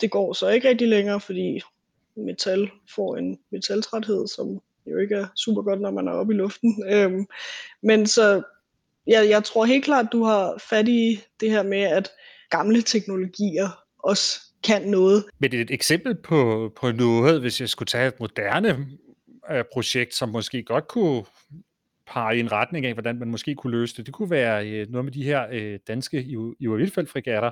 det 0.00 0.10
går 0.10 0.32
så 0.32 0.48
ikke 0.48 0.68
rigtig 0.68 0.88
længere, 0.88 1.20
fordi 1.20 1.60
metal 2.16 2.70
får 2.94 3.16
en 3.16 3.38
metaltræthed, 3.52 4.28
som 4.28 4.60
jo 4.86 4.98
ikke 4.98 5.14
er 5.14 5.26
super 5.36 5.62
godt, 5.62 5.80
når 5.80 5.90
man 5.90 6.08
er 6.08 6.12
oppe 6.12 6.34
i 6.34 6.36
luften. 6.36 6.84
Øhm, 6.92 7.26
men 7.82 8.06
så 8.06 8.42
jeg, 9.06 9.28
jeg 9.28 9.44
tror 9.44 9.64
helt 9.64 9.84
klart, 9.84 10.06
du 10.12 10.24
har 10.24 10.62
fat 10.70 10.88
i 10.88 11.20
det 11.40 11.50
her 11.50 11.62
med, 11.62 11.82
at 11.82 12.10
gamle 12.50 12.82
teknologier 12.82 13.68
også 13.98 14.40
kan 14.64 14.82
noget. 14.82 15.24
Men 15.38 15.54
et 15.54 15.70
eksempel 15.70 16.14
på, 16.14 16.72
på 16.80 16.92
noget, 16.92 17.40
hvis 17.40 17.60
jeg 17.60 17.68
skulle 17.68 17.86
tage 17.86 18.08
et 18.08 18.20
moderne 18.20 18.86
øh, 19.50 19.64
projekt, 19.72 20.14
som 20.14 20.28
måske 20.28 20.62
godt 20.62 20.88
kunne 20.88 21.24
pege 22.06 22.36
i 22.36 22.40
en 22.40 22.52
retning 22.52 22.86
af, 22.86 22.92
hvordan 22.92 23.18
man 23.18 23.30
måske 23.30 23.54
kunne 23.54 23.70
løse 23.70 23.96
det. 23.96 24.06
Det 24.06 24.14
kunne 24.14 24.30
være 24.30 24.68
øh, 24.68 24.90
noget 24.90 25.04
med 25.04 25.12
de 25.12 25.24
her 25.24 25.46
øh, 25.52 25.78
danske 25.88 26.22
Ivar 26.60 26.76
Vilfeldt-frigatter, 26.76 27.50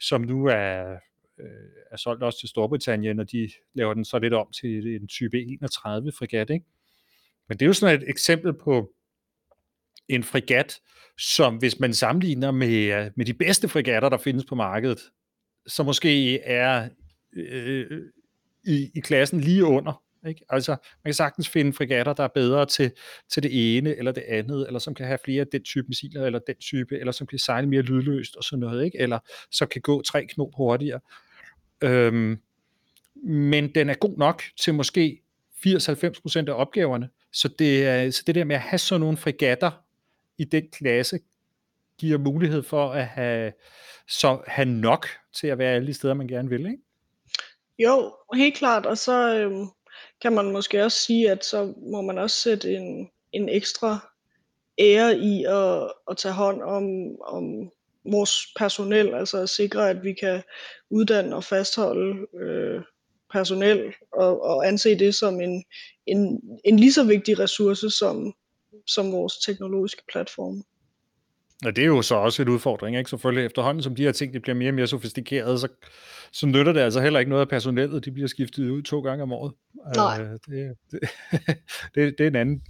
som 0.00 0.20
nu 0.20 0.46
er, 0.46 0.96
øh, 1.42 1.48
er 1.90 1.96
solgt 1.96 2.22
også 2.22 2.40
til 2.40 2.48
Storbritannien, 2.48 3.20
og 3.20 3.32
de 3.32 3.50
laver 3.74 3.94
den 3.94 4.04
så 4.04 4.18
lidt 4.18 4.34
om 4.34 4.46
til 4.60 4.96
en 4.96 5.08
type 5.08 5.38
31 5.38 6.12
frigat. 6.12 6.50
Ikke? 6.50 6.66
Men 7.48 7.58
det 7.58 7.64
er 7.64 7.66
jo 7.66 7.72
sådan 7.72 8.02
et 8.02 8.08
eksempel 8.08 8.54
på 8.54 8.92
en 10.08 10.24
fregat, 10.24 10.80
som 11.18 11.56
hvis 11.56 11.80
man 11.80 11.94
sammenligner 11.94 12.50
med, 12.50 13.04
øh, 13.04 13.10
med 13.16 13.26
de 13.26 13.34
bedste 13.34 13.68
fregatter, 13.68 14.08
der 14.08 14.18
findes 14.18 14.44
på 14.44 14.54
markedet, 14.54 15.00
så 15.66 15.82
måske 15.82 16.40
er 16.40 16.88
øh, 17.36 18.02
i, 18.64 18.90
i 18.94 19.00
klassen 19.00 19.40
lige 19.40 19.64
under. 19.64 20.02
Ikke? 20.28 20.44
Altså, 20.48 20.70
man 20.70 21.08
kan 21.10 21.14
sagtens 21.14 21.48
finde 21.48 21.72
fregatter, 21.72 22.12
der 22.12 22.24
er 22.24 22.28
bedre 22.28 22.66
til, 22.66 22.92
til 23.32 23.42
det 23.42 23.76
ene 23.76 23.96
eller 23.96 24.12
det 24.12 24.24
andet, 24.28 24.66
eller 24.66 24.78
som 24.78 24.94
kan 24.94 25.06
have 25.06 25.18
flere 25.24 25.40
af 25.40 25.46
den 25.46 25.62
type 25.62 25.88
missiler, 25.88 26.26
eller 26.26 26.38
den 26.38 26.56
type, 26.56 26.98
eller 26.98 27.12
som 27.12 27.26
kan 27.26 27.38
sejle 27.38 27.68
mere 27.68 27.82
lydløst 27.82 28.36
og 28.36 28.44
sådan 28.44 28.60
noget, 28.60 28.84
ikke? 28.84 28.98
eller 28.98 29.18
som 29.50 29.68
kan 29.68 29.82
gå 29.82 30.02
tre 30.02 30.26
knop 30.26 30.48
hurtigere. 30.56 31.00
Øhm, 31.82 32.38
men 33.24 33.74
den 33.74 33.90
er 33.90 33.94
god 33.94 34.18
nok 34.18 34.42
til 34.60 34.74
måske 34.74 35.22
80-90% 35.66 36.48
af 36.48 36.52
opgaverne. 36.52 37.08
Så 37.32 37.48
det, 37.58 37.86
er, 37.86 38.10
så 38.10 38.22
det 38.26 38.34
der 38.34 38.44
med 38.44 38.56
at 38.56 38.62
have 38.62 38.78
sådan 38.78 39.00
nogle 39.00 39.16
fregatter 39.16 39.70
i 40.38 40.44
den 40.44 40.68
klasse, 40.72 41.18
giver 41.98 42.18
mulighed 42.18 42.62
for 42.62 42.90
at 42.90 43.06
have, 43.06 43.52
så 44.08 44.42
have 44.46 44.68
nok 44.68 45.06
til 45.34 45.46
at 45.46 45.58
være 45.58 45.74
alle 45.74 45.86
de 45.86 45.94
steder, 45.94 46.14
man 46.14 46.28
gerne 46.28 46.48
vil, 46.48 46.66
ikke? 46.66 46.82
Jo, 47.78 48.16
helt 48.34 48.54
klart, 48.56 48.86
og 48.86 48.98
så 48.98 49.38
øhm, 49.38 49.66
kan 50.20 50.32
man 50.32 50.52
måske 50.52 50.84
også 50.84 50.98
sige, 50.98 51.30
at 51.30 51.44
så 51.44 51.74
må 51.92 52.00
man 52.00 52.18
også 52.18 52.36
sætte 52.36 52.76
en, 52.76 53.10
en 53.32 53.48
ekstra 53.48 54.12
ære 54.78 55.18
i 55.18 55.44
at, 55.44 55.92
at 56.10 56.16
tage 56.16 56.34
hånd 56.34 56.62
om, 56.62 56.84
om 57.20 57.70
vores 58.04 58.46
personel, 58.58 59.14
altså 59.14 59.38
at 59.42 59.48
sikre, 59.48 59.90
at 59.90 60.04
vi 60.04 60.12
kan 60.12 60.42
uddanne 60.90 61.36
og 61.36 61.44
fastholde 61.44 62.26
øh, 62.40 62.80
personel 63.32 63.94
og, 64.12 64.42
og 64.42 64.68
anse 64.68 64.98
det 64.98 65.14
som 65.14 65.40
en, 65.40 65.64
en, 66.06 66.40
en 66.64 66.78
lige 66.78 66.92
så 66.92 67.04
vigtig 67.04 67.38
ressource 67.38 67.90
som, 67.90 68.34
som 68.86 69.12
vores 69.12 69.32
teknologiske 69.46 70.02
platform. 70.12 70.64
Ja, 71.64 71.70
det 71.70 71.82
er 71.82 71.86
jo 71.86 72.02
så 72.02 72.14
også 72.14 72.42
en 72.42 72.48
udfordring, 72.48 72.98
ikke? 72.98 73.10
Selvfølgelig 73.10 73.46
efterhånden, 73.46 73.82
som 73.82 73.94
de 73.94 74.02
her 74.02 74.12
ting 74.12 74.34
de 74.34 74.40
bliver 74.40 74.56
mere 74.56 74.70
og 74.70 74.74
mere 74.74 74.86
sofistikerede, 74.86 75.58
så, 75.58 75.68
så 76.32 76.46
nytter 76.46 76.72
det 76.72 76.80
altså 76.80 77.00
heller 77.00 77.18
ikke 77.18 77.30
noget 77.30 77.40
af 77.40 77.48
personellet, 77.48 78.04
de 78.04 78.10
bliver 78.10 78.28
skiftet 78.28 78.70
ud 78.70 78.82
to 78.82 79.00
gange 79.00 79.22
om 79.22 79.32
året. 79.32 79.52
Nej. 79.96 80.20
Uh, 80.20 80.26
det, 80.28 80.76
det, 80.90 81.00
det, 81.94 82.14
det, 82.18 82.24
er 82.24 82.28
en 82.28 82.36
anden, 82.36 82.62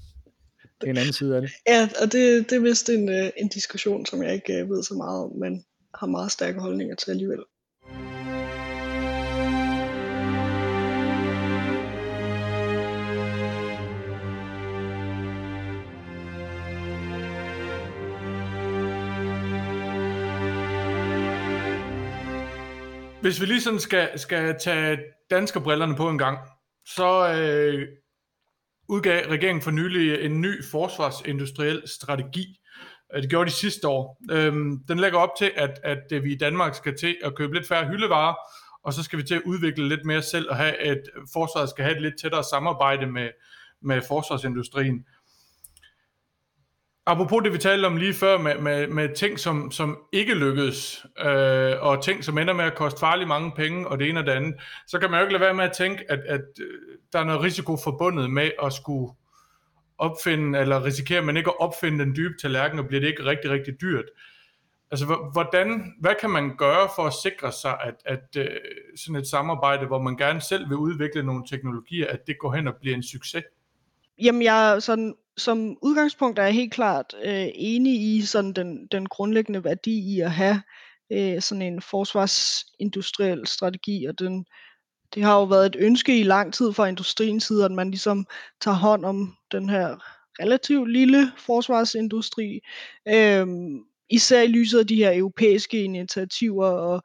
en 0.87 0.97
anden 0.97 1.12
side 1.12 1.37
af 1.37 1.43
det. 1.43 1.51
Ja, 1.68 1.89
og 2.03 2.12
det, 2.12 2.51
det 2.51 2.57
er 2.57 2.61
vist 2.61 2.89
en, 2.89 3.09
øh, 3.09 3.30
en 3.37 3.49
diskussion, 3.49 4.07
som 4.07 4.22
jeg 4.22 4.35
ikke 4.35 4.55
øh, 4.59 4.70
ved 4.70 4.83
så 4.83 4.95
meget 4.95 5.24
om, 5.24 5.33
men 5.37 5.64
har 5.95 6.07
meget 6.07 6.33
stærke 6.33 6.61
holdninger 6.61 6.95
til 6.95 7.11
alligevel. 7.11 7.39
Hvis 23.22 23.41
vi 23.41 23.47
lige 23.47 23.61
sådan 23.61 23.78
skal, 23.78 24.18
skal 24.18 24.55
tage 24.61 24.99
danske 25.30 25.61
brillerne 25.61 25.97
på 25.97 26.09
en 26.09 26.18
gang, 26.18 26.39
så 26.87 27.35
øh, 27.39 27.89
udgav 28.93 29.28
regeringen 29.28 29.62
for 29.62 29.70
nylig 29.70 30.24
en 30.24 30.40
ny 30.40 30.64
forsvarsindustriel 30.64 31.82
strategi. 31.86 32.61
Øh, 33.14 33.22
det 33.22 33.30
gjorde 33.30 33.51
de 33.51 33.55
sidste 33.55 33.88
år. 33.88 34.22
Øhm, 34.30 34.78
den 34.88 34.99
lægger 34.99 35.18
op 35.18 35.30
til, 35.38 35.51
at, 35.57 35.80
at 35.84 36.03
øh, 36.12 36.24
vi 36.24 36.32
i 36.32 36.38
Danmark 36.38 36.74
skal 36.74 36.99
til 36.99 37.16
at 37.24 37.34
købe 37.34 37.55
lidt 37.55 37.68
færre 37.68 37.88
hyldevarer, 37.88 38.34
og 38.84 38.93
så 38.93 39.03
skal 39.03 39.18
vi 39.18 39.22
til 39.22 39.34
at 39.34 39.43
udvikle 39.45 39.88
lidt 39.88 40.05
mere 40.05 40.22
selv 40.22 40.51
og 40.51 40.57
have 40.57 40.74
at 40.74 41.01
forsvaret 41.32 41.70
skal 41.70 41.84
have 41.84 41.97
et 41.97 42.03
lidt 42.03 42.14
tættere 42.22 42.45
samarbejde 42.45 43.07
med, 43.07 43.28
med 43.82 44.03
forsvarsindustrien 44.09 45.05
apropos 47.07 47.42
det, 47.44 47.53
vi 47.53 47.59
talte 47.59 47.86
om 47.86 47.96
lige 47.96 48.14
før 48.14 48.38
med, 48.38 48.59
med, 48.59 48.86
med 48.86 49.14
ting, 49.16 49.38
som, 49.38 49.70
som 49.70 49.98
ikke 50.12 50.34
lykkedes, 50.34 51.07
øh, 51.18 51.72
og 51.80 52.03
ting, 52.05 52.24
som 52.24 52.38
ender 52.38 52.55
med 52.55 52.64
at 52.64 52.74
koste 52.74 53.00
farligt 53.00 53.28
mange 53.28 53.53
penge, 53.57 53.88
og 53.88 53.98
det 53.98 54.09
ene 54.09 54.20
og 54.20 54.26
det 54.26 54.32
andet, 54.32 54.55
så 54.86 54.98
kan 54.98 55.11
man 55.11 55.20
jo 55.20 55.24
ikke 55.24 55.32
lade 55.32 55.44
være 55.44 55.55
med 55.55 55.64
at 55.64 55.72
tænke, 55.72 56.11
at, 56.11 56.18
at 56.18 56.40
øh, 56.61 56.98
der 57.12 57.18
er 57.18 57.24
noget 57.24 57.42
risiko 57.42 57.76
forbundet 57.84 58.30
med 58.30 58.50
at 58.62 58.72
skulle 58.72 59.12
opfinde, 59.98 60.59
eller 60.59 60.84
risikere 60.84 61.22
man 61.22 61.36
ikke 61.36 61.50
at 61.50 61.61
opfinde 61.61 62.05
den 62.05 62.16
dybe 62.16 62.34
tallerken, 62.42 62.78
og 62.78 62.86
bliver 62.86 63.00
det 63.00 63.09
ikke 63.09 63.24
rigtig, 63.24 63.50
rigtig 63.50 63.80
dyrt. 63.80 64.05
Altså, 64.90 65.07
hvordan, 65.32 65.94
hvad 66.00 66.14
kan 66.20 66.30
man 66.30 66.57
gøre 66.57 66.88
for 66.96 67.03
at 67.03 67.12
sikre 67.22 67.53
sig, 67.53 67.78
at, 67.80 67.94
at 68.05 68.36
øh, 68.36 68.57
sådan 68.96 69.20
et 69.20 69.26
samarbejde, 69.26 69.86
hvor 69.86 70.03
man 70.03 70.16
gerne 70.16 70.40
selv 70.40 70.68
vil 70.68 70.76
udvikle 70.76 71.22
nogle 71.22 71.44
teknologier, 71.48 72.07
at 72.11 72.26
det 72.26 72.38
går 72.38 72.53
hen 72.55 72.68
og 72.68 72.74
bliver 72.80 72.96
en 72.96 73.03
succes? 73.03 73.44
Jamen, 74.22 74.42
jeg 74.42 74.76
sådan 74.80 75.14
som 75.37 75.76
udgangspunkt 75.83 76.39
er 76.39 76.43
jeg 76.43 76.55
helt 76.55 76.72
klart 76.72 77.14
øh, 77.24 77.49
enig 77.55 78.16
i 78.16 78.22
sådan 78.22 78.53
den, 78.53 78.87
den 78.87 79.09
grundlæggende 79.09 79.64
værdi 79.64 80.14
i 80.14 80.20
at 80.20 80.30
have 80.30 80.62
øh, 81.12 81.43
sådan 81.43 81.62
en 81.62 81.83
forsvarsindustriel 81.83 83.47
strategi, 83.47 84.05
og 84.05 84.18
den, 84.18 84.45
det 85.14 85.22
har 85.22 85.39
jo 85.39 85.45
været 85.45 85.66
et 85.66 85.76
ønske 85.78 86.20
i 86.20 86.22
lang 86.22 86.55
tid 86.55 86.72
fra 86.72 86.87
industriens 86.87 87.45
side, 87.45 87.64
at 87.64 87.72
man 87.72 87.91
ligesom 87.91 88.26
tager 88.61 88.76
hånd 88.76 89.05
om 89.05 89.37
den 89.53 89.68
her 89.68 89.97
relativt 90.41 90.93
lille 90.93 91.33
forsvarsindustri, 91.39 92.61
øh, 93.09 93.47
især 94.11 94.43
i 94.43 94.47
lyset 94.47 94.78
af 94.78 94.87
de 94.87 94.97
her 94.97 95.18
europæiske 95.18 95.83
initiativer 95.83 96.66
og 96.66 97.03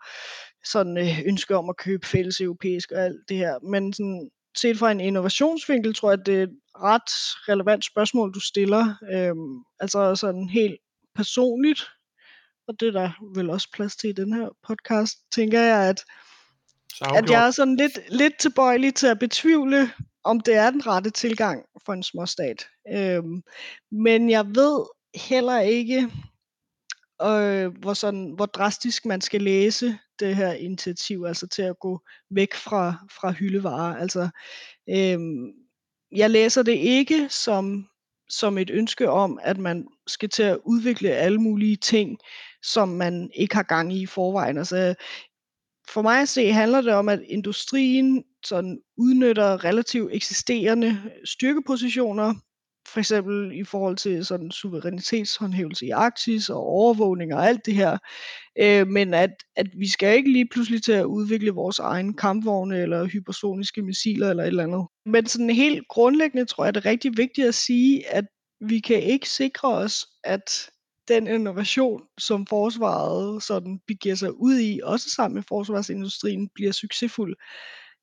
sådan 0.66 0.98
øh, 0.98 1.20
ønske 1.26 1.58
om 1.58 1.70
at 1.70 1.78
købe 1.78 2.08
fælles 2.08 2.42
europæisk 2.42 2.92
og 2.92 3.02
alt 3.02 3.30
det 3.30 3.38
her. 3.38 3.60
Men 3.60 3.94
sådan, 3.94 4.30
set 4.58 4.78
fra 4.78 4.92
en 4.92 5.00
innovationsvinkel, 5.00 5.94
tror 5.94 6.12
jeg, 6.12 6.20
at 6.20 6.26
det 6.26 6.50
ret 6.84 7.10
relevant 7.50 7.86
spørgsmål, 7.86 8.34
du 8.34 8.40
stiller. 8.40 8.96
Øhm, 9.14 9.64
altså 9.80 10.16
sådan 10.16 10.50
helt 10.50 10.78
personligt, 11.16 11.82
og 12.68 12.80
det 12.80 12.88
er 12.88 12.92
der 12.92 13.12
vel 13.36 13.50
også 13.50 13.68
plads 13.74 13.96
til 13.96 14.10
i 14.10 14.14
den 14.14 14.34
her 14.34 14.50
podcast, 14.68 15.18
tænker 15.32 15.62
jeg, 15.62 15.90
at, 15.90 16.04
at 17.02 17.30
jeg 17.30 17.48
er 17.48 17.52
sådan 17.52 17.76
lidt, 17.76 18.00
lidt 18.10 18.40
tilbøjelig 18.40 18.96
til 18.96 19.08
at 19.08 19.20
betvivle, 19.20 19.92
om 20.24 20.40
det 20.40 20.56
er 20.56 20.70
den 20.70 20.88
rette 20.88 21.10
tilgang 21.10 21.66
for 21.86 21.94
en 21.94 22.04
småstat. 22.04 22.68
Øhm, 22.94 23.42
men 23.92 24.30
jeg 24.30 24.46
ved 24.46 24.86
heller 25.16 25.60
ikke, 25.60 26.12
øh, 27.22 27.78
hvor, 27.80 27.94
sådan, 27.94 28.34
hvor 28.36 28.46
drastisk 28.46 29.06
man 29.06 29.22
skal 29.22 29.42
læse 29.42 29.98
det 30.20 30.36
her 30.36 30.54
initiativ, 30.54 31.24
altså 31.28 31.48
til 31.48 31.62
at 31.62 31.80
gå 31.80 32.02
væk 32.30 32.54
fra, 32.54 33.08
fra 33.12 33.32
hyldevarer. 33.32 33.96
Altså, 33.96 34.30
øh, 34.90 35.20
jeg 36.12 36.30
læser 36.30 36.64
det 36.64 36.76
ikke 36.78 37.30
som, 37.30 37.88
som 38.30 38.58
et 38.58 38.70
ønske 38.70 39.10
om, 39.10 39.40
at 39.42 39.58
man 39.58 39.88
skal 40.08 40.30
til 40.30 40.44
at 40.44 40.60
udvikle 40.66 41.10
alle 41.10 41.42
mulige 41.42 41.76
ting, 41.76 42.18
som 42.64 42.90
man 42.90 43.32
ikke 43.36 43.56
har 43.56 43.64
gang 43.64 43.94
i 43.94 44.02
i 44.02 44.06
forvejen. 44.06 44.58
Altså, 44.58 44.96
for 45.90 46.02
mig 46.02 46.22
at 46.22 46.30
se 46.30 46.52
handler 46.52 46.82
det 46.82 46.94
om, 46.94 47.10
at 47.10 47.22
industrien 47.28 48.24
sådan 48.46 48.82
udnytter 48.98 49.64
relativt 49.64 50.14
eksisterende 50.14 51.12
styrkepositioner 51.26 52.34
for 52.88 53.00
eksempel 53.00 53.52
i 53.60 53.64
forhold 53.64 53.98
til 53.98 54.26
sådan 54.26 54.52
suverænitetshåndhævelse 54.52 55.86
i 55.86 55.90
Arktis 55.90 56.50
og 56.50 56.60
overvågning 56.60 57.34
og 57.34 57.48
alt 57.48 57.66
det 57.66 57.74
her. 57.74 57.98
Øh, 58.60 58.88
men 58.88 59.14
at, 59.14 59.30
at 59.56 59.68
vi 59.78 59.88
skal 59.88 60.16
ikke 60.18 60.32
lige 60.32 60.48
pludselig 60.52 60.84
til 60.84 60.92
at 60.92 61.06
udvikle 61.06 61.52
vores 61.52 61.80
egen 61.80 62.14
kampvogne 62.14 62.82
eller 62.82 63.06
hypersoniske 63.06 63.82
missiler 63.82 64.30
eller 64.30 64.44
et 64.44 64.48
eller 64.48 64.64
andet. 64.64 64.86
Men 65.06 65.26
sådan 65.26 65.50
helt 65.50 65.88
grundlæggende 65.88 66.46
tror 66.46 66.66
jeg, 66.66 66.76
det 66.76 66.86
er 66.86 66.90
rigtig 66.90 67.18
vigtigt 67.18 67.48
at 67.48 67.56
sige, 67.56 68.14
at 68.14 68.26
vi 68.62 68.80
kan 68.80 69.04
ikke 69.04 69.30
sikre 69.30 69.68
os, 69.68 70.06
at 70.24 70.70
den 71.08 71.28
innovation, 71.28 72.02
som 72.18 72.46
forsvaret 72.46 73.44
sådan 73.44 73.80
begiver 73.88 74.16
sig 74.16 74.42
ud 74.42 74.60
i, 74.60 74.80
også 74.84 75.10
sammen 75.10 75.36
med 75.36 75.44
forsvarsindustrien, 75.48 76.50
bliver 76.56 76.72
succesfuld. 76.72 77.36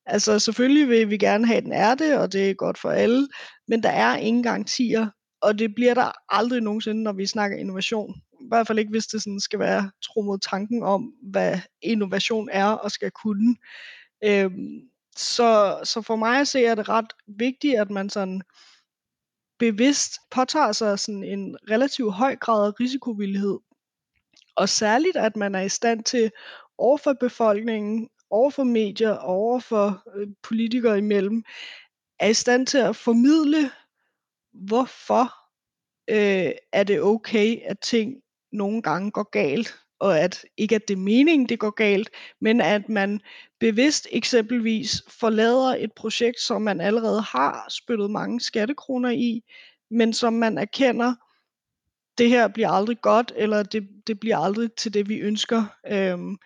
Altså 0.07 0.39
selvfølgelig 0.39 0.89
vil 0.89 1.11
vi 1.11 1.19
gerne 1.19 1.47
have, 1.47 1.57
at 1.57 1.65
den 1.65 1.73
er 1.73 1.95
det, 1.95 2.19
og 2.19 2.33
det 2.33 2.51
er 2.51 2.55
godt 2.55 2.79
for 2.79 2.91
alle, 2.91 3.29
men 3.69 3.83
der 3.83 3.89
er 3.89 4.17
ingen 4.17 4.43
garantier, 4.43 5.09
og 5.41 5.59
det 5.59 5.75
bliver 5.75 5.95
der 5.95 6.13
aldrig 6.29 6.61
nogensinde, 6.61 7.03
når 7.03 7.13
vi 7.13 7.27
snakker 7.27 7.57
innovation. 7.57 8.15
I 8.41 8.47
hvert 8.49 8.67
fald 8.67 8.79
ikke, 8.79 8.91
hvis 8.91 9.07
det 9.07 9.23
sådan 9.23 9.41
skal 9.41 9.59
være 9.59 9.91
tro 10.03 10.23
mod 10.23 10.39
tanken 10.39 10.83
om, 10.83 11.13
hvad 11.23 11.59
innovation 11.83 12.49
er 12.53 12.67
og 12.67 12.91
skal 12.91 13.11
kunne. 13.11 13.57
Øhm, 14.25 14.81
så, 15.17 15.81
så 15.85 16.03
for 16.03 16.17
mig 16.17 16.41
at 16.41 16.49
se 16.49 16.65
er 16.65 16.75
det 16.75 16.89
ret 16.89 17.13
vigtigt, 17.27 17.79
at 17.79 17.91
man 17.91 18.11
sådan 18.11 18.43
bevidst 19.59 20.13
påtager 20.31 20.73
sig 20.73 20.99
sådan 20.99 21.25
en 21.25 21.57
relativt 21.71 22.13
høj 22.13 22.37
grad 22.37 22.67
af 22.67 22.81
risikovillighed. 22.81 23.59
Og 24.57 24.69
særligt, 24.69 25.17
at 25.17 25.37
man 25.37 25.55
er 25.55 25.61
i 25.61 25.69
stand 25.69 26.05
til 26.05 26.31
overfor 26.79 27.13
befolkningen 27.21 28.09
over 28.35 28.51
for 28.51 28.65
medier 28.65 29.11
og 29.11 29.35
over 29.35 29.61
for 29.61 30.03
øh, 30.15 30.29
politikere 30.43 30.99
imellem, 30.99 31.45
er 32.21 32.29
i 32.29 32.35
stand 32.35 32.67
til 32.67 32.79
at 32.79 32.97
formidle, 32.97 33.71
hvorfor 34.53 35.35
øh, 36.11 36.53
er 36.73 36.85
det 36.85 37.03
okay, 37.03 37.61
at 37.63 37.79
ting 37.79 38.15
nogle 38.53 38.83
gange 38.83 39.11
går 39.11 39.31
galt, 39.31 39.75
og 39.99 40.21
at 40.21 40.45
ikke 40.57 40.75
at 40.75 40.89
det 40.89 40.95
er 40.95 40.99
meningen, 40.99 41.49
det 41.49 41.59
går 41.59 41.71
galt, 41.71 42.11
men 42.41 42.61
at 42.61 42.89
man 42.89 43.21
bevidst 43.61 44.09
eksempelvis 44.11 45.03
forlader 45.09 45.77
et 45.79 45.93
projekt, 45.93 46.41
som 46.41 46.63
man 46.63 46.81
allerede 46.81 47.21
har 47.21 47.67
spyttet 47.71 48.11
mange 48.11 48.41
skattekroner 48.41 49.11
i, 49.11 49.43
men 49.91 50.13
som 50.13 50.33
man 50.33 50.59
erkender 50.59 51.15
det 52.19 52.29
her 52.29 52.49
bliver 52.49 52.71
aldrig 52.71 53.01
godt, 53.01 53.33
eller 53.37 53.63
det, 53.63 53.89
det 54.07 54.21
bliver 54.21 54.39
aldrig 54.39 54.73
til 54.73 54.95
det, 54.95 55.09
vi 55.09 55.19
ønsker. 55.19 55.65
Øhm, 55.87 56.37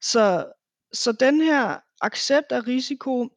så, 0.00 0.52
så 0.92 1.12
den 1.12 1.40
her 1.40 1.76
accept 2.00 2.52
af 2.52 2.66
risiko 2.66 3.28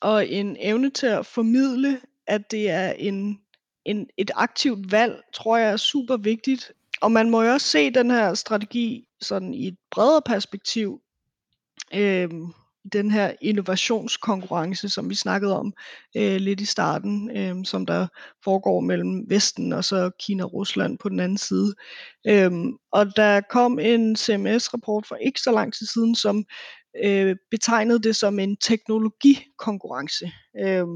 og 0.00 0.28
en 0.28 0.56
evne 0.60 0.90
til 0.90 1.06
at 1.06 1.26
formidle, 1.26 2.00
at 2.26 2.50
det 2.50 2.70
er 2.70 2.92
en, 2.92 3.40
en, 3.84 4.08
et 4.16 4.30
aktivt 4.34 4.92
valg, 4.92 5.22
tror 5.32 5.56
jeg 5.56 5.72
er 5.72 5.76
super 5.76 6.16
vigtigt. 6.16 6.72
Og 7.00 7.12
man 7.12 7.30
må 7.30 7.42
jo 7.42 7.52
også 7.52 7.66
se 7.66 7.90
den 7.90 8.10
her 8.10 8.34
strategi 8.34 9.08
sådan 9.20 9.54
i 9.54 9.68
et 9.68 9.76
bredere 9.90 10.22
perspektiv. 10.22 11.00
Øhm, 11.94 12.52
den 12.92 13.10
her 13.10 13.32
innovationskonkurrence, 13.40 14.88
som 14.88 15.10
vi 15.10 15.14
snakkede 15.14 15.58
om 15.58 15.72
øh, 16.16 16.36
lidt 16.36 16.60
i 16.60 16.64
starten, 16.64 17.36
øh, 17.36 17.64
som 17.64 17.86
der 17.86 18.06
foregår 18.44 18.80
mellem 18.80 19.24
Vesten 19.28 19.72
og 19.72 19.84
så 19.84 20.10
Kina 20.20 20.44
og 20.44 20.52
Rusland 20.52 20.98
på 20.98 21.08
den 21.08 21.20
anden 21.20 21.38
side. 21.38 21.74
Øh, 22.26 22.50
og 22.92 23.16
der 23.16 23.40
kom 23.50 23.78
en 23.78 24.16
CMS-rapport 24.16 25.06
for 25.06 25.16
ikke 25.16 25.40
så 25.40 25.52
lang 25.52 25.74
tid 25.74 25.86
siden, 25.86 26.14
som 26.14 26.44
øh, 27.04 27.36
betegnede 27.50 28.02
det 28.02 28.16
som 28.16 28.38
en 28.38 28.56
teknologikonkurrence. 28.56 30.32
Øh, 30.60 30.86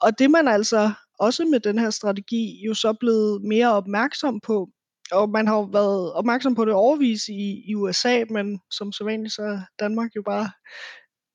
og 0.00 0.18
det 0.18 0.30
man 0.30 0.48
altså 0.48 0.92
også 1.18 1.44
med 1.44 1.60
den 1.60 1.78
her 1.78 1.90
strategi 1.90 2.64
jo 2.66 2.74
så 2.74 2.92
blevet 3.00 3.42
mere 3.42 3.72
opmærksom 3.72 4.40
på, 4.40 4.68
og 5.12 5.30
man 5.30 5.46
har 5.46 5.56
jo 5.56 5.62
været 5.62 6.12
opmærksom 6.12 6.54
på 6.54 6.64
det 6.64 6.74
overvis 6.74 7.28
i, 7.28 7.62
i 7.68 7.74
USA, 7.74 8.24
men 8.30 8.60
som 8.70 8.92
så 8.92 9.04
vanligt 9.04 9.34
så 9.34 9.42
er 9.42 9.60
Danmark 9.80 10.10
jo 10.16 10.22
bare 10.22 10.50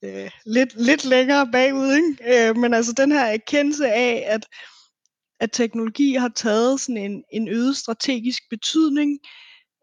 øh, 0.04 0.32
lidt, 0.46 0.82
lidt 0.82 1.06
længere 1.06 1.50
bagud. 1.52 1.94
Ikke? 1.94 2.50
Øh, 2.50 2.58
men 2.58 2.74
altså 2.74 2.94
den 2.94 3.12
her 3.12 3.26
erkendelse 3.26 3.88
af, 3.88 4.24
at, 4.28 4.46
at 5.40 5.52
teknologi 5.52 6.14
har 6.14 6.32
taget 6.36 6.82
sådan 6.82 6.98
en, 6.98 7.24
en 7.32 7.48
øget 7.48 7.78
strategisk 7.78 8.44
betydning, 8.50 9.20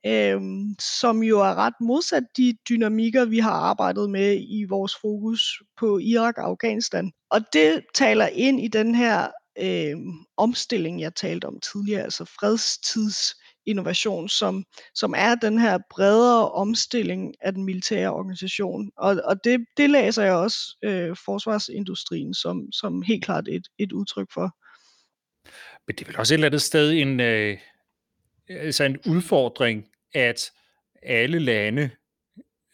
øh, 0.06 0.40
som 0.80 1.22
jo 1.22 1.40
er 1.40 1.54
ret 1.54 1.80
modsat 1.80 2.24
de 2.36 2.56
dynamikker, 2.68 3.24
vi 3.24 3.38
har 3.38 3.52
arbejdet 3.52 4.10
med 4.10 4.40
i 4.40 4.64
vores 4.64 4.96
fokus 5.00 5.62
på 5.78 5.98
Irak 5.98 6.38
og 6.38 6.44
Afghanistan. 6.44 7.12
Og 7.30 7.40
det 7.52 7.84
taler 7.94 8.26
ind 8.26 8.60
i 8.60 8.68
den 8.68 8.94
her 8.94 9.28
øh, 9.58 9.96
omstilling, 10.36 11.00
jeg 11.00 11.14
talte 11.14 11.44
om 11.44 11.60
tidligere, 11.60 12.02
altså 12.02 12.24
fredstids 12.24 13.34
innovation, 13.66 14.28
som, 14.28 14.64
som 14.94 15.14
er 15.16 15.34
den 15.34 15.58
her 15.58 15.78
bredere 15.90 16.50
omstilling 16.50 17.34
af 17.40 17.52
den 17.52 17.64
militære 17.64 18.12
organisation. 18.12 18.90
Og, 18.96 19.20
og 19.24 19.44
det, 19.44 19.66
det 19.76 19.90
læser 19.90 20.22
jeg 20.22 20.34
også 20.34 20.58
øh, 20.82 21.16
forsvarsindustrien 21.24 22.34
som, 22.34 22.72
som 22.72 23.02
helt 23.02 23.24
klart 23.24 23.48
et, 23.48 23.68
et 23.78 23.92
udtryk 23.92 24.32
for. 24.34 24.56
Men 25.86 25.96
det 25.96 26.00
er 26.02 26.06
vel 26.06 26.18
også 26.18 26.34
et 26.34 26.36
eller 26.36 26.46
andet 26.46 26.62
sted 26.62 26.92
en, 26.92 27.20
øh, 27.20 27.58
altså 28.48 28.84
en 28.84 28.98
udfordring, 29.06 29.88
at 30.14 30.52
alle 31.02 31.38
lande 31.38 31.90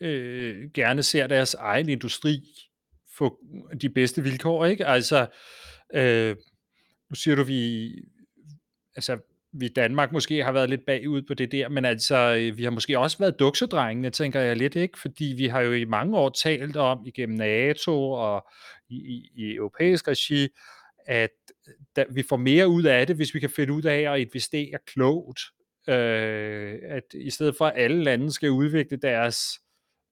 øh, 0.01 0.70
gerne 0.74 1.03
ser 1.03 1.26
deres 1.26 1.55
egen 1.55 1.88
industri 1.88 2.43
få 3.18 3.38
de 3.80 3.88
bedste 3.88 4.22
vilkår, 4.22 4.66
ikke? 4.66 4.86
Altså, 4.86 5.26
øh, 5.95 6.36
nu 7.11 7.14
siger 7.14 7.34
du, 7.34 7.43
vi, 7.43 7.93
altså, 8.97 9.18
vi 9.53 9.66
i 9.66 9.68
Danmark 9.68 10.12
måske 10.12 10.44
har 10.44 10.53
været 10.53 10.70
lidt 10.70 10.86
bagud 10.86 11.22
på 11.22 11.34
det 11.34 11.53
der, 11.53 11.68
men 11.68 11.84
altså, 11.84 12.16
øh, 12.16 12.59
vi 12.59 12.64
har 12.64 12.70
måske 12.70 12.98
også 12.98 13.18
været 13.18 13.38
duksedrengene, 13.38 14.11
tænker 14.11 14.40
jeg 14.40 14.57
lidt, 14.57 14.76
ikke? 14.76 14.98
Fordi 14.98 15.34
vi 15.36 15.46
har 15.46 15.61
jo 15.61 15.72
i 15.72 15.84
mange 15.84 16.18
år 16.18 16.28
talt 16.28 16.76
om, 16.76 17.07
igennem 17.07 17.36
NATO 17.36 18.11
og 18.11 18.48
i, 18.88 18.94
i, 18.94 19.30
i 19.34 19.55
europæisk 19.55 20.09
regi, 20.09 20.48
at 21.07 21.30
øh, 21.68 21.74
da, 21.96 22.05
vi 22.11 22.22
får 22.28 22.36
mere 22.36 22.68
ud 22.68 22.84
af 22.84 23.07
det, 23.07 23.16
hvis 23.16 23.34
vi 23.34 23.40
kan 23.40 23.51
finde 23.51 23.72
ud 23.72 23.82
af 23.82 24.12
at 24.14 24.20
investere 24.20 24.78
klogt. 24.86 25.40
Øh, 25.88 26.78
at 26.82 27.05
i 27.14 27.30
stedet 27.30 27.57
for, 27.57 27.66
at 27.66 27.82
alle 27.82 28.05
lande 28.05 28.32
skal 28.32 28.51
udvikle 28.51 28.96
deres 28.96 29.38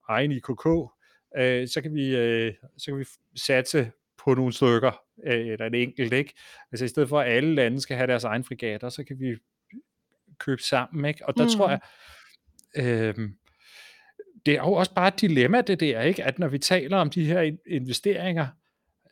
egen 0.09 0.31
IKK, 0.31 0.65
øh, 1.37 1.67
så, 1.67 1.79
kan 1.81 1.93
vi, 1.93 2.15
øh, 2.15 2.53
så 2.77 2.85
kan 2.85 2.99
vi 2.99 3.05
satse 3.35 3.91
på 4.23 4.33
nogle 4.33 4.53
stykker, 4.53 5.01
eller 5.23 5.65
en 5.65 5.73
enkelt, 5.73 6.13
ikke? 6.13 6.33
Altså 6.71 6.85
i 6.85 6.87
stedet 6.87 7.09
for, 7.09 7.19
at 7.19 7.31
alle 7.31 7.55
lande 7.55 7.81
skal 7.81 7.97
have 7.97 8.07
deres 8.07 8.23
egen 8.23 8.43
frigater, 8.43 8.89
så 8.89 9.03
kan 9.03 9.19
vi 9.19 9.35
købe 10.37 10.61
sammen, 10.61 11.05
ikke? 11.05 11.27
Og 11.27 11.37
der 11.37 11.43
mm. 11.43 11.49
tror 11.49 11.69
jeg, 11.69 11.79
øh, 12.75 13.29
det 14.45 14.53
er 14.53 14.61
jo 14.61 14.73
også 14.73 14.93
bare 14.93 15.07
et 15.07 15.21
dilemma, 15.21 15.61
det 15.61 15.79
der, 15.79 16.01
ikke? 16.01 16.23
At 16.23 16.39
når 16.39 16.47
vi 16.47 16.57
taler 16.57 16.97
om 16.97 17.09
de 17.09 17.25
her 17.25 17.51
investeringer, 17.67 18.47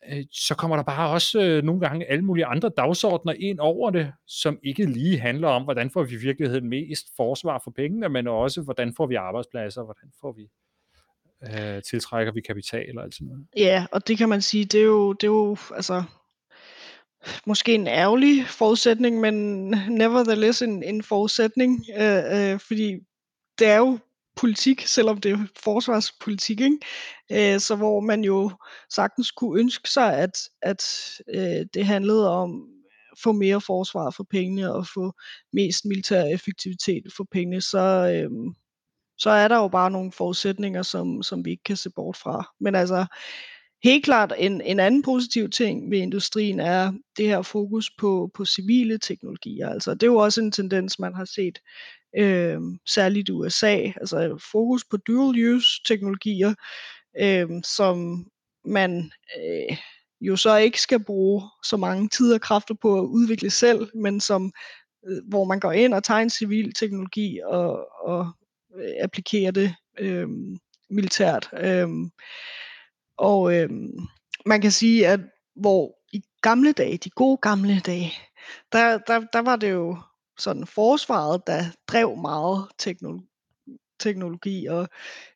øh, 0.09 0.25
så 0.31 0.55
kommer 0.55 0.75
der 0.75 0.83
bare 0.83 1.09
også 1.09 1.41
øh, 1.41 1.63
nogle 1.63 1.81
gange 1.81 2.05
alle 2.05 2.25
mulige 2.25 2.45
andre 2.45 2.71
dagsordner 2.77 3.33
ind 3.33 3.59
over 3.59 3.89
det, 3.91 4.13
som 4.27 4.59
ikke 4.63 4.85
lige 4.85 5.19
handler 5.19 5.47
om, 5.47 5.63
hvordan 5.63 5.89
får 5.89 6.03
vi 6.03 6.15
i 6.15 6.19
virkeligheden 6.19 6.69
mest 6.69 7.07
forsvar 7.15 7.61
for 7.63 7.71
pengene, 7.71 8.09
men 8.09 8.27
også, 8.27 8.61
hvordan 8.61 8.93
får 8.97 9.07
vi 9.07 9.15
arbejdspladser, 9.15 9.83
hvordan 9.83 10.11
får 10.21 10.31
vi 10.31 10.43
øh, 10.43 10.66
Øh, 11.43 11.83
tiltrækker 11.83 12.33
vi 12.33 12.41
kapital 12.41 12.97
og 12.97 13.03
alt 13.03 13.13
sådan 13.15 13.27
noget. 13.27 13.47
Ja, 13.57 13.85
og 13.91 14.07
det 14.07 14.17
kan 14.17 14.29
man 14.29 14.41
sige, 14.41 14.65
det 14.65 14.79
er 14.79 14.85
jo, 14.85 15.13
det 15.13 15.23
er 15.23 15.31
jo 15.31 15.57
altså, 15.75 16.03
måske 17.45 17.75
en 17.75 17.87
ærgerlig 17.87 18.47
forudsætning, 18.47 19.19
men 19.19 19.33
nevertheless 19.89 20.61
en, 20.61 20.83
en 20.83 21.03
forudsætning, 21.03 21.85
øh, 21.97 22.51
øh, 22.53 22.59
fordi 22.59 22.95
det 23.59 23.67
er 23.67 23.77
jo 23.77 23.99
politik, 24.35 24.81
selvom 24.87 25.17
det 25.17 25.31
er 25.31 25.37
forsvarspolitik, 25.55 26.61
ikke? 26.61 26.77
Øh, 27.31 27.59
så 27.59 27.75
hvor 27.75 27.99
man 27.99 28.23
jo 28.23 28.51
sagtens 28.93 29.31
kunne 29.31 29.59
ønske 29.59 29.89
sig, 29.89 30.17
at, 30.17 30.39
at 30.61 30.83
øh, 31.35 31.65
det 31.73 31.85
handlede 31.85 32.29
om 32.29 32.67
at 33.11 33.17
få 33.23 33.31
mere 33.31 33.61
forsvar 33.61 34.09
for 34.09 34.25
pengene 34.31 34.73
og 34.73 34.87
få 34.93 35.13
mest 35.53 35.85
militær 35.85 36.23
effektivitet 36.23 37.03
for 37.17 37.27
pengene, 37.31 37.61
så, 37.61 37.79
øh, 38.13 38.31
så 39.17 39.29
er 39.29 39.47
der 39.47 39.57
jo 39.57 39.67
bare 39.67 39.91
nogle 39.91 40.11
forudsætninger, 40.11 40.81
som, 40.81 41.23
som 41.23 41.45
vi 41.45 41.51
ikke 41.51 41.63
kan 41.63 41.77
se 41.77 41.89
bort 41.89 42.17
fra. 42.17 42.53
Men 42.59 42.75
altså, 42.75 43.05
helt 43.83 44.05
klart 44.05 44.33
en, 44.37 44.61
en 44.61 44.79
anden 44.79 45.03
positiv 45.03 45.49
ting 45.49 45.91
ved 45.91 45.97
industrien 45.97 46.59
er 46.59 46.93
det 47.17 47.27
her 47.27 47.41
fokus 47.41 47.91
på, 47.99 48.31
på 48.33 48.45
civile 48.45 48.97
teknologier. 48.97 49.69
Altså, 49.69 49.93
det 49.93 50.03
er 50.03 50.07
jo 50.07 50.17
også 50.17 50.41
en 50.41 50.51
tendens, 50.51 50.99
man 50.99 51.13
har 51.13 51.25
set 51.25 51.59
øh, 52.17 52.61
særligt 52.85 53.29
i 53.29 53.31
USA. 53.31 53.75
Altså 53.75 54.47
fokus 54.51 54.85
på 54.85 54.97
dual 54.97 55.55
use 55.55 55.83
teknologier, 55.87 56.53
øh, 57.19 57.49
som 57.63 58.25
man 58.65 59.11
øh, 59.37 59.77
jo 60.21 60.35
så 60.35 60.57
ikke 60.57 60.81
skal 60.81 61.03
bruge 61.03 61.43
så 61.63 61.77
mange 61.77 62.09
tid 62.09 62.33
og 62.33 62.41
kræfter 62.41 62.75
på 62.81 62.99
at 62.99 63.05
udvikle 63.05 63.49
selv, 63.49 63.89
men 63.95 64.19
som 64.19 64.51
øh, 65.07 65.17
hvor 65.29 65.43
man 65.43 65.59
går 65.59 65.71
ind 65.71 65.93
og 65.93 66.03
tager 66.03 66.19
en 66.19 66.29
civil 66.29 66.73
teknologi 66.73 67.39
og, 67.45 67.87
og 68.07 68.31
Øh, 68.77 68.93
applikere 69.01 69.51
det 69.51 69.75
øh, 69.99 70.27
militært. 70.89 71.49
Øh, 71.53 71.87
og 73.17 73.55
øh, 73.55 73.69
man 74.45 74.61
kan 74.61 74.71
sige, 74.71 75.07
at 75.07 75.19
hvor 75.55 75.97
i 76.13 76.21
gamle 76.41 76.71
dage, 76.71 76.97
de 76.97 77.09
gode 77.09 77.37
gamle 77.37 77.79
dage, 77.79 78.13
der, 78.71 78.97
der, 78.97 79.19
der 79.33 79.39
var 79.39 79.55
det 79.55 79.71
jo 79.71 79.97
sådan 80.37 80.67
forsvaret, 80.67 81.47
der 81.47 81.63
drev 81.87 82.17
meget 82.17 82.67
teknologi 82.77 83.36
teknologi, 83.99 84.65
og 84.65 84.81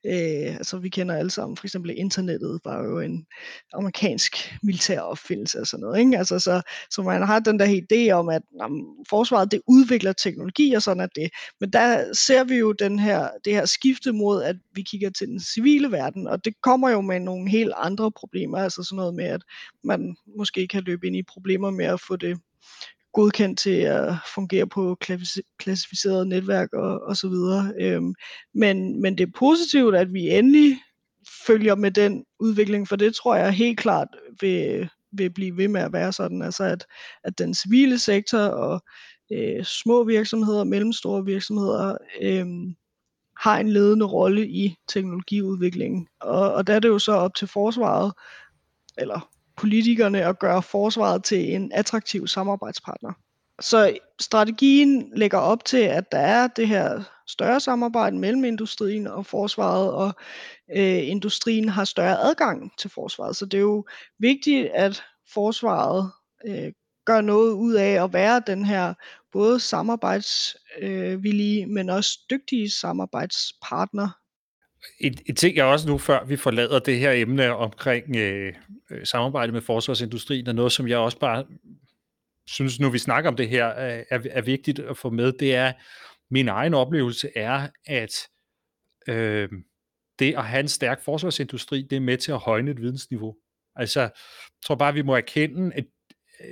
øh, 0.05 0.55
altså 0.55 0.78
vi 0.78 0.89
kender 0.89 1.16
alle 1.16 1.32
sammen, 1.32 1.57
for 1.57 1.66
eksempel 1.66 1.93
internettet 1.97 2.59
var 2.66 2.84
jo 2.84 2.99
en 2.99 3.26
amerikansk 3.74 4.53
militær 4.64 4.99
opfindelse 4.99 5.59
og 5.59 5.68
sådan 5.68 5.82
noget, 5.82 5.99
ikke? 5.99 6.18
Altså, 6.18 6.39
så, 6.39 6.62
så 6.89 7.01
man 7.01 7.24
har 7.24 7.39
den 7.39 7.59
der 7.59 7.82
idé 7.82 8.12
om, 8.12 8.30
at 8.30 8.41
jamen, 8.62 8.86
forsvaret 9.09 9.51
det 9.51 9.62
udvikler 9.68 10.14
teknologi, 10.14 10.74
og 10.74 10.82
sådan 10.82 11.03
at 11.03 11.16
det. 11.16 11.30
Men 11.59 11.70
der 11.70 12.14
ser 12.14 12.43
vi 12.43 12.55
jo 12.55 12.72
den 12.72 12.99
her, 12.99 13.30
det 13.45 13.53
her 13.53 13.66
skifte 13.66 14.12
mod, 14.12 14.43
at 14.43 14.55
vi 14.76 14.82
kigger 14.82 15.09
til 15.09 15.28
den 15.28 15.39
civile 15.39 15.91
verden, 15.91 16.28
og 16.28 16.45
det 16.45 16.53
kommer 16.62 16.89
jo 16.89 17.01
med 17.01 17.20
nogle 17.20 17.49
helt 17.49 17.74
andre 17.78 18.12
problemer, 18.12 18.57
altså 18.57 18.84
sådan 18.84 18.97
noget 18.97 19.16
med, 19.16 19.26
at 19.26 19.41
man 19.84 20.16
måske 20.38 20.68
kan 20.68 20.84
løbe 20.84 21.07
ind 21.07 21.16
i 21.16 21.24
problemer 21.24 21.72
med 21.72 21.86
at 21.86 22.01
få 22.01 22.16
det 22.16 22.39
godkendt 23.14 23.59
til 23.59 23.76
at 23.76 24.14
fungere 24.36 24.68
på 24.68 24.97
klassificerede 25.59 26.26
netværk 26.26 26.74
og, 26.74 27.01
og 27.01 27.18
så 27.18 27.30
videre. 27.30 27.74
Øhm, 27.80 28.14
men, 28.53 29.01
men 29.01 29.18
det 29.18 29.28
er 29.28 29.32
positivt, 29.38 29.95
at 29.95 30.14
vi 30.14 30.30
endelig 30.30 30.78
følger 31.47 31.76
med 31.76 31.91
den 31.91 32.26
udvikling, 32.39 32.88
for 32.88 32.95
det 32.95 33.16
tror 33.16 33.36
jeg 33.36 33.51
helt 33.51 33.80
klart 33.80 34.07
vil, 34.41 34.89
vil 35.12 35.34
blive 35.34 35.57
ved 35.57 35.68
med 35.68 35.82
at 35.82 35.93
være 35.93 36.14
sådan, 36.14 36.41
altså 36.41 36.64
at, 36.64 36.86
at 37.24 37.39
den 37.39 37.53
civile 37.53 37.99
sektor 37.99 38.39
og 38.39 38.82
øh, 39.32 39.64
små 39.64 40.03
virksomheder, 40.03 40.64
mellemstore 40.64 41.26
virksomheder 41.26 41.97
øh, 42.22 42.45
har 43.38 43.59
en 43.59 43.70
ledende 43.70 44.05
rolle 44.05 44.47
i 44.47 44.76
teknologiudviklingen. 44.88 46.07
Og, 46.20 46.53
og 46.53 46.68
der 46.68 46.74
er 46.74 46.80
det 46.80 46.89
jo 46.89 46.99
så 46.99 47.12
op 47.12 47.36
til 47.36 47.47
forsvaret, 47.47 48.14
eller 48.97 49.30
politikerne 49.62 50.26
at 50.26 50.39
gøre 50.39 50.64
forsvaret 50.64 51.24
til 51.24 51.55
en 51.55 51.72
attraktiv 51.72 52.28
samarbejdspartner. 52.28 53.14
Så 53.62 53.97
strategien 54.20 55.12
lægger 55.16 55.38
op 55.38 55.66
til, 55.66 55.78
at 55.78 56.12
der 56.12 56.18
er 56.18 56.47
det 56.47 56.68
her 56.68 57.03
større 57.28 57.59
samarbejde 57.59 58.18
mellem 58.18 58.43
industrien 58.43 59.07
og 59.07 59.26
forsvaret, 59.26 59.91
og 59.91 60.14
øh, 60.76 61.07
industrien 61.07 61.70
har 61.70 61.86
større 61.86 62.20
adgang 62.20 62.72
til 62.78 62.89
forsvaret. 62.89 63.36
Så 63.36 63.45
det 63.45 63.57
er 63.57 63.62
jo 63.62 63.86
vigtigt, 64.20 64.70
at 64.74 65.03
forsvaret 65.34 66.12
øh, 66.45 66.72
gør 67.05 67.22
noget 67.22 67.53
ud 67.53 67.74
af 67.74 68.03
at 68.03 68.14
være 68.14 68.41
den 68.47 68.66
her 68.66 68.93
både 69.32 69.59
samarbejdsvillige, 69.59 71.64
øh, 71.64 71.70
men 71.70 71.89
også 71.89 72.20
dygtige 72.30 72.72
samarbejdspartner. 72.72 74.20
En, 75.00 75.18
en 75.26 75.36
ting 75.36 75.56
jeg 75.56 75.66
også 75.66 75.90
nu, 75.90 75.98
før 75.98 76.26
vi 76.26 76.36
forlader 76.36 76.80
det 76.80 77.00
her 77.00 77.12
emne 77.12 77.56
omkring 77.56 78.16
øh, 78.16 78.54
øh, 78.92 79.06
samarbejde 79.06 79.52
med 79.52 79.62
forsvarsindustrien, 79.62 80.48
er 80.48 80.54
noget, 80.54 80.72
som 80.72 80.88
jeg 80.88 80.98
også 80.98 81.20
bare 81.20 81.46
synes, 82.48 82.80
nu 82.80 82.90
vi 82.90 82.98
snakker 82.98 83.30
om 83.30 83.36
det 83.36 83.50
her, 83.50 83.70
øh, 83.70 84.04
er, 84.10 84.20
er 84.32 84.42
vigtigt 84.42 84.80
at 84.80 84.98
få 84.98 85.10
med, 85.10 85.34
det 85.34 85.56
er, 85.56 85.74
min 86.32 86.48
egen 86.48 86.74
oplevelse 86.74 87.30
er, 87.36 87.68
at 87.86 88.14
øh, 89.08 89.50
det 90.20 90.36
at 90.38 90.46
have 90.46 90.60
en 90.60 90.68
stærk 90.68 91.04
forsvarsindustri, 91.04 91.82
det 91.90 91.96
er 91.96 92.00
med 92.00 92.18
til 92.18 92.32
at 92.32 92.38
højne 92.38 92.72
et 92.72 92.82
vidensniveau. 92.82 93.36
Altså, 93.76 94.02
jeg 94.02 94.12
tror 94.66 94.76
bare, 94.76 94.94
vi 94.94 95.02
må 95.02 95.16
erkende, 95.16 95.76
at 95.76 95.86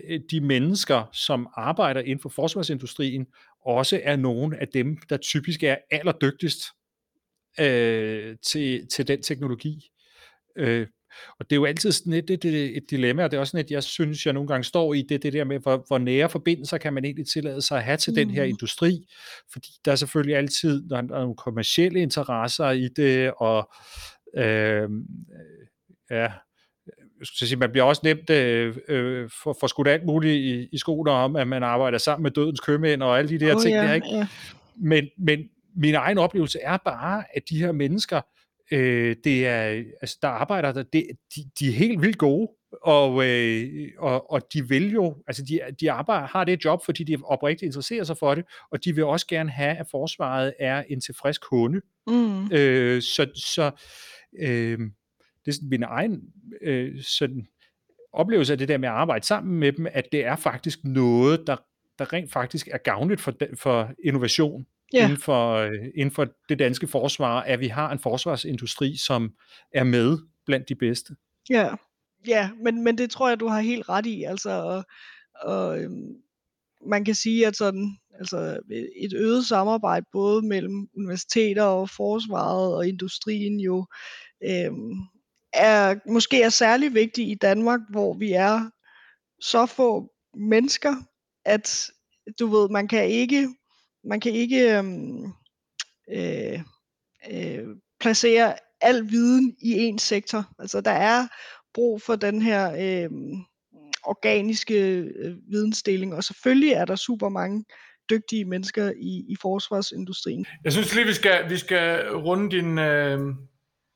øh, 0.07 0.19
de 0.31 0.41
mennesker, 0.41 1.09
som 1.13 1.49
arbejder 1.55 2.01
inden 2.01 2.19
for 2.19 2.29
forsvarsindustrien, 2.29 3.27
også 3.65 4.01
er 4.03 4.15
nogle 4.15 4.57
af 4.61 4.67
dem, 4.67 4.97
der 5.09 5.17
typisk 5.17 5.63
er 5.63 5.75
allerdygtigst 5.91 6.63
øh, 7.59 8.35
til, 8.45 8.87
til 8.87 9.07
den 9.07 9.21
teknologi. 9.21 9.91
Øh, 10.57 10.87
og 11.39 11.49
det 11.49 11.55
er 11.55 11.55
jo 11.55 11.65
altid 11.65 11.91
sådan 11.91 12.13
et, 12.13 12.29
et, 12.29 12.45
et, 12.77 12.83
dilemma, 12.89 13.23
og 13.23 13.31
det 13.31 13.37
er 13.37 13.41
også 13.41 13.51
sådan 13.51 13.65
et, 13.65 13.71
jeg 13.71 13.83
synes, 13.83 14.25
jeg 14.25 14.33
nogle 14.33 14.47
gange 14.47 14.63
står 14.63 14.93
i, 14.93 15.01
det, 15.01 15.23
det 15.23 15.33
der 15.33 15.43
med, 15.43 15.59
hvor, 15.59 15.83
hvor 15.87 15.97
nære 15.97 16.29
forbindelser 16.29 16.77
kan 16.77 16.93
man 16.93 17.05
egentlig 17.05 17.27
tillade 17.27 17.61
sig 17.61 17.77
at 17.77 17.83
have 17.83 17.97
til 17.97 18.11
mm. 18.11 18.15
den 18.15 18.29
her 18.29 18.43
mm. 18.43 18.49
industri, 18.49 19.05
fordi 19.51 19.67
der 19.85 19.91
er 19.91 19.95
selvfølgelig 19.95 20.35
altid 20.35 20.89
der 20.89 20.97
er 20.97 21.01
nogle 21.01 21.35
kommersielle 21.35 21.99
interesser 21.99 22.69
i 22.69 22.87
det, 22.87 23.33
og 23.37 23.69
øh, 24.37 24.89
ja, 26.11 26.27
jeg 27.19 27.27
skulle 27.27 27.49
sige, 27.49 27.59
man 27.59 27.71
bliver 27.71 27.83
også 27.83 28.01
nemt 28.03 28.29
øh, 28.29 28.77
øh, 28.87 29.29
for, 29.43 29.57
for 29.59 29.67
skudt 29.67 29.87
alt 29.87 30.05
muligt 30.05 30.35
i, 30.35 30.67
i 30.71 30.77
skoler 30.77 31.11
om, 31.11 31.35
at 31.35 31.47
man 31.47 31.63
arbejder 31.63 31.97
sammen 31.97 32.23
med 32.23 32.31
dødens 32.31 32.59
købmænd 32.59 33.03
og 33.03 33.19
alle 33.19 33.29
de 33.29 33.45
der 33.45 33.55
oh, 33.55 33.61
ting 33.61 33.75
ja, 33.75 33.83
der, 33.83 33.93
ikke? 33.93 34.07
Ja. 34.11 34.27
Men, 34.75 35.07
men 35.17 35.39
min 35.75 35.95
egen 35.95 36.17
oplevelse 36.17 36.59
er 36.59 36.77
bare, 36.77 37.23
at 37.33 37.43
de 37.49 37.59
her 37.59 37.71
mennesker, 37.71 38.21
øh, 38.71 39.15
det 39.23 39.47
er, 39.47 39.83
altså, 40.01 40.17
der 40.21 40.27
arbejder 40.27 40.71
der, 40.71 40.83
det, 40.83 41.07
de, 41.35 41.41
de 41.59 41.67
er 41.67 41.71
helt 41.71 42.01
vildt 42.01 42.17
gode, 42.17 42.51
og, 42.81 43.27
øh, 43.27 43.91
og, 43.97 44.31
og 44.31 44.41
de 44.53 44.69
vil 44.69 44.91
jo, 44.91 45.23
altså 45.27 45.43
de, 45.49 45.59
de 45.79 45.91
arbejder, 45.91 46.27
har 46.27 46.43
det 46.43 46.65
job, 46.65 46.85
fordi 46.85 47.03
de 47.03 47.17
oprigtigt 47.23 47.67
interesserer 47.67 48.03
sig 48.03 48.17
for 48.17 48.35
det, 48.35 48.45
og 48.71 48.85
de 48.85 48.95
vil 48.95 49.03
også 49.03 49.27
gerne 49.27 49.49
have, 49.49 49.75
at 49.75 49.87
forsvaret 49.91 50.53
er 50.59 50.83
en 50.89 51.01
tilfreds 51.01 51.37
kunde. 51.37 51.81
Mm. 52.07 52.51
Øh, 52.51 53.01
så 53.01 53.31
så 53.35 53.71
øh, 54.39 54.79
det 55.45 55.47
er 55.47 55.51
sådan 55.51 55.69
min 55.69 55.83
egen 55.83 56.21
øh, 56.61 57.01
sådan 57.01 57.47
oplevelse 58.13 58.53
af 58.53 58.57
det 58.57 58.67
der 58.67 58.77
med 58.77 58.89
at 58.89 58.95
arbejde 58.95 59.25
sammen 59.25 59.59
med 59.59 59.71
dem, 59.71 59.87
at 59.91 60.05
det 60.11 60.25
er 60.25 60.35
faktisk 60.35 60.79
noget, 60.83 61.47
der, 61.47 61.55
der 61.99 62.13
rent 62.13 62.31
faktisk 62.31 62.67
er 62.71 62.77
gavnligt 62.77 63.21
for, 63.21 63.33
for 63.55 63.91
innovation 64.03 64.65
ja. 64.93 65.03
inden, 65.03 65.17
for, 65.17 65.53
øh, 65.53 65.71
inden 65.95 66.15
for 66.15 66.27
det 66.49 66.59
danske 66.59 66.87
forsvar, 66.87 67.41
at 67.41 67.59
vi 67.59 67.67
har 67.67 67.91
en 67.91 67.99
forsvarsindustri, 67.99 68.97
som 68.97 69.31
er 69.73 69.83
med 69.83 70.17
blandt 70.45 70.69
de 70.69 70.75
bedste. 70.75 71.15
Ja, 71.49 71.69
ja 72.27 72.49
men, 72.63 72.83
men 72.83 72.97
det 72.97 73.09
tror 73.09 73.29
jeg, 73.29 73.39
du 73.39 73.47
har 73.47 73.61
helt 73.61 73.89
ret 73.89 74.05
i. 74.05 74.23
Altså, 74.23 74.49
og, 74.49 74.83
og, 75.41 75.79
øhm, 75.79 76.15
man 76.85 77.05
kan 77.05 77.15
sige, 77.15 77.47
at 77.47 77.55
sådan, 77.55 77.97
altså, 78.19 78.59
et 79.01 79.13
øget 79.13 79.45
samarbejde 79.45 80.05
både 80.11 80.47
mellem 80.47 80.89
universiteter 80.97 81.63
og 81.63 81.89
forsvaret 81.89 82.75
og 82.75 82.87
industrien 82.87 83.59
jo 83.59 83.85
øhm, 84.43 84.93
er 85.53 85.95
måske 86.11 86.41
er 86.41 86.49
særlig 86.49 86.93
vigtig 86.93 87.29
i 87.29 87.35
Danmark, 87.35 87.79
hvor 87.89 88.13
vi 88.13 88.31
er 88.31 88.69
så 89.41 89.65
få 89.65 90.11
mennesker, 90.33 90.95
at 91.45 91.91
du 92.39 92.47
ved, 92.47 92.69
man 92.69 92.87
kan 92.87 93.09
ikke 93.09 93.49
man 94.03 94.19
kan 94.19 94.31
ikke 94.31 94.77
øhm, 94.77 95.23
øh, 96.11 96.59
øh, 97.31 97.67
placere 97.99 98.53
al 98.81 99.09
viden 99.09 99.55
i 99.61 99.77
en 99.77 99.99
sektor. 99.99 100.45
Altså 100.59 100.81
der 100.81 100.91
er 100.91 101.27
brug 101.73 102.01
for 102.01 102.15
den 102.15 102.41
her 102.41 102.71
øh, 102.71 103.09
organiske 104.03 104.97
øh, 104.97 105.35
vidensdeling, 105.51 106.15
og 106.15 106.23
selvfølgelig 106.23 106.71
er 106.71 106.85
der 106.85 106.95
super 106.95 107.29
mange 107.29 107.65
dygtige 108.09 108.45
mennesker 108.45 108.91
i, 109.01 109.25
i 109.29 109.35
forsvarsindustrien. 109.41 110.45
Jeg 110.63 110.71
synes 110.71 110.95
lige, 110.95 111.05
vi 111.05 111.13
skal, 111.13 111.49
vi 111.49 111.57
skal 111.57 112.09
runde 112.11 112.57
din, 112.57 112.77
øh, 112.77 113.19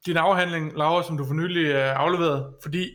din 0.05 0.17
afhandling, 0.17 0.77
Laura, 0.77 1.03
som 1.03 1.17
du 1.17 1.25
for 1.25 1.33
nylig 1.33 1.65
øh, 1.65 1.99
afleveret, 1.99 2.53
fordi 2.63 2.89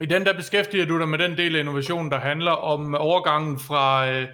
i 0.00 0.06
den 0.06 0.26
der 0.26 0.36
beskæftiger 0.36 0.86
du 0.86 0.98
dig 0.98 1.08
med 1.08 1.18
den 1.18 1.36
del 1.36 1.56
af 1.56 1.60
innovationen, 1.60 2.10
der 2.10 2.18
handler 2.18 2.50
om 2.50 2.94
overgangen 2.94 3.58
fra 3.58 4.10
øh, 4.10 4.28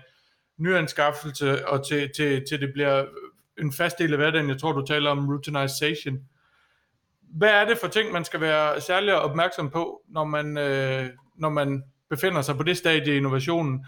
nyanskaffelse 0.59 1.69
og 1.69 1.87
til, 1.89 2.11
til, 2.17 2.45
til 2.49 2.61
det 2.61 2.73
bliver 2.73 3.05
en 3.59 3.73
fast 3.73 3.99
del 3.99 4.13
af 4.13 4.19
hverdagen. 4.19 4.49
Jeg 4.49 4.59
tror, 4.59 4.73
du 4.73 4.87
taler 4.87 5.11
om 5.11 5.29
routinization. 5.29 6.19
Hvad 7.23 7.51
er 7.51 7.65
det 7.65 7.79
for 7.79 7.89
ting, 7.89 8.13
man 8.13 8.25
skal 8.25 8.41
være 8.41 8.81
særlig 8.81 9.15
opmærksom 9.15 9.71
på, 9.71 10.03
når 10.09 10.25
man, 10.25 10.59
øh, 10.59 11.11
når 11.37 11.49
man 11.49 11.83
befinder 12.11 12.43
sig 12.43 12.57
på 12.57 12.63
det 12.63 12.77
stadie 12.77 13.15
i 13.15 13.17
innovationen? 13.17 13.87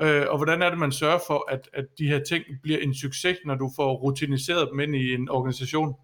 Øh, 0.00 0.24
og 0.28 0.36
hvordan 0.36 0.62
er 0.62 0.70
det, 0.70 0.78
man 0.78 0.92
sørger 0.92 1.18
for, 1.26 1.50
at, 1.52 1.68
at 1.72 1.84
de 1.98 2.06
her 2.06 2.24
ting 2.24 2.44
bliver 2.62 2.78
en 2.78 2.94
succes, 2.94 3.38
når 3.44 3.54
du 3.54 3.70
får 3.76 3.94
rutiniseret 3.94 4.68
dem 4.70 4.80
ind 4.80 4.96
i 4.96 5.14
en 5.14 5.28
organisation? 5.28 5.94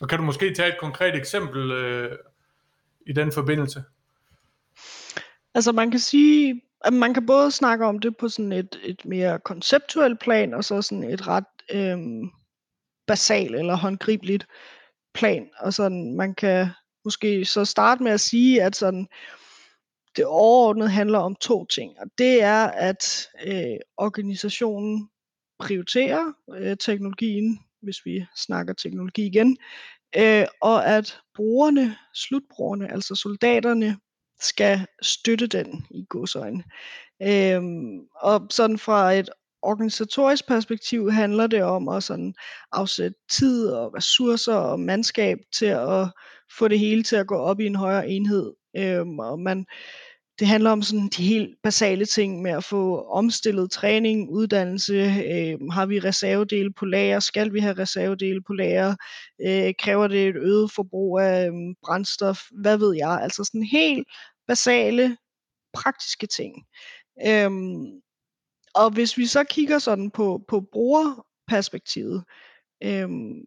Og 0.00 0.08
kan 0.08 0.18
du 0.18 0.24
måske 0.24 0.54
tage 0.54 0.68
et 0.68 0.80
konkret 0.80 1.16
eksempel 1.16 1.70
øh, 1.70 2.18
i 3.06 3.12
den 3.12 3.32
forbindelse? 3.32 3.84
Altså 5.54 5.72
man 5.72 5.90
kan 5.90 6.00
sige, 6.00 6.62
man 6.92 7.14
kan 7.14 7.26
både 7.26 7.50
snakke 7.50 7.86
om 7.86 7.98
det 7.98 8.16
på 8.16 8.28
sådan 8.28 8.52
et, 8.52 8.80
et 8.84 9.04
mere 9.04 9.38
konceptuelt 9.38 10.20
plan, 10.20 10.54
og 10.54 10.64
så 10.64 10.82
sådan 10.82 11.04
et 11.04 11.26
ret 11.26 11.44
øhm, 11.70 12.30
basalt 13.06 13.54
eller 13.54 13.76
håndgribeligt 13.76 14.46
plan. 15.14 15.50
Og 15.58 15.72
sådan, 15.72 16.16
man 16.16 16.34
kan 16.34 16.68
måske 17.04 17.44
så 17.44 17.64
starte 17.64 18.02
med 18.02 18.12
at 18.12 18.20
sige, 18.20 18.62
at 18.62 18.76
sådan, 18.76 19.06
det 20.16 20.24
overordnet 20.24 20.90
handler 20.90 21.18
om 21.18 21.34
to 21.34 21.64
ting. 21.64 21.98
Og 21.98 22.06
det 22.18 22.42
er, 22.42 22.64
at 22.64 23.28
øh, 23.46 23.76
organisationen 23.96 25.08
prioriterer 25.58 26.32
øh, 26.54 26.76
teknologien, 26.76 27.60
hvis 27.82 27.96
vi 28.04 28.26
snakker 28.36 28.74
teknologi 28.74 29.26
igen, 29.26 29.56
øh, 30.16 30.46
og 30.60 30.86
at 30.86 31.18
brugerne, 31.34 31.96
slutbrugerne, 32.14 32.92
altså 32.92 33.14
soldaterne, 33.14 33.98
skal 34.44 34.86
støtte 35.02 35.46
den 35.46 35.86
i 35.90 36.04
godsøjne. 36.08 36.64
Øhm, 37.22 38.00
og 38.20 38.46
sådan 38.50 38.78
fra 38.78 39.12
et 39.12 39.28
organisatorisk 39.62 40.48
perspektiv 40.48 41.10
handler 41.10 41.46
det 41.46 41.62
om 41.62 41.88
at 41.88 42.02
sådan 42.02 42.34
afsætte 42.72 43.16
tid 43.30 43.68
og 43.68 43.94
ressourcer 43.94 44.54
og 44.54 44.80
mandskab 44.80 45.38
til 45.54 45.66
at 45.66 46.08
få 46.58 46.68
det 46.68 46.78
hele 46.78 47.02
til 47.02 47.16
at 47.16 47.26
gå 47.26 47.36
op 47.36 47.60
i 47.60 47.66
en 47.66 47.76
højere 47.76 48.08
enhed. 48.08 48.52
Øhm, 48.76 49.18
og 49.18 49.40
man, 49.40 49.66
det 50.38 50.46
handler 50.46 50.70
om 50.70 50.82
sådan 50.82 51.08
de 51.16 51.22
helt 51.22 51.56
basale 51.62 52.04
ting 52.04 52.42
med 52.42 52.50
at 52.50 52.64
få 52.64 53.04
omstillet 53.04 53.70
træning, 53.70 54.30
uddannelse. 54.30 54.94
Øh, 54.94 55.70
har 55.70 55.86
vi 55.86 55.98
reservedele 55.98 56.72
på 56.72 56.84
lager? 56.84 57.20
Skal 57.20 57.52
vi 57.52 57.60
have 57.60 57.78
reservedele 57.78 58.42
på 58.46 58.52
lager? 58.52 58.94
Øh, 59.46 59.74
kræver 59.78 60.08
det 60.08 60.28
et 60.28 60.36
øget 60.36 60.72
forbrug 60.72 61.20
af 61.20 61.46
øh, 61.46 61.52
brændstof? 61.84 62.38
Hvad 62.60 62.78
ved 62.78 62.96
jeg? 62.96 63.20
Altså 63.22 63.44
sådan 63.44 63.62
helt 63.62 64.06
basale, 64.46 65.16
praktiske 65.72 66.26
ting. 66.26 66.66
Øhm, 67.26 68.00
og 68.74 68.90
hvis 68.90 69.18
vi 69.18 69.26
så 69.26 69.44
kigger 69.44 69.78
sådan 69.78 70.10
på, 70.10 70.44
på 70.48 70.60
brugerperspektivet, 70.60 72.24
øhm, 72.82 73.44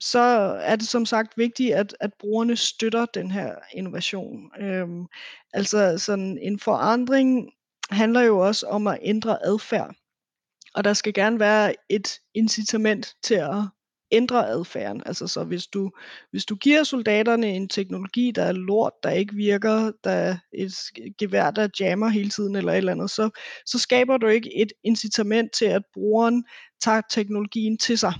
så 0.00 0.18
er 0.60 0.76
det 0.76 0.88
som 0.88 1.06
sagt 1.06 1.38
vigtigt, 1.38 1.74
at, 1.74 1.96
at 2.00 2.14
brugerne 2.18 2.56
støtter 2.56 3.06
den 3.06 3.30
her 3.30 3.54
innovation. 3.72 4.50
Øhm, 4.60 5.06
altså 5.52 5.98
sådan 5.98 6.38
en 6.38 6.58
forandring 6.58 7.50
handler 7.90 8.20
jo 8.20 8.38
også 8.38 8.66
om 8.66 8.86
at 8.86 8.98
ændre 9.02 9.46
adfærd. 9.46 9.94
Og 10.74 10.84
der 10.84 10.92
skal 10.92 11.14
gerne 11.14 11.40
være 11.40 11.74
et 11.88 12.20
incitament 12.34 13.16
til 13.22 13.34
at 13.34 13.54
ændre 14.14 14.48
adfærden. 14.48 15.02
Altså 15.06 15.26
så 15.26 15.44
hvis 15.44 15.66
du, 15.66 15.90
hvis 16.30 16.44
du 16.44 16.54
giver 16.54 16.84
soldaterne 16.84 17.48
en 17.48 17.68
teknologi, 17.68 18.30
der 18.30 18.42
er 18.42 18.52
lort, 18.52 18.92
der 19.02 19.10
ikke 19.10 19.34
virker, 19.34 19.92
der 20.04 20.10
er 20.10 20.36
et 20.52 20.74
gevær, 21.18 21.50
der 21.50 21.68
jammer 21.80 22.08
hele 22.08 22.30
tiden 22.30 22.56
eller 22.56 22.72
et 22.72 22.76
eller 22.76 22.92
andet, 22.92 23.10
så, 23.10 23.30
så 23.66 23.78
skaber 23.78 24.16
du 24.16 24.26
ikke 24.26 24.56
et 24.56 24.72
incitament 24.84 25.52
til, 25.52 25.64
at 25.64 25.82
brugeren 25.94 26.44
tager 26.84 27.00
teknologien 27.10 27.78
til 27.78 27.98
sig. 27.98 28.14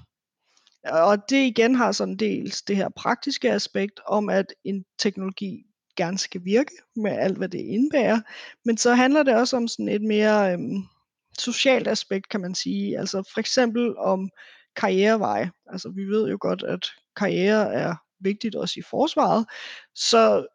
Og 0.84 1.18
det 1.28 1.36
igen 1.36 1.74
har 1.74 1.92
sådan 1.92 2.16
dels 2.16 2.62
det 2.62 2.76
her 2.76 2.88
praktiske 2.97 3.53
aspekt 3.53 4.01
om, 4.07 4.28
at 4.28 4.47
en 4.64 4.84
teknologi 4.99 5.62
gerne 5.97 6.18
skal 6.18 6.45
virke 6.45 6.72
med 6.97 7.11
alt, 7.11 7.38
hvad 7.38 7.49
det 7.49 7.59
indebærer. 7.59 8.20
Men 8.64 8.76
så 8.76 8.95
handler 8.95 9.22
det 9.22 9.34
også 9.34 9.57
om 9.57 9.68
sådan 9.68 9.88
et 9.88 10.03
mere 10.03 10.53
øhm, 10.53 10.82
socialt 11.38 11.88
aspekt, 11.88 12.28
kan 12.28 12.40
man 12.40 12.55
sige. 12.55 12.99
Altså 12.99 13.30
for 13.34 13.40
eksempel 13.40 13.97
om 13.97 14.30
karriereveje. 14.76 15.50
Altså 15.72 15.88
vi 15.88 16.04
ved 16.04 16.28
jo 16.30 16.38
godt, 16.40 16.62
at 16.62 16.86
karriere 17.16 17.74
er 17.74 17.94
vigtigt 18.20 18.54
også 18.56 18.80
i 18.80 18.82
forsvaret. 18.90 19.46
Så 19.94 20.46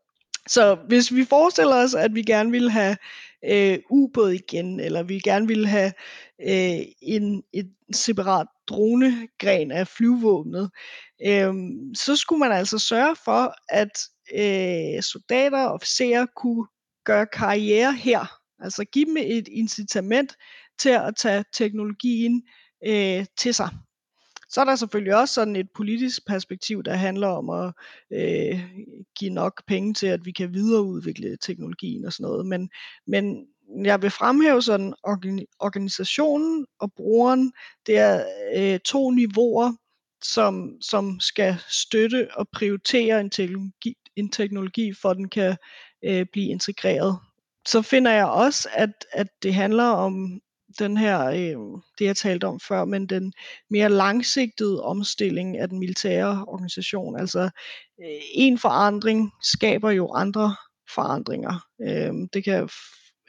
Så 0.48 0.76
hvis 0.88 1.14
vi 1.14 1.26
forestiller 1.26 1.76
os, 1.76 1.96
at 1.96 2.16
vi 2.16 2.24
gerne 2.24 2.52
vil 2.52 2.70
have 2.70 2.98
øh, 3.46 3.80
ubåd 3.90 4.32
igen, 4.32 4.80
eller 4.80 5.04
vi 5.04 5.20
gerne 5.20 5.48
vil 5.48 5.68
have 5.68 5.94
øh, 6.42 6.86
en, 7.02 7.44
et 7.54 7.74
separat 7.94 8.48
dronegren 8.68 9.72
af 9.72 9.88
flyvåbnet, 9.88 10.72
øh, 11.26 11.54
så 11.96 12.16
skulle 12.16 12.40
man 12.40 12.52
altså 12.52 12.80
sørge 12.80 13.16
for, 13.26 13.54
at 13.70 13.92
øh, 14.34 15.04
soldater 15.04 15.66
og 15.66 15.74
officerer 15.74 16.26
kunne 16.36 16.68
gøre 17.06 17.26
karriere 17.26 17.94
her. 17.94 18.40
Altså 18.60 18.86
give 18.86 19.06
dem 19.06 19.18
et 19.18 19.48
incitament 19.48 20.36
til 20.80 20.90
at 20.90 21.16
tage 21.18 21.44
teknologien 21.54 22.44
øh, 22.88 23.26
til 23.38 23.54
sig. 23.54 23.70
Så 24.50 24.62
er 24.62 24.66
der 24.66 24.76
selvfølgelig 24.76 25.16
også 25.16 25.34
sådan 25.34 25.56
et 25.56 25.72
politisk 25.76 26.28
perspektiv, 26.28 26.84
der 26.84 26.94
handler 26.94 27.28
om 27.28 27.50
at 27.50 27.74
øh, 28.14 28.60
give 29.20 29.34
nok 29.34 29.64
penge 29.68 29.94
til, 29.94 30.08
at 30.08 30.26
vi 30.26 30.32
kan 30.32 30.54
videreudvikle 30.54 31.38
teknologien 31.42 32.06
og 32.06 32.14
sådan 32.14 32.24
noget. 32.24 32.46
Men, 32.46 32.70
men 33.08 33.46
jeg 33.86 34.02
vil 34.02 34.10
fremhæve 34.10 34.62
sådan 34.62 34.94
organisationen 35.60 36.66
og 36.80 36.94
brugeren, 36.94 37.52
det 37.86 37.98
er 37.98 38.24
øh, 38.56 38.80
to 38.80 39.12
niveauer, 39.12 39.74
som, 40.24 40.82
som 40.82 41.20
skal 41.20 41.56
støtte 41.70 42.28
og 42.34 42.48
prioritere 42.50 43.20
en 43.20 43.30
teknologi, 43.30 43.96
en 44.16 44.30
teknologi 44.30 44.94
for 44.94 45.10
at 45.10 45.18
den 45.18 45.30
kan 45.30 45.58
øh, 46.04 46.26
blive 46.32 46.50
integreret. 46.50 47.20
Så 47.68 47.82
finder 47.82 48.12
jeg 48.12 48.26
også, 48.26 48.70
at, 48.74 49.06
at 49.12 49.28
det 49.44 49.54
handler 49.54 49.84
om 49.84 50.42
den 50.80 50.98
her, 50.98 51.26
øh, 51.26 51.82
det 52.00 52.06
jeg 52.06 52.18
talte 52.18 52.46
om 52.46 52.60
før, 52.60 52.86
men 52.86 53.06
den 53.06 53.34
mere 53.70 53.90
langsigtede 53.90 54.84
omstilling 54.84 55.58
af 55.58 55.70
den 55.70 55.80
militære 55.80 56.46
organisation. 56.48 57.20
Altså 57.20 57.50
øh, 58.02 58.22
en 58.34 58.58
forandring 58.58 59.32
skaber 59.44 59.92
jo 59.92 60.12
andre 60.14 60.56
forandringer. 60.96 61.66
Øh, 61.82 62.14
det 62.34 62.44
kan 62.44 62.70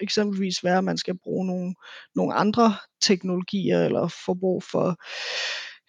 eksempelvis 0.00 0.64
være, 0.64 0.78
at 0.78 0.84
man 0.84 0.98
skal 0.98 1.18
bruge 1.18 1.46
nogle, 1.46 1.74
nogle 2.14 2.34
andre 2.34 2.74
teknologier, 3.02 3.84
eller 3.84 4.08
få 4.26 4.34
brug 4.34 4.62
for 4.62 4.96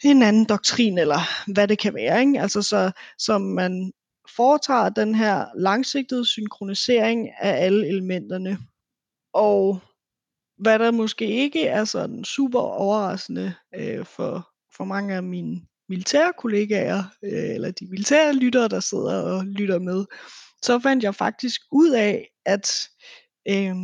en 0.04 0.24
anden 0.24 0.46
doktrin, 0.46 0.98
eller 0.98 1.52
hvad 1.54 1.68
det 1.68 1.80
kan 1.80 1.94
være. 1.94 2.20
Ikke? 2.20 2.42
Altså 2.42 2.62
så, 2.62 2.92
så 3.18 3.38
man 3.38 3.92
foretager 4.36 4.90
den 4.90 5.16
her 5.16 5.46
langsigtede 5.58 6.26
synkronisering 6.26 7.30
af 7.40 7.66
alle 7.66 7.88
elementerne. 7.88 8.58
Og 9.34 9.80
hvad 10.62 10.80
der 10.80 10.92
måske 10.92 11.28
ikke 11.28 11.68
er 11.68 11.86
sådan 11.86 12.24
super 12.24 12.60
overraskende 12.60 13.54
øh, 13.76 14.06
for, 14.06 14.50
for 14.78 14.84
mange 14.84 15.16
af 15.16 15.24
mine 15.24 15.62
militære 15.90 16.34
kollegaer, 16.38 17.04
øh, 17.24 17.50
eller 17.54 17.72
de 17.72 17.88
militære 17.90 18.34
lyttere, 18.34 18.68
der 18.68 18.80
sidder 18.80 19.22
og 19.22 19.46
lytter 19.46 19.80
med, 19.80 20.06
så 20.62 20.80
fandt 20.80 21.04
jeg 21.04 21.16
faktisk 21.16 21.62
ud 21.72 21.90
af, 21.90 22.28
at 22.46 22.90
øh, 23.48 23.76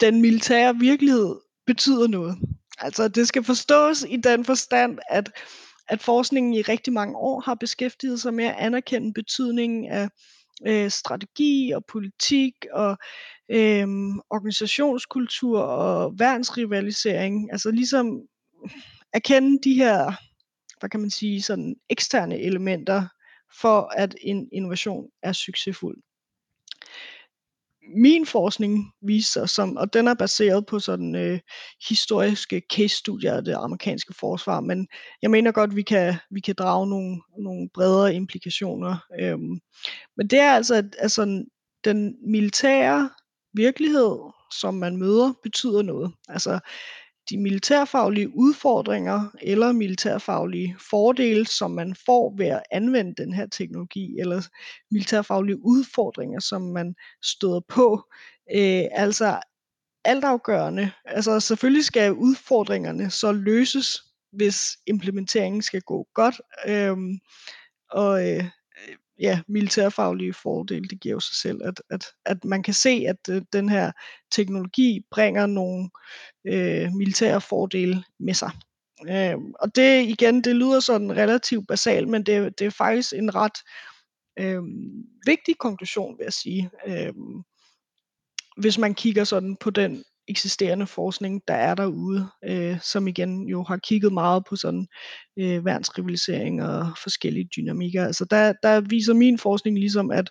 den 0.00 0.22
militære 0.22 0.76
virkelighed 0.76 1.36
betyder 1.66 2.06
noget. 2.06 2.38
Altså 2.78 3.08
det 3.08 3.28
skal 3.28 3.44
forstås 3.44 4.04
i 4.08 4.16
den 4.16 4.44
forstand, 4.44 4.98
at, 5.10 5.30
at 5.88 6.02
forskningen 6.02 6.54
i 6.54 6.62
rigtig 6.62 6.92
mange 6.92 7.16
år 7.16 7.40
har 7.40 7.54
beskæftiget 7.54 8.20
sig 8.20 8.34
med 8.34 8.44
at 8.44 8.56
anerkende 8.58 9.12
betydningen 9.12 9.90
af 9.90 10.08
øh, 10.66 10.90
strategi 10.90 11.72
og 11.74 11.84
politik 11.84 12.52
og 12.72 12.98
øh, 13.48 13.88
organisationskultur 14.30 15.60
og 15.60 16.18
værnsrivalisering. 16.18 17.52
Altså 17.52 17.70
ligesom 17.70 18.20
erkende 19.12 19.58
de 19.64 19.74
her, 19.74 20.12
hvad 20.80 20.90
kan 20.90 21.00
man 21.00 21.10
sige, 21.10 21.42
sådan 21.42 21.76
eksterne 21.88 22.38
elementer 22.40 23.08
for 23.60 23.92
at 23.96 24.14
en 24.20 24.48
innovation 24.52 25.08
er 25.22 25.32
succesfuld 25.32 26.02
min 27.96 28.26
forskning 28.26 28.92
viser, 29.02 29.46
som, 29.46 29.76
og 29.76 29.92
den 29.92 30.08
er 30.08 30.14
baseret 30.14 30.66
på 30.66 30.78
sådan 30.78 31.14
øh, 31.14 31.40
historiske 31.88 32.62
case-studier 32.72 33.34
af 33.34 33.44
det 33.44 33.54
amerikanske 33.54 34.14
forsvar, 34.20 34.60
men 34.60 34.88
jeg 35.22 35.30
mener 35.30 35.52
godt, 35.52 35.76
vi 35.76 35.82
kan 35.82 36.14
vi 36.30 36.40
kan 36.40 36.54
drage 36.58 36.86
nogle, 36.86 37.20
nogle 37.38 37.68
bredere 37.74 38.14
implikationer. 38.14 38.96
Øhm, 39.20 39.60
men 40.16 40.26
det 40.26 40.38
er 40.38 40.52
altså, 40.52 40.74
at 40.74 40.96
altså, 40.98 41.44
den 41.84 42.16
militære 42.30 43.10
virkelighed, 43.54 44.18
som 44.60 44.74
man 44.74 44.96
møder, 44.96 45.32
betyder 45.42 45.82
noget. 45.82 46.12
Altså, 46.28 46.58
de 47.30 47.38
militærfaglige 47.38 48.36
udfordringer 48.36 49.30
eller 49.42 49.72
militærfaglige 49.72 50.76
fordele, 50.90 51.46
som 51.46 51.70
man 51.70 51.94
får 52.06 52.34
ved 52.36 52.46
at 52.46 52.62
anvende 52.70 53.14
den 53.22 53.32
her 53.32 53.46
teknologi, 53.46 54.16
eller 54.18 54.48
militærfaglige 54.90 55.64
udfordringer, 55.64 56.40
som 56.40 56.62
man 56.62 56.94
støder 57.22 57.60
på. 57.68 58.02
Øh, 58.54 58.84
altså 58.92 59.40
altafgørende. 60.04 60.90
Altså 61.04 61.40
selvfølgelig 61.40 61.84
skal 61.84 62.12
udfordringerne 62.12 63.10
så 63.10 63.32
løses, 63.32 64.02
hvis 64.32 64.60
implementeringen 64.86 65.62
skal 65.62 65.80
gå 65.80 66.06
godt. 66.14 66.40
Øh, 66.66 66.96
og 67.90 68.28
øh, 68.28 68.44
ja, 69.18 69.40
militærfaglige 69.48 70.32
fordele, 70.32 70.88
det 70.88 71.00
giver 71.00 71.12
jo 71.12 71.20
sig 71.20 71.36
selv, 71.36 71.60
at, 71.64 71.82
at, 71.90 72.04
at 72.24 72.44
man 72.44 72.62
kan 72.62 72.74
se, 72.74 73.04
at 73.08 73.16
øh, 73.30 73.42
den 73.52 73.68
her 73.68 73.92
teknologi 74.30 75.00
bringer 75.10 75.46
nogle 75.46 75.90
øh, 76.46 76.92
militære 76.92 77.40
fordele 77.40 78.04
med 78.20 78.34
sig. 78.34 78.50
Øh, 79.08 79.36
og 79.60 79.76
det 79.76 80.08
igen, 80.08 80.44
det 80.44 80.56
lyder 80.56 80.80
sådan 80.80 81.16
relativt 81.16 81.68
basalt, 81.68 82.08
men 82.08 82.22
det, 82.22 82.58
det 82.58 82.66
er 82.66 82.70
faktisk 82.70 83.12
en 83.12 83.34
ret 83.34 83.58
øh, 84.38 84.62
vigtig 85.26 85.58
konklusion, 85.58 86.18
vil 86.18 86.24
jeg 86.24 86.32
sige. 86.32 86.70
Øh, 86.86 87.12
hvis 88.56 88.78
man 88.78 88.94
kigger 88.94 89.24
sådan 89.24 89.56
på 89.56 89.70
den 89.70 90.04
eksisterende 90.28 90.86
forskning, 90.86 91.42
der 91.48 91.54
er 91.54 91.74
derude, 91.74 92.28
øh, 92.44 92.80
som 92.80 93.08
igen 93.08 93.48
jo 93.48 93.62
har 93.62 93.76
kigget 93.76 94.12
meget 94.12 94.44
på 94.48 94.56
sådan 94.56 94.86
øh, 95.38 95.64
værnsrivalisering 95.64 96.62
og 96.62 96.86
forskellige 97.02 97.48
dynamikker. 97.56 98.06
Altså 98.06 98.24
der, 98.24 98.52
der 98.62 98.80
viser 98.80 99.14
min 99.14 99.38
forskning 99.38 99.78
ligesom, 99.78 100.10
at 100.10 100.30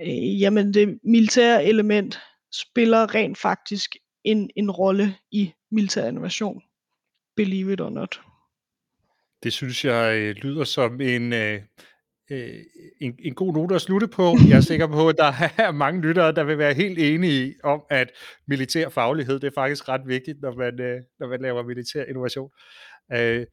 øh, 0.00 0.40
jamen 0.40 0.74
det 0.74 0.98
militære 1.04 1.64
element 1.64 2.20
spiller 2.52 3.14
rent 3.14 3.38
faktisk 3.38 3.96
en, 4.24 4.50
en 4.56 4.70
rolle 4.70 5.16
i 5.32 5.52
militær 5.70 6.08
innovation. 6.08 6.62
Believe 7.36 7.72
it 7.72 7.80
or 7.80 7.90
not. 7.90 8.20
Det 9.42 9.52
synes 9.52 9.84
jeg 9.84 10.16
øh, 10.16 10.34
lyder 10.34 10.64
som 10.64 11.00
en, 11.00 11.32
øh, 11.32 11.60
øh, 12.32 12.60
en, 13.00 13.14
en 13.18 13.34
god 13.34 13.54
note 13.54 13.74
at 13.74 13.80
slutte 13.80 14.08
på. 14.08 14.36
Jeg 14.48 14.56
er 14.56 14.60
sikker 14.60 14.86
på, 14.86 15.08
at 15.08 15.16
der 15.18 15.32
er 15.58 15.72
mange 15.72 16.00
lyttere, 16.00 16.32
der 16.32 16.44
vil 16.44 16.58
være 16.58 16.74
helt 16.74 16.98
enige 16.98 17.54
om, 17.64 17.82
at 17.90 18.10
militær 18.48 18.88
faglighed, 18.88 19.40
det 19.40 19.46
er 19.46 19.54
faktisk 19.54 19.88
ret 19.88 20.02
vigtigt, 20.06 20.40
når 20.42 20.54
man, 20.54 20.80
øh, 20.80 21.00
når 21.20 21.28
man 21.28 21.40
laver 21.40 21.62
militær 21.62 22.04
innovation. 22.04 22.50
Øh, 23.12 23.46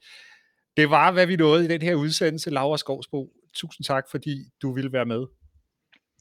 det 0.78 0.90
var, 0.90 1.12
hvad 1.12 1.28
vi 1.28 1.36
nåede 1.36 1.66
i 1.66 1.68
den 1.68 1.82
her 1.82 1.96
udsendelse. 1.96 2.50
Laura 2.50 2.78
Skovsbo, 2.78 3.30
tusind 3.56 3.86
tak, 3.86 4.04
fordi 4.12 4.44
du 4.62 4.74
ville 4.74 4.94
være 4.94 5.06
med. 5.06 5.26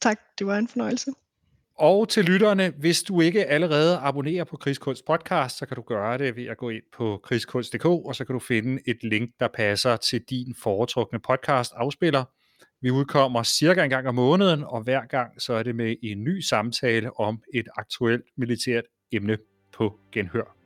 Tak, 0.00 0.18
det 0.38 0.46
var 0.46 0.58
en 0.58 0.68
fornøjelse. 0.68 1.10
Og 1.78 2.08
til 2.08 2.24
lytterne, 2.24 2.72
hvis 2.78 3.02
du 3.02 3.20
ikke 3.20 3.46
allerede 3.46 3.96
abonnerer 3.96 4.44
på 4.44 4.56
Krigskunst 4.56 5.04
podcast, 5.06 5.58
så 5.58 5.66
kan 5.66 5.74
du 5.74 5.82
gøre 5.82 6.18
det 6.18 6.36
ved 6.36 6.46
at 6.46 6.56
gå 6.56 6.70
ind 6.70 6.82
på 6.96 7.20
krigskunst.dk, 7.24 7.84
og 7.84 8.14
så 8.14 8.24
kan 8.24 8.32
du 8.32 8.38
finde 8.38 8.82
et 8.86 8.96
link, 9.02 9.30
der 9.40 9.48
passer 9.48 9.96
til 9.96 10.22
din 10.30 10.54
foretrukne 10.62 11.18
podcast 11.18 11.72
afspiller. 11.76 12.24
Vi 12.80 12.90
udkommer 12.90 13.42
cirka 13.42 13.84
en 13.84 13.90
gang 13.90 14.08
om 14.08 14.14
måneden, 14.14 14.64
og 14.64 14.82
hver 14.82 15.06
gang 15.06 15.42
så 15.42 15.52
er 15.52 15.62
det 15.62 15.76
med 15.76 15.96
en 16.02 16.24
ny 16.24 16.40
samtale 16.40 17.20
om 17.20 17.42
et 17.54 17.68
aktuelt 17.76 18.24
militært 18.36 18.84
emne 19.12 19.38
på 19.72 20.00
genhør. 20.12 20.57